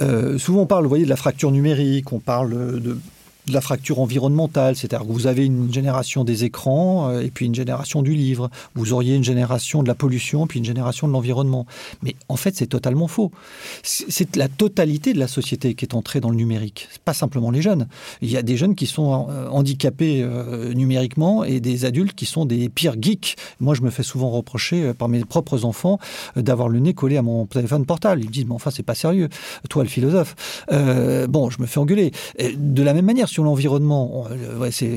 Euh, 0.00 0.38
souvent 0.38 0.62
on 0.62 0.66
parle, 0.66 0.84
vous 0.84 0.88
voyez, 0.88 1.04
de 1.04 1.10
la 1.10 1.16
fracture 1.16 1.52
numérique, 1.52 2.12
on 2.12 2.18
parle 2.18 2.80
de 2.80 2.98
de 3.46 3.52
la 3.52 3.60
fracture 3.60 4.00
environnementale, 4.00 4.74
c'est-à-dire 4.74 5.06
que 5.06 5.12
vous 5.12 5.26
avez 5.26 5.44
une 5.44 5.72
génération 5.72 6.24
des 6.24 6.44
écrans 6.44 7.10
euh, 7.10 7.20
et 7.20 7.30
puis 7.30 7.46
une 7.46 7.54
génération 7.54 8.02
du 8.02 8.14
livre, 8.14 8.50
vous 8.74 8.92
auriez 8.92 9.14
une 9.14 9.24
génération 9.24 9.82
de 9.82 9.88
la 9.88 9.94
pollution 9.94 10.46
puis 10.46 10.58
une 10.58 10.64
génération 10.64 11.06
de 11.06 11.12
l'environnement. 11.12 11.66
Mais 12.02 12.16
en 12.28 12.36
fait, 12.36 12.56
c'est 12.56 12.66
totalement 12.66 13.06
faux. 13.06 13.30
C'est 13.82 14.36
la 14.36 14.48
totalité 14.48 15.12
de 15.12 15.18
la 15.18 15.28
société 15.28 15.74
qui 15.74 15.84
est 15.84 15.94
entrée 15.94 16.20
dans 16.20 16.30
le 16.30 16.36
numérique, 16.36 16.88
pas 17.04 17.12
simplement 17.12 17.50
les 17.50 17.60
jeunes. 17.60 17.86
Il 18.22 18.30
y 18.30 18.36
a 18.36 18.42
des 18.42 18.56
jeunes 18.56 18.74
qui 18.74 18.86
sont 18.86 19.28
euh, 19.28 19.48
handicapés 19.48 20.22
euh, 20.22 20.72
numériquement 20.72 21.44
et 21.44 21.60
des 21.60 21.84
adultes 21.84 22.14
qui 22.14 22.26
sont 22.26 22.46
des 22.46 22.68
pires 22.68 22.96
geeks. 23.00 23.36
Moi, 23.60 23.74
je 23.74 23.82
me 23.82 23.90
fais 23.90 24.02
souvent 24.02 24.30
reprocher 24.30 24.94
par 24.94 25.08
mes 25.08 25.24
propres 25.24 25.64
enfants 25.64 25.98
d'avoir 26.36 26.68
le 26.68 26.78
nez 26.78 26.94
collé 26.94 27.16
à 27.16 27.22
mon 27.22 27.46
téléphone 27.46 27.84
portable. 27.84 28.22
Ils 28.22 28.30
disent, 28.30 28.46
mais 28.46 28.54
enfin, 28.54 28.70
c'est 28.70 28.82
pas 28.82 28.94
sérieux, 28.94 29.28
toi 29.68 29.82
le 29.82 29.88
philosophe. 29.88 30.34
bon, 30.70 31.50
je 31.50 31.60
me 31.60 31.66
fais 31.66 31.78
engueuler. 31.78 32.12
De 32.56 32.82
la 32.82 32.94
même 32.94 33.04
manière, 33.04 33.28
l'environnement, 33.42 34.26
euh, 34.30 34.68
c'est 34.70 34.90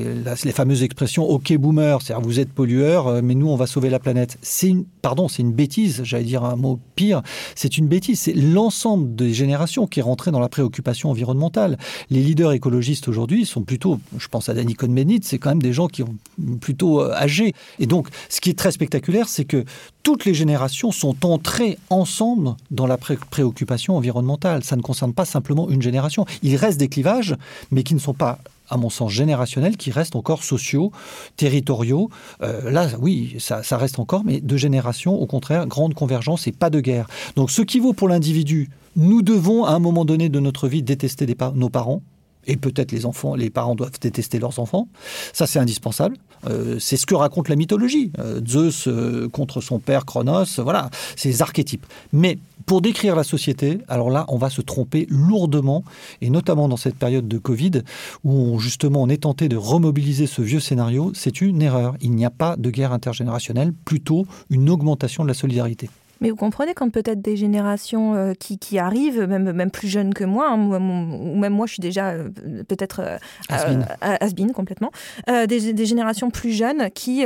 les 0.44 0.52
fameuses 0.52 0.82
expressions 0.82 1.24
OK 1.28 1.52
boomer, 1.56 2.00
c'est-à-dire 2.02 2.24
vous 2.24 2.40
êtes 2.40 2.52
pollueur, 2.52 3.06
euh, 3.08 3.20
mais 3.22 3.34
nous 3.34 3.48
on 3.48 3.56
va 3.56 3.66
sauver 3.66 3.90
la 3.90 3.98
planète. 3.98 4.38
C'est 4.42 4.68
une, 4.68 4.84
pardon, 5.02 5.28
c'est 5.28 5.42
une 5.42 5.52
bêtise, 5.52 6.02
j'allais 6.04 6.24
dire 6.24 6.44
un 6.44 6.56
mot 6.56 6.78
pire, 6.94 7.22
c'est 7.54 7.78
une 7.78 7.88
bêtise. 7.88 8.20
C'est 8.20 8.34
l'ensemble 8.34 9.14
des 9.14 9.32
générations 9.32 9.86
qui 9.86 10.00
est 10.00 10.02
rentré 10.02 10.30
dans 10.30 10.40
la 10.40 10.48
préoccupation 10.48 11.10
environnementale. 11.10 11.78
Les 12.10 12.20
leaders 12.20 12.52
écologistes 12.52 13.08
aujourd'hui 13.08 13.46
sont 13.46 13.62
plutôt, 13.62 13.98
je 14.18 14.28
pense 14.28 14.48
à 14.48 14.54
Danny 14.54 14.74
Cohn-Bendit, 14.74 15.20
c'est 15.22 15.38
quand 15.38 15.50
même 15.50 15.62
des 15.62 15.72
gens 15.72 15.88
qui 15.88 16.02
ont 16.02 16.14
plutôt 16.60 17.00
euh, 17.02 17.12
âgés. 17.14 17.54
Et 17.78 17.86
donc, 17.86 18.08
ce 18.28 18.40
qui 18.40 18.50
est 18.50 18.58
très 18.58 18.72
spectaculaire, 18.72 19.28
c'est 19.28 19.44
que 19.44 19.64
toutes 20.02 20.24
les 20.24 20.34
générations 20.34 20.92
sont 20.92 21.26
entrées 21.26 21.78
ensemble 21.90 22.54
dans 22.70 22.86
la 22.86 22.96
préoccupation 22.96 23.96
environnementale. 23.96 24.64
Ça 24.64 24.76
ne 24.76 24.82
concerne 24.82 25.12
pas 25.12 25.24
simplement 25.24 25.68
une 25.68 25.82
génération. 25.82 26.24
Il 26.42 26.56
reste 26.56 26.78
des 26.78 26.88
clivages, 26.88 27.36
mais 27.70 27.82
qui 27.82 27.94
ne 27.94 27.98
sont 27.98 28.14
pas 28.14 28.27
à 28.70 28.76
mon 28.76 28.90
sens, 28.90 29.10
générationnels 29.12 29.76
qui 29.76 29.90
restent 29.90 30.16
encore 30.16 30.44
sociaux, 30.44 30.92
territoriaux. 31.36 32.10
Euh, 32.42 32.70
là, 32.70 32.88
oui, 33.00 33.36
ça, 33.38 33.62
reste 33.76 33.98
encore, 33.98 34.24
mais 34.24 34.40
de 34.40 34.56
génération, 34.56 35.14
au 35.14 35.26
contraire, 35.26 35.66
grande 35.66 35.94
convergence 35.94 36.46
et 36.46 36.52
pas 36.52 36.70
de 36.70 36.80
guerre. 36.80 37.08
Donc, 37.36 37.50
ce 37.50 37.62
qui 37.62 37.80
vaut 37.80 37.92
pour 37.92 38.08
l'individu, 38.08 38.68
nous 38.96 39.22
devons, 39.22 39.64
à 39.64 39.72
un 39.72 39.78
moment 39.78 40.04
donné 40.04 40.28
de 40.28 40.40
notre 40.40 40.68
vie, 40.68 40.82
détester 40.82 41.26
nos 41.54 41.70
parents, 41.70 42.02
et 42.46 42.56
peut-être 42.56 42.92
les 42.92 43.06
enfants, 43.06 43.34
les 43.34 43.50
parents 43.50 43.74
doivent 43.74 43.98
détester 44.00 44.38
leurs 44.38 44.58
enfants. 44.58 44.88
Ça, 45.32 45.46
c'est 45.46 45.58
indispensable. 45.58 46.16
Euh, 46.46 46.78
c'est 46.78 46.96
ce 46.96 47.06
que 47.06 47.14
raconte 47.14 47.48
la 47.48 47.56
mythologie. 47.56 48.12
Euh, 48.18 48.40
Zeus 48.46 48.86
euh, 48.86 49.28
contre 49.28 49.60
son 49.60 49.78
père 49.78 50.04
Cronos, 50.04 50.58
voilà, 50.58 50.90
ces 51.16 51.42
archétypes. 51.42 51.86
Mais 52.12 52.38
pour 52.66 52.80
décrire 52.80 53.16
la 53.16 53.24
société, 53.24 53.78
alors 53.88 54.10
là, 54.10 54.24
on 54.28 54.36
va 54.36 54.50
se 54.50 54.60
tromper 54.60 55.06
lourdement, 55.08 55.84
et 56.20 56.30
notamment 56.30 56.68
dans 56.68 56.76
cette 56.76 56.96
période 56.96 57.26
de 57.26 57.38
Covid, 57.38 57.82
où 58.24 58.58
justement 58.58 59.02
on 59.02 59.08
est 59.08 59.22
tenté 59.22 59.48
de 59.48 59.56
remobiliser 59.56 60.26
ce 60.26 60.42
vieux 60.42 60.60
scénario, 60.60 61.12
c'est 61.14 61.40
une 61.40 61.62
erreur. 61.62 61.94
Il 62.00 62.12
n'y 62.12 62.24
a 62.24 62.30
pas 62.30 62.56
de 62.56 62.70
guerre 62.70 62.92
intergénérationnelle, 62.92 63.72
plutôt 63.84 64.26
une 64.50 64.68
augmentation 64.68 65.22
de 65.22 65.28
la 65.28 65.34
solidarité. 65.34 65.88
Mais 66.20 66.30
vous 66.30 66.36
comprenez 66.36 66.74
quand 66.74 66.90
peut-être 66.90 67.20
des 67.20 67.36
générations 67.36 68.14
euh, 68.14 68.32
qui, 68.34 68.58
qui, 68.58 68.78
arrivent, 68.78 69.22
même, 69.22 69.52
même 69.52 69.70
plus 69.70 69.88
jeunes 69.88 70.14
que 70.14 70.24
moi, 70.24 70.50
hein, 70.50 70.58
ou 70.58 71.36
même 71.36 71.52
moi 71.52 71.66
je 71.66 71.74
suis 71.74 71.80
déjà 71.80 72.10
euh, 72.10 72.28
peut-être 72.66 73.00
euh, 73.00 73.18
has-been. 73.48 74.52
complètement, 74.52 74.90
des, 75.26 75.72
des, 75.72 75.86
générations 75.86 76.30
plus 76.30 76.52
jeunes 76.52 76.90
qui 76.90 77.24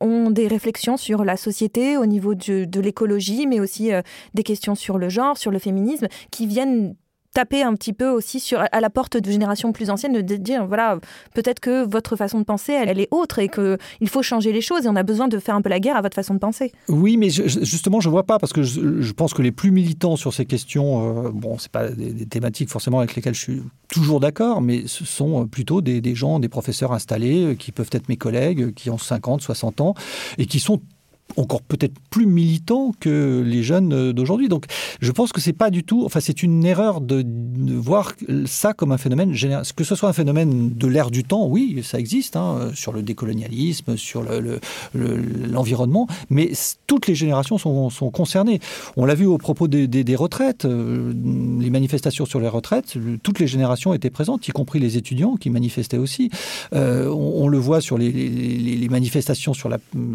ont 0.00 0.30
des 0.30 0.48
réflexions 0.48 0.96
sur 0.96 1.24
la 1.24 1.36
société 1.36 1.96
au 1.96 2.06
niveau 2.06 2.34
de, 2.34 2.64
de 2.64 2.80
l'écologie, 2.80 3.46
mais 3.46 3.60
aussi 3.60 3.90
des 4.34 4.42
questions 4.42 4.74
sur 4.74 4.98
le 4.98 5.08
genre, 5.08 5.36
sur 5.36 5.50
le 5.50 5.58
féminisme, 5.58 6.08
qui 6.30 6.46
viennent 6.46 6.94
taper 7.36 7.62
un 7.62 7.74
petit 7.74 7.92
peu 7.92 8.08
aussi 8.08 8.40
sur, 8.40 8.64
à 8.72 8.80
la 8.80 8.88
porte 8.88 9.18
de 9.18 9.30
générations 9.30 9.70
plus 9.70 9.90
anciennes, 9.90 10.22
de 10.22 10.36
dire, 10.36 10.66
voilà, 10.66 10.98
peut-être 11.34 11.60
que 11.60 11.84
votre 11.84 12.16
façon 12.16 12.38
de 12.38 12.44
penser, 12.44 12.72
elle, 12.72 12.98
est 12.98 13.08
autre 13.10 13.40
et 13.40 13.50
qu'il 13.50 14.08
faut 14.08 14.22
changer 14.22 14.52
les 14.52 14.62
choses 14.62 14.86
et 14.86 14.88
on 14.88 14.96
a 14.96 15.02
besoin 15.02 15.28
de 15.28 15.38
faire 15.38 15.54
un 15.54 15.60
peu 15.60 15.68
la 15.68 15.78
guerre 15.78 15.96
à 15.96 16.00
votre 16.00 16.14
façon 16.14 16.32
de 16.32 16.38
penser. 16.38 16.72
Oui, 16.88 17.18
mais 17.18 17.28
justement, 17.28 18.00
je 18.00 18.08
ne 18.08 18.12
vois 18.12 18.22
pas, 18.22 18.38
parce 18.38 18.54
que 18.54 18.62
je, 18.62 19.12
pense 19.12 19.34
que 19.34 19.42
les 19.42 19.52
plus 19.52 19.70
militants 19.70 20.16
sur 20.16 20.32
ces 20.32 20.46
questions, 20.46 21.26
euh, 21.26 21.30
bon, 21.30 21.58
ce 21.58 21.68
pas 21.68 21.90
des, 21.90 22.24
thématiques 22.24 22.70
forcément 22.70 23.00
avec 23.00 23.14
lesquelles 23.14 23.34
je 23.34 23.42
suis 23.42 23.62
toujours 23.88 24.20
d'accord, 24.20 24.62
mais 24.62 24.86
ce 24.86 25.04
sont 25.04 25.46
plutôt 25.46 25.82
des, 25.82 26.00
des 26.00 26.14
gens, 26.14 26.38
des 26.38 26.48
professeurs 26.48 26.94
installés, 26.94 27.44
euh, 27.44 27.54
qui 27.54 27.70
peuvent 27.70 27.90
être 27.92 28.08
mes 28.08 28.16
collègues, 28.16 28.72
qui 28.72 28.88
ont 28.88 28.96
50, 28.96 29.42
60 29.42 29.82
ans, 29.82 29.94
et 30.38 30.46
qui 30.46 30.58
sont 30.58 30.80
encore 31.36 31.62
peut-être 31.62 31.94
plus 32.10 32.26
militant 32.26 32.92
que 32.98 33.42
les 33.44 33.62
jeunes 33.62 34.12
d'aujourd'hui. 34.12 34.48
Donc 34.48 34.66
je 35.00 35.12
pense 35.12 35.32
que 35.32 35.40
c'est 35.40 35.52
pas 35.52 35.70
du 35.70 35.84
tout, 35.84 36.04
enfin 36.04 36.20
c'est 36.20 36.42
une 36.42 36.64
erreur 36.64 37.00
de, 37.00 37.24
voir 37.76 38.12
ça 38.46 38.72
comme 38.72 38.92
un 38.92 38.98
phénomène 38.98 39.32
général. 39.32 39.64
Que 39.74 39.84
ce 39.84 39.94
soit 39.94 40.08
un 40.08 40.14
phénomène 40.14 40.70
de 40.74 40.86
l'ère 40.86 41.10
du 41.10 41.24
temps, 41.24 41.46
oui, 41.46 41.82
ça 41.82 41.98
existe, 41.98 42.36
hein, 42.36 42.70
sur 42.74 42.92
le 42.92 43.02
décolonialisme, 43.02 43.96
sur 43.96 44.24
l'environnement, 44.94 46.06
le, 46.08 46.34
mais 46.34 46.52
toutes 46.86 47.06
les 47.06 47.14
générations 47.14 47.58
sont, 47.58 47.90
sont 47.90 48.10
concernées. 48.10 48.60
On 48.96 49.04
l'a 49.04 49.14
vu 49.14 49.26
au 49.26 49.38
propos 49.38 49.68
des, 49.68 50.16
retraites, 50.16 50.64
euh, 50.64 51.12
les 51.60 51.70
manifestations 51.70 52.24
sur 52.24 52.40
les 52.40 52.48
retraites, 52.48 52.96
toutes 53.22 53.38
les 53.38 53.46
générations 53.46 53.92
étaient 53.94 54.10
présentes, 54.10 54.48
y 54.48 54.52
compris 54.52 54.78
les 54.78 54.96
étudiants 54.96 55.36
qui 55.36 55.50
manifestaient 55.50 55.98
aussi. 55.98 56.30
Euh, 56.74 57.08
on, 57.08 57.48
le 57.48 57.58
voit 57.58 57.80
sur 57.80 57.98
les, 57.98 58.86
manifestations 58.90 59.52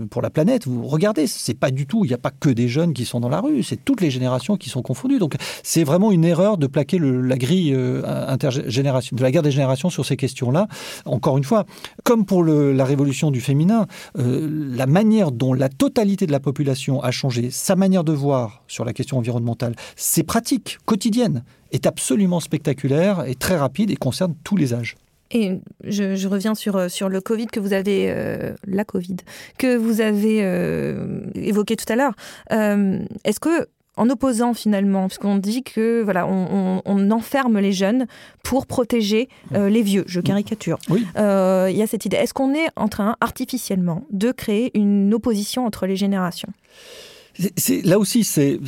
pour 0.10 0.21
la 0.21 0.30
planète. 0.30 0.65
Regardez, 1.02 1.26
c'est 1.26 1.56
pas 1.56 1.72
du 1.72 1.88
tout, 1.88 2.06
il 2.06 2.10
n'y 2.10 2.14
a 2.14 2.20
pas 2.20 2.30
que 2.30 2.50
des 2.50 2.68
jeunes 2.68 2.94
qui 2.94 3.06
sont 3.06 3.20
dans 3.20 3.30
la 3.30 3.42
rue, 3.42 3.64
c'est 3.64 3.84
toutes 3.84 4.02
les 4.02 4.12
générations 4.12 4.56
qui 4.56 4.70
sont 4.70 4.84
confondues. 4.84 5.18
Donc 5.18 5.36
c'est 5.64 5.84
vraiment 5.84 6.12
une 6.12 6.24
erreur 6.24 6.60
de 6.60 6.68
plaquer 6.68 7.00
la 7.00 7.38
grille 7.38 7.74
euh, 7.74 8.04
intergénération, 8.28 9.16
de 9.18 9.24
la 9.24 9.32
guerre 9.32 9.42
des 9.42 9.52
générations 9.52 9.90
sur 9.90 10.06
ces 10.06 10.16
questions-là. 10.16 10.68
Encore 11.06 11.40
une 11.40 11.44
fois, 11.44 11.66
comme 12.04 12.26
pour 12.26 12.44
la 12.44 12.86
révolution 12.86 13.32
du 13.32 13.42
féminin, 13.42 13.88
euh, 14.20 14.48
la 14.76 14.86
manière 14.86 15.32
dont 15.32 15.54
la 15.54 15.70
totalité 15.70 16.28
de 16.28 16.32
la 16.32 16.40
population 16.40 17.02
a 17.02 17.10
changé 17.10 17.50
sa 17.50 17.76
manière 17.76 18.04
de 18.04 18.14
voir 18.14 18.64
sur 18.68 18.86
la 18.86 18.94
question 18.94 19.18
environnementale, 19.18 19.76
ses 19.96 20.22
pratiques 20.22 20.78
quotidiennes, 20.86 21.44
est 21.72 21.88
absolument 21.88 22.40
spectaculaire 22.40 23.24
et 23.26 23.34
très 23.34 23.58
rapide 23.58 23.90
et 23.90 23.96
concerne 23.96 24.36
tous 24.44 24.58
les 24.58 24.74
âges. 24.74 24.98
Et 25.34 25.60
je, 25.84 26.28
reviens 26.28 26.56
sur, 26.56 26.76
euh, 26.76 26.89
sur 26.89 27.10
le 27.10 27.22
Covid 27.22 27.48
que 27.48 27.60
vous 27.60 27.74
avez, 27.74 28.08
euh, 28.10 28.54
la 28.65 28.84
Covid, 28.84 29.17
que 29.58 29.76
vous 29.76 30.02
avez 30.02 30.39
euh, 30.41 31.22
évoqué 31.36 31.76
tout 31.76 31.91
à 31.91 31.96
l'heure. 31.96 32.13
Est-ce 32.50 33.39
que, 33.39 33.67
en 33.98 34.10
opposant 34.10 34.54
finalement, 34.54 35.08
puisqu'on 35.08 35.38
dit 35.38 35.63
que 35.63 36.02
voilà, 36.02 36.28
on, 36.28 37.12
enferme 37.12 37.60
les 37.60 37.72
jeunes 37.74 38.08
pour 38.44 38.65
protéger 38.65 39.28
les 39.52 39.82
vieux, 39.82 40.04
je 40.08 40.22
caricature. 40.22 40.80
Il 40.89 41.76
y 41.76 41.82
a 41.82 41.88
cette 41.88 42.06
idée. 42.06 42.17
Est-ce 42.17 42.34
qu'on 42.34 42.54
est 42.54 42.70
en 42.76 42.88
train 42.88 43.15
artificiellement 43.22 44.06
de 44.12 44.32
créer 44.32 44.78
une 44.78 45.13
opposition 45.13 45.65
entre 45.65 45.86
les 45.88 45.96
générations? 45.96 46.52
Là 47.84 48.00
aussi, 48.00 48.24
c'est 48.24 48.60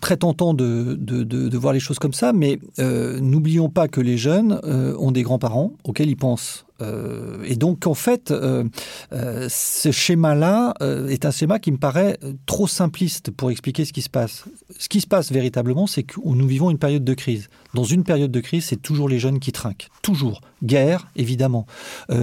très 0.00 0.16
tentant 0.16 0.54
de, 0.54 0.94
de, 0.98 1.58
voir 1.58 1.72
les 1.72 1.80
choses 1.80 1.98
comme 1.98 2.12
ça, 2.12 2.32
mais 2.32 2.58
euh, 2.78 3.18
n'oublions 3.20 3.68
pas 3.68 3.88
que 3.88 4.00
les 4.00 4.16
jeunes 4.16 4.60
euh, 4.64 4.94
ont 4.98 5.10
des 5.10 5.22
grands-parents 5.22 5.72
auxquels 5.84 6.10
ils 6.10 6.16
pensent. 6.16 6.66
Euh, 6.82 7.42
et 7.44 7.56
donc, 7.56 7.86
en 7.86 7.94
fait, 7.94 8.30
euh, 8.30 8.64
euh, 9.12 9.48
ce 9.50 9.90
schéma-là 9.90 10.74
est 11.08 11.24
un 11.24 11.30
schéma 11.30 11.58
qui 11.58 11.72
me 11.72 11.78
paraît 11.78 12.18
trop 12.46 12.66
simpliste 12.66 13.30
pour 13.30 13.50
expliquer 13.50 13.84
ce 13.84 13.92
qui 13.92 14.02
se 14.02 14.10
passe. 14.10 14.44
Ce 14.78 14.88
qui 14.88 15.00
se 15.00 15.06
passe 15.06 15.32
véritablement, 15.32 15.86
c'est 15.86 16.02
que 16.02 16.16
nous 16.24 16.46
vivons 16.46 16.70
une 16.70 16.78
période 16.78 17.04
de 17.04 17.14
crise. 17.14 17.48
Dans 17.74 17.84
une 17.84 18.04
période 18.04 18.30
de 18.30 18.40
crise, 18.40 18.66
c'est 18.66 18.80
toujours 18.80 19.08
les 19.08 19.18
jeunes 19.18 19.38
qui 19.38 19.52
trinquent. 19.52 19.88
Toujours. 20.02 20.40
Guerre, 20.62 21.08
évidemment. 21.16 21.66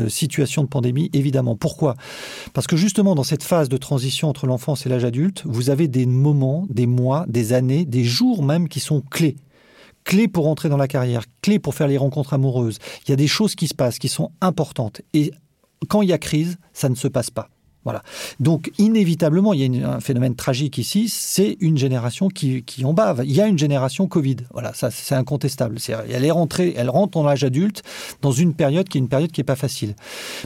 situation 0.08 0.64
de 0.64 0.68
pandémie, 0.68 1.10
évidemment. 1.14 1.56
Pourquoi? 1.56 1.96
Parce 2.54 2.68
que 2.68 2.76
justement, 2.76 3.16
dans 3.16 3.24
cette 3.24 3.44
phase 3.44 3.70
de 3.70 3.78
transition 3.78 4.30
entre 4.30 4.48
l'enfance 4.48 4.86
et 4.86 4.90
l'âge 4.90 5.06
adulte, 5.06 5.44
vous 5.46 5.70
avez 5.70 5.88
des 5.88 6.06
moments, 6.06 6.66
des 6.70 6.88
mois, 6.88 7.26
des 7.28 7.54
années, 7.54 7.86
des 7.86 8.04
jours 8.04 8.44
même 8.44 8.68
qui 8.68 8.80
sont 8.80 9.02
clés 9.02 9.36
clé 10.04 10.28
pour 10.28 10.48
entrer 10.48 10.70
dans 10.70 10.78
la 10.78 10.88
carrière, 10.88 11.24
clé 11.42 11.60
pour 11.60 11.76
faire 11.76 11.88
les 11.88 11.98
rencontres 11.98 12.34
amoureuses. 12.34 12.80
Il 13.06 13.10
y 13.10 13.14
a 13.14 13.18
des 13.18 13.28
choses 13.28 13.56
qui 13.56 13.68
se 13.68 13.74
passent, 13.74 14.00
qui 14.00 14.10
sont 14.10 14.32
importantes. 14.42 15.02
Et 15.14 15.32
quand 15.88 16.02
il 16.02 16.10
y 16.10 16.14
a 16.14 16.18
crise, 16.18 16.58
ça 16.74 16.90
ne 16.90 16.96
se 16.96 17.08
passe 17.08 17.30
pas. 17.30 17.50
Voilà. 17.84 18.02
Donc, 18.40 18.72
inévitablement, 18.78 19.54
il 19.54 19.76
y 19.76 19.84
a 19.84 19.94
un 19.94 20.00
phénomène 20.00 20.36
tragique 20.36 20.78
ici, 20.78 21.10
c'est 21.10 21.58
une 21.60 21.78
génération 21.78 22.30
qui, 22.30 22.64
qui, 22.64 22.86
en 22.86 22.94
bave. 22.94 23.24
Il 23.26 23.34
y 23.34 23.42
a 23.42 23.48
une 23.48 23.60
génération 23.60 24.08
Covid. 24.08 24.38
Voilà, 24.54 24.74
ça, 24.74 24.90
c'est 24.90 25.16
incontestable. 25.16 25.78
elle 26.10 26.24
est 26.24 26.32
rentrée, 26.32 26.74
elle 26.78 26.90
rentre 26.90 27.18
en 27.18 27.28
âge 27.28 27.44
adulte 27.44 27.84
dans 28.22 28.32
une 28.32 28.54
période 28.54 28.88
qui 28.88 28.98
est 28.98 29.02
une 29.02 29.10
période 29.10 29.32
qui 29.32 29.42
n'est 29.42 29.46
pas 29.46 29.58
facile. 29.58 29.96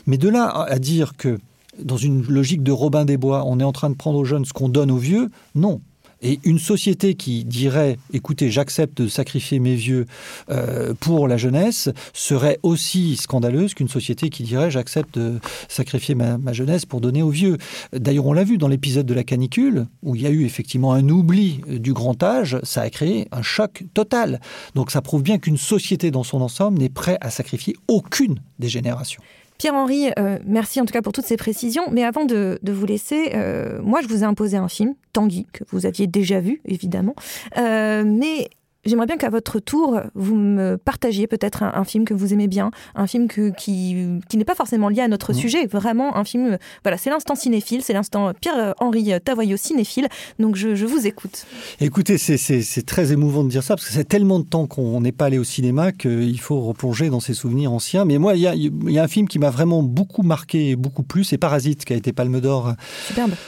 Mais 0.08 0.17
de 0.17 0.30
là 0.30 0.48
à 0.48 0.80
dire 0.80 1.15
que, 1.15 1.38
dans 1.84 1.98
une 1.98 2.24
logique 2.24 2.63
de 2.63 2.72
Robin 2.72 3.06
des 3.06 3.17
Bois, 3.17 3.43
on 3.46 3.60
est 3.60 3.63
en 3.63 3.72
train 3.72 3.91
de 3.91 3.96
prendre 3.96 4.17
aux 4.17 4.26
jeunes 4.26 4.46
ce 4.46 4.54
qu'on 4.54 4.70
donne 4.70 4.89
aux 4.89 4.98
vieux, 4.98 5.30
non. 5.54 5.82
Et 6.21 6.39
une 6.43 6.60
société 6.60 7.15
qui 7.15 7.45
dirait, 7.45 7.97
écoutez, 8.13 8.49
j'accepte 8.49 9.01
de 9.01 9.08
sacrifier 9.08 9.60
mes 9.60 9.75
vieux 9.75 10.06
euh, 10.49 10.93
pour 10.99 11.27
la 11.27 11.38
jeunesse, 11.38 11.89
serait 12.13 12.60
aussi 12.63 13.15
scandaleuse 13.15 13.73
qu'une 13.73 13.88
société 13.88 14.30
qui 14.30 14.43
dirait, 14.43 14.71
j'accepte 14.71 15.17
de 15.19 15.39
sacrifier 15.67 16.15
ma, 16.15 16.53
jeunesse 16.53 16.86
pour 16.86 17.01
donner 17.01 17.21
aux 17.21 17.30
vieux. 17.30 17.58
D'ailleurs, 17.93 18.25
on 18.25 18.34
l'a 18.34 18.43
vu 18.43 18.58
dans 18.58 18.67
l'épisode 18.67 19.06
de 19.06 19.13
la 19.13 19.23
canicule, 19.23 19.86
où 20.01 20.15
il 20.15 20.21
y 20.21 20.27
a 20.27 20.32
eu 20.32 20.45
effectivement 20.45 20.93
un 20.93 21.08
oubli 21.10 21.62
du 21.67 21.93
grand 21.93 22.21
âge, 22.23 22.58
ça 22.63 22.82
a 22.82 22.89
créé 22.89 23.27
un 23.32 23.41
choc 23.41 23.84
total. 23.93 24.39
Donc 24.75 24.91
ça 24.91 25.01
prouve 25.01 25.23
bien 25.23 25.38
qu'une 25.38 25.58
société 25.58 26.10
dans 26.12 26.23
son 26.23 26.41
ensemble 26.41 26.80
n'est 26.80 26.89
prête 26.89 27.17
à 27.21 27.30
sacrifier 27.30 27.75
aucune 27.88 28.39
des 28.60 28.69
générations. 28.69 29.21
Pierre-Henri, 29.58 30.12
euh, 30.20 30.38
merci 30.46 30.80
en 30.80 30.86
tout 30.86 30.93
cas 30.93 31.02
pour 31.02 31.13
toutes 31.13 31.26
ces 31.26 31.38
précisions. 31.38 31.89
Mais 31.91 32.04
avant 32.04 32.26
de, 32.26 32.60
vous 32.63 32.86
laisser, 32.86 33.32
euh, 33.34 33.80
moi 33.82 34.02
je 34.02 34.08
vous 34.08 34.24
ai 34.24 34.26
imposé 34.26 34.58
un 34.58 34.67
film, 34.67 34.93
Tanguy, 35.13 35.48
que 35.52 35.63
vous 35.72 35.86
aviez 35.86 36.08
déjà 36.08 36.39
vu 36.39 36.62
évidemment. 36.65 37.15
Euh, 37.58 38.04
mais 38.06 38.50
J'aimerais 38.88 39.06
bien 39.06 39.17
qu'à 39.17 39.30
votre 39.30 39.60
tour, 39.60 40.00
vous 40.15 40.36
me 40.36 40.78
partagiez 40.78 41.28
peut-être 41.28 41.63
un, 41.63 41.84
film 41.84 42.06
que 42.06 42.13
vous 42.13 42.34
aimez 42.34 42.47
bien, 42.47 42.71
un 42.95 43.06
film 43.06 43.28
que, 43.28 43.52
qui, 43.56 43.95
qui 44.30 44.38
n'est 44.38 44.45
pas 44.45 44.56
forcément 44.56 44.89
lié 44.89 45.02
à 45.02 45.08
notre 45.08 45.32
mmh. 45.32 45.36
sujet, 45.36 45.65
vraiment 45.67 46.17
un 46.17 46.23
film. 46.23 46.58
Voilà, 46.84 46.97
c'est 46.97 47.10
l'instant 47.10 47.36
cinéphile, 47.36 47.82
c'est 47.84 47.93
l'instant 47.93 48.32
Pierre-Henri 48.39 49.12
Tavoyot 49.23 49.58
cinéphile. 49.58 50.08
Donc 50.39 50.56
je, 50.56 50.76
je 50.76 50.86
vous 50.86 51.06
écoute. 51.06 51.45
Écoutez, 51.80 52.17
c'est 52.17 52.86
très 52.86 53.12
émouvant 53.12 53.43
de 53.43 53.50
dire 53.50 53.63
ça, 53.63 53.76
parce 53.76 53.88
que 53.88 53.93
c'est 53.93 54.08
tellement 54.08 54.39
de 54.39 54.45
temps 54.45 54.67
qu'on 54.67 55.02
n'est 55.02 55.12
pas 55.12 55.26
allé 55.26 55.38
au 55.38 55.43
cinéma 55.43 55.91
qu'il 55.91 56.39
faut 56.39 56.62
replonger 56.62 57.10
dans 57.10 57.19
ses 57.19 57.34
souvenirs 57.34 57.71
anciens. 57.71 58.06
Mais 58.06 58.17
moi, 58.17 58.36
il 58.36 58.41
y 58.41 58.47
a, 58.47 58.56
y 58.56 59.00
a, 59.00 59.04
un 59.04 59.08
film 59.08 59.28
qui 59.28 59.39
m'a 59.39 59.50
vraiment 59.50 59.84
beaucoup 59.84 60.23
marqué 60.23 60.69
et 60.69 60.76
beaucoup 60.76 61.04
plu, 61.04 61.23
c'est 61.23 61.38
Parasite, 61.38 61.86
qui 61.86 61.93
a 61.93 61.95
été 61.95 62.13
Palme 62.13 62.39
d'Or 62.39 62.73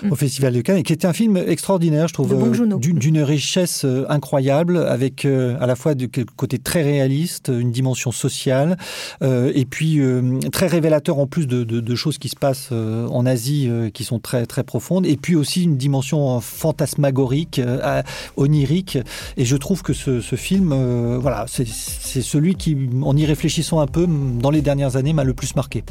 au 0.10 0.16
Festival 0.16 0.54
de 0.54 0.62
Cannes, 0.62 0.78
et 0.78 0.84
qui 0.84 0.94
était 0.94 1.08
un 1.08 1.14
film 1.14 1.38
extraordinaire, 1.38 2.08
je 2.08 2.14
trouve, 2.14 2.34
euh, 2.34 2.78
d'une 2.78 3.22
richesse 3.22 3.86
euh, 3.86 4.06
incroyable, 4.10 4.78
avec 4.78 5.26
à 5.60 5.66
la 5.66 5.76
fois 5.76 5.96
du 5.96 6.10
côté 6.10 6.60
très 6.60 6.84
réaliste, 6.84 7.50
une 7.54 7.72
dimension 7.72 8.12
sociale, 8.12 8.78
euh, 9.22 9.52
et 9.56 9.66
puis 9.66 10.00
euh, 10.00 10.40
très 10.52 10.68
révélateur 10.68 11.20
en 11.20 11.28
plus 11.28 11.48
de, 11.48 11.96
choses 11.96 12.18
qui 12.18 12.30
se 12.30 12.36
passent 12.36 12.70
euh, 12.72 13.08
en 13.08 13.26
Asie 13.26 13.70
qui 13.94 14.04
sont 14.04 14.20
très 14.20 14.46
très 14.46 14.64
profondes, 14.64 15.06
et 15.06 15.18
puis 15.18 15.36
aussi 15.36 15.64
une 15.64 15.78
dimension 15.78 16.40
fantasmagorique, 16.40 17.62
onirique. 18.38 18.98
Et 19.38 19.46
je 19.46 19.58
trouve 19.58 19.82
que 19.82 19.94
ce, 19.94 20.22
ce 20.22 20.36
film, 20.36 20.74
voilà, 21.20 21.46
c'est 21.48 22.22
celui 22.22 22.56
qui, 22.56 22.78
en 23.02 23.16
y 23.18 23.26
réfléchissant 23.26 23.80
un 23.80 23.88
peu, 23.88 24.08
dans 24.08 24.52
les 24.52 24.62
dernières 24.62 24.96
années, 24.96 25.14
m'a 25.14 25.24
le 25.24 25.34
plus 25.34 25.56
marqué. 25.56 25.84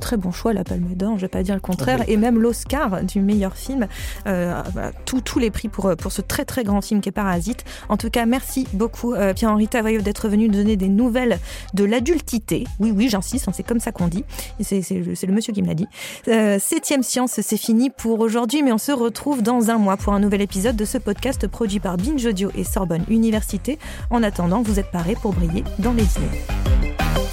Très 0.00 0.16
bon 0.16 0.32
choix, 0.32 0.52
la 0.52 0.64
Palme 0.64 0.94
d'Or, 0.94 1.10
je 1.10 1.14
ne 1.14 1.20
vais 1.20 1.28
pas 1.28 1.42
dire 1.42 1.54
le 1.54 1.60
contraire. 1.60 2.04
Et 2.08 2.16
même 2.16 2.40
l'Oscar 2.40 3.02
du 3.02 3.20
meilleur 3.20 3.56
film. 3.56 3.86
Euh, 4.26 4.62
tous 5.04 5.38
les 5.38 5.50
prix 5.50 5.68
pour, 5.68 5.94
pour 5.96 6.12
ce 6.12 6.20
très 6.20 6.44
très 6.44 6.64
grand 6.64 6.80
film 6.80 7.00
qui 7.00 7.08
est 7.08 7.12
Parasite. 7.12 7.64
En 7.88 7.96
tout 7.96 8.10
cas, 8.10 8.26
merci 8.26 8.66
beaucoup 8.72 9.14
euh, 9.14 9.32
Pierre-Henri 9.32 9.68
Tavaillot 9.68 10.02
d'être 10.02 10.28
venu 10.28 10.48
nous 10.48 10.54
donner 10.54 10.76
des 10.76 10.88
nouvelles 10.88 11.38
de 11.74 11.84
l'adultité. 11.84 12.64
Oui, 12.80 12.92
oui, 12.94 13.08
j'insiste, 13.08 13.48
hein, 13.48 13.52
c'est 13.54 13.62
comme 13.62 13.80
ça 13.80 13.92
qu'on 13.92 14.08
dit. 14.08 14.24
C'est 14.60 14.80
le 14.90 15.32
monsieur 15.32 15.52
qui 15.52 15.62
me 15.62 15.68
l'a 15.68 15.74
dit. 15.74 15.86
Euh, 16.28 16.58
septième 16.60 17.02
science, 17.02 17.40
c'est 17.40 17.56
fini 17.56 17.90
pour 17.90 18.20
aujourd'hui, 18.20 18.62
mais 18.62 18.72
on 18.72 18.78
se 18.78 18.92
retrouve 18.92 19.42
dans 19.42 19.70
un 19.70 19.78
mois 19.78 19.96
pour 19.96 20.12
un 20.12 20.20
nouvel 20.20 20.42
épisode 20.42 20.76
de 20.76 20.84
ce 20.84 20.98
podcast 20.98 21.46
produit 21.46 21.80
par 21.80 21.96
Binge 21.96 22.24
Audio 22.24 22.50
et 22.56 22.64
Sorbonne 22.64 23.04
Université. 23.08 23.78
En 24.10 24.22
attendant, 24.22 24.62
vous 24.62 24.78
êtes 24.78 24.90
parés 24.90 25.16
pour 25.20 25.32
briller 25.32 25.64
dans 25.78 25.92
les 25.92 26.04
dîners. 26.04 27.23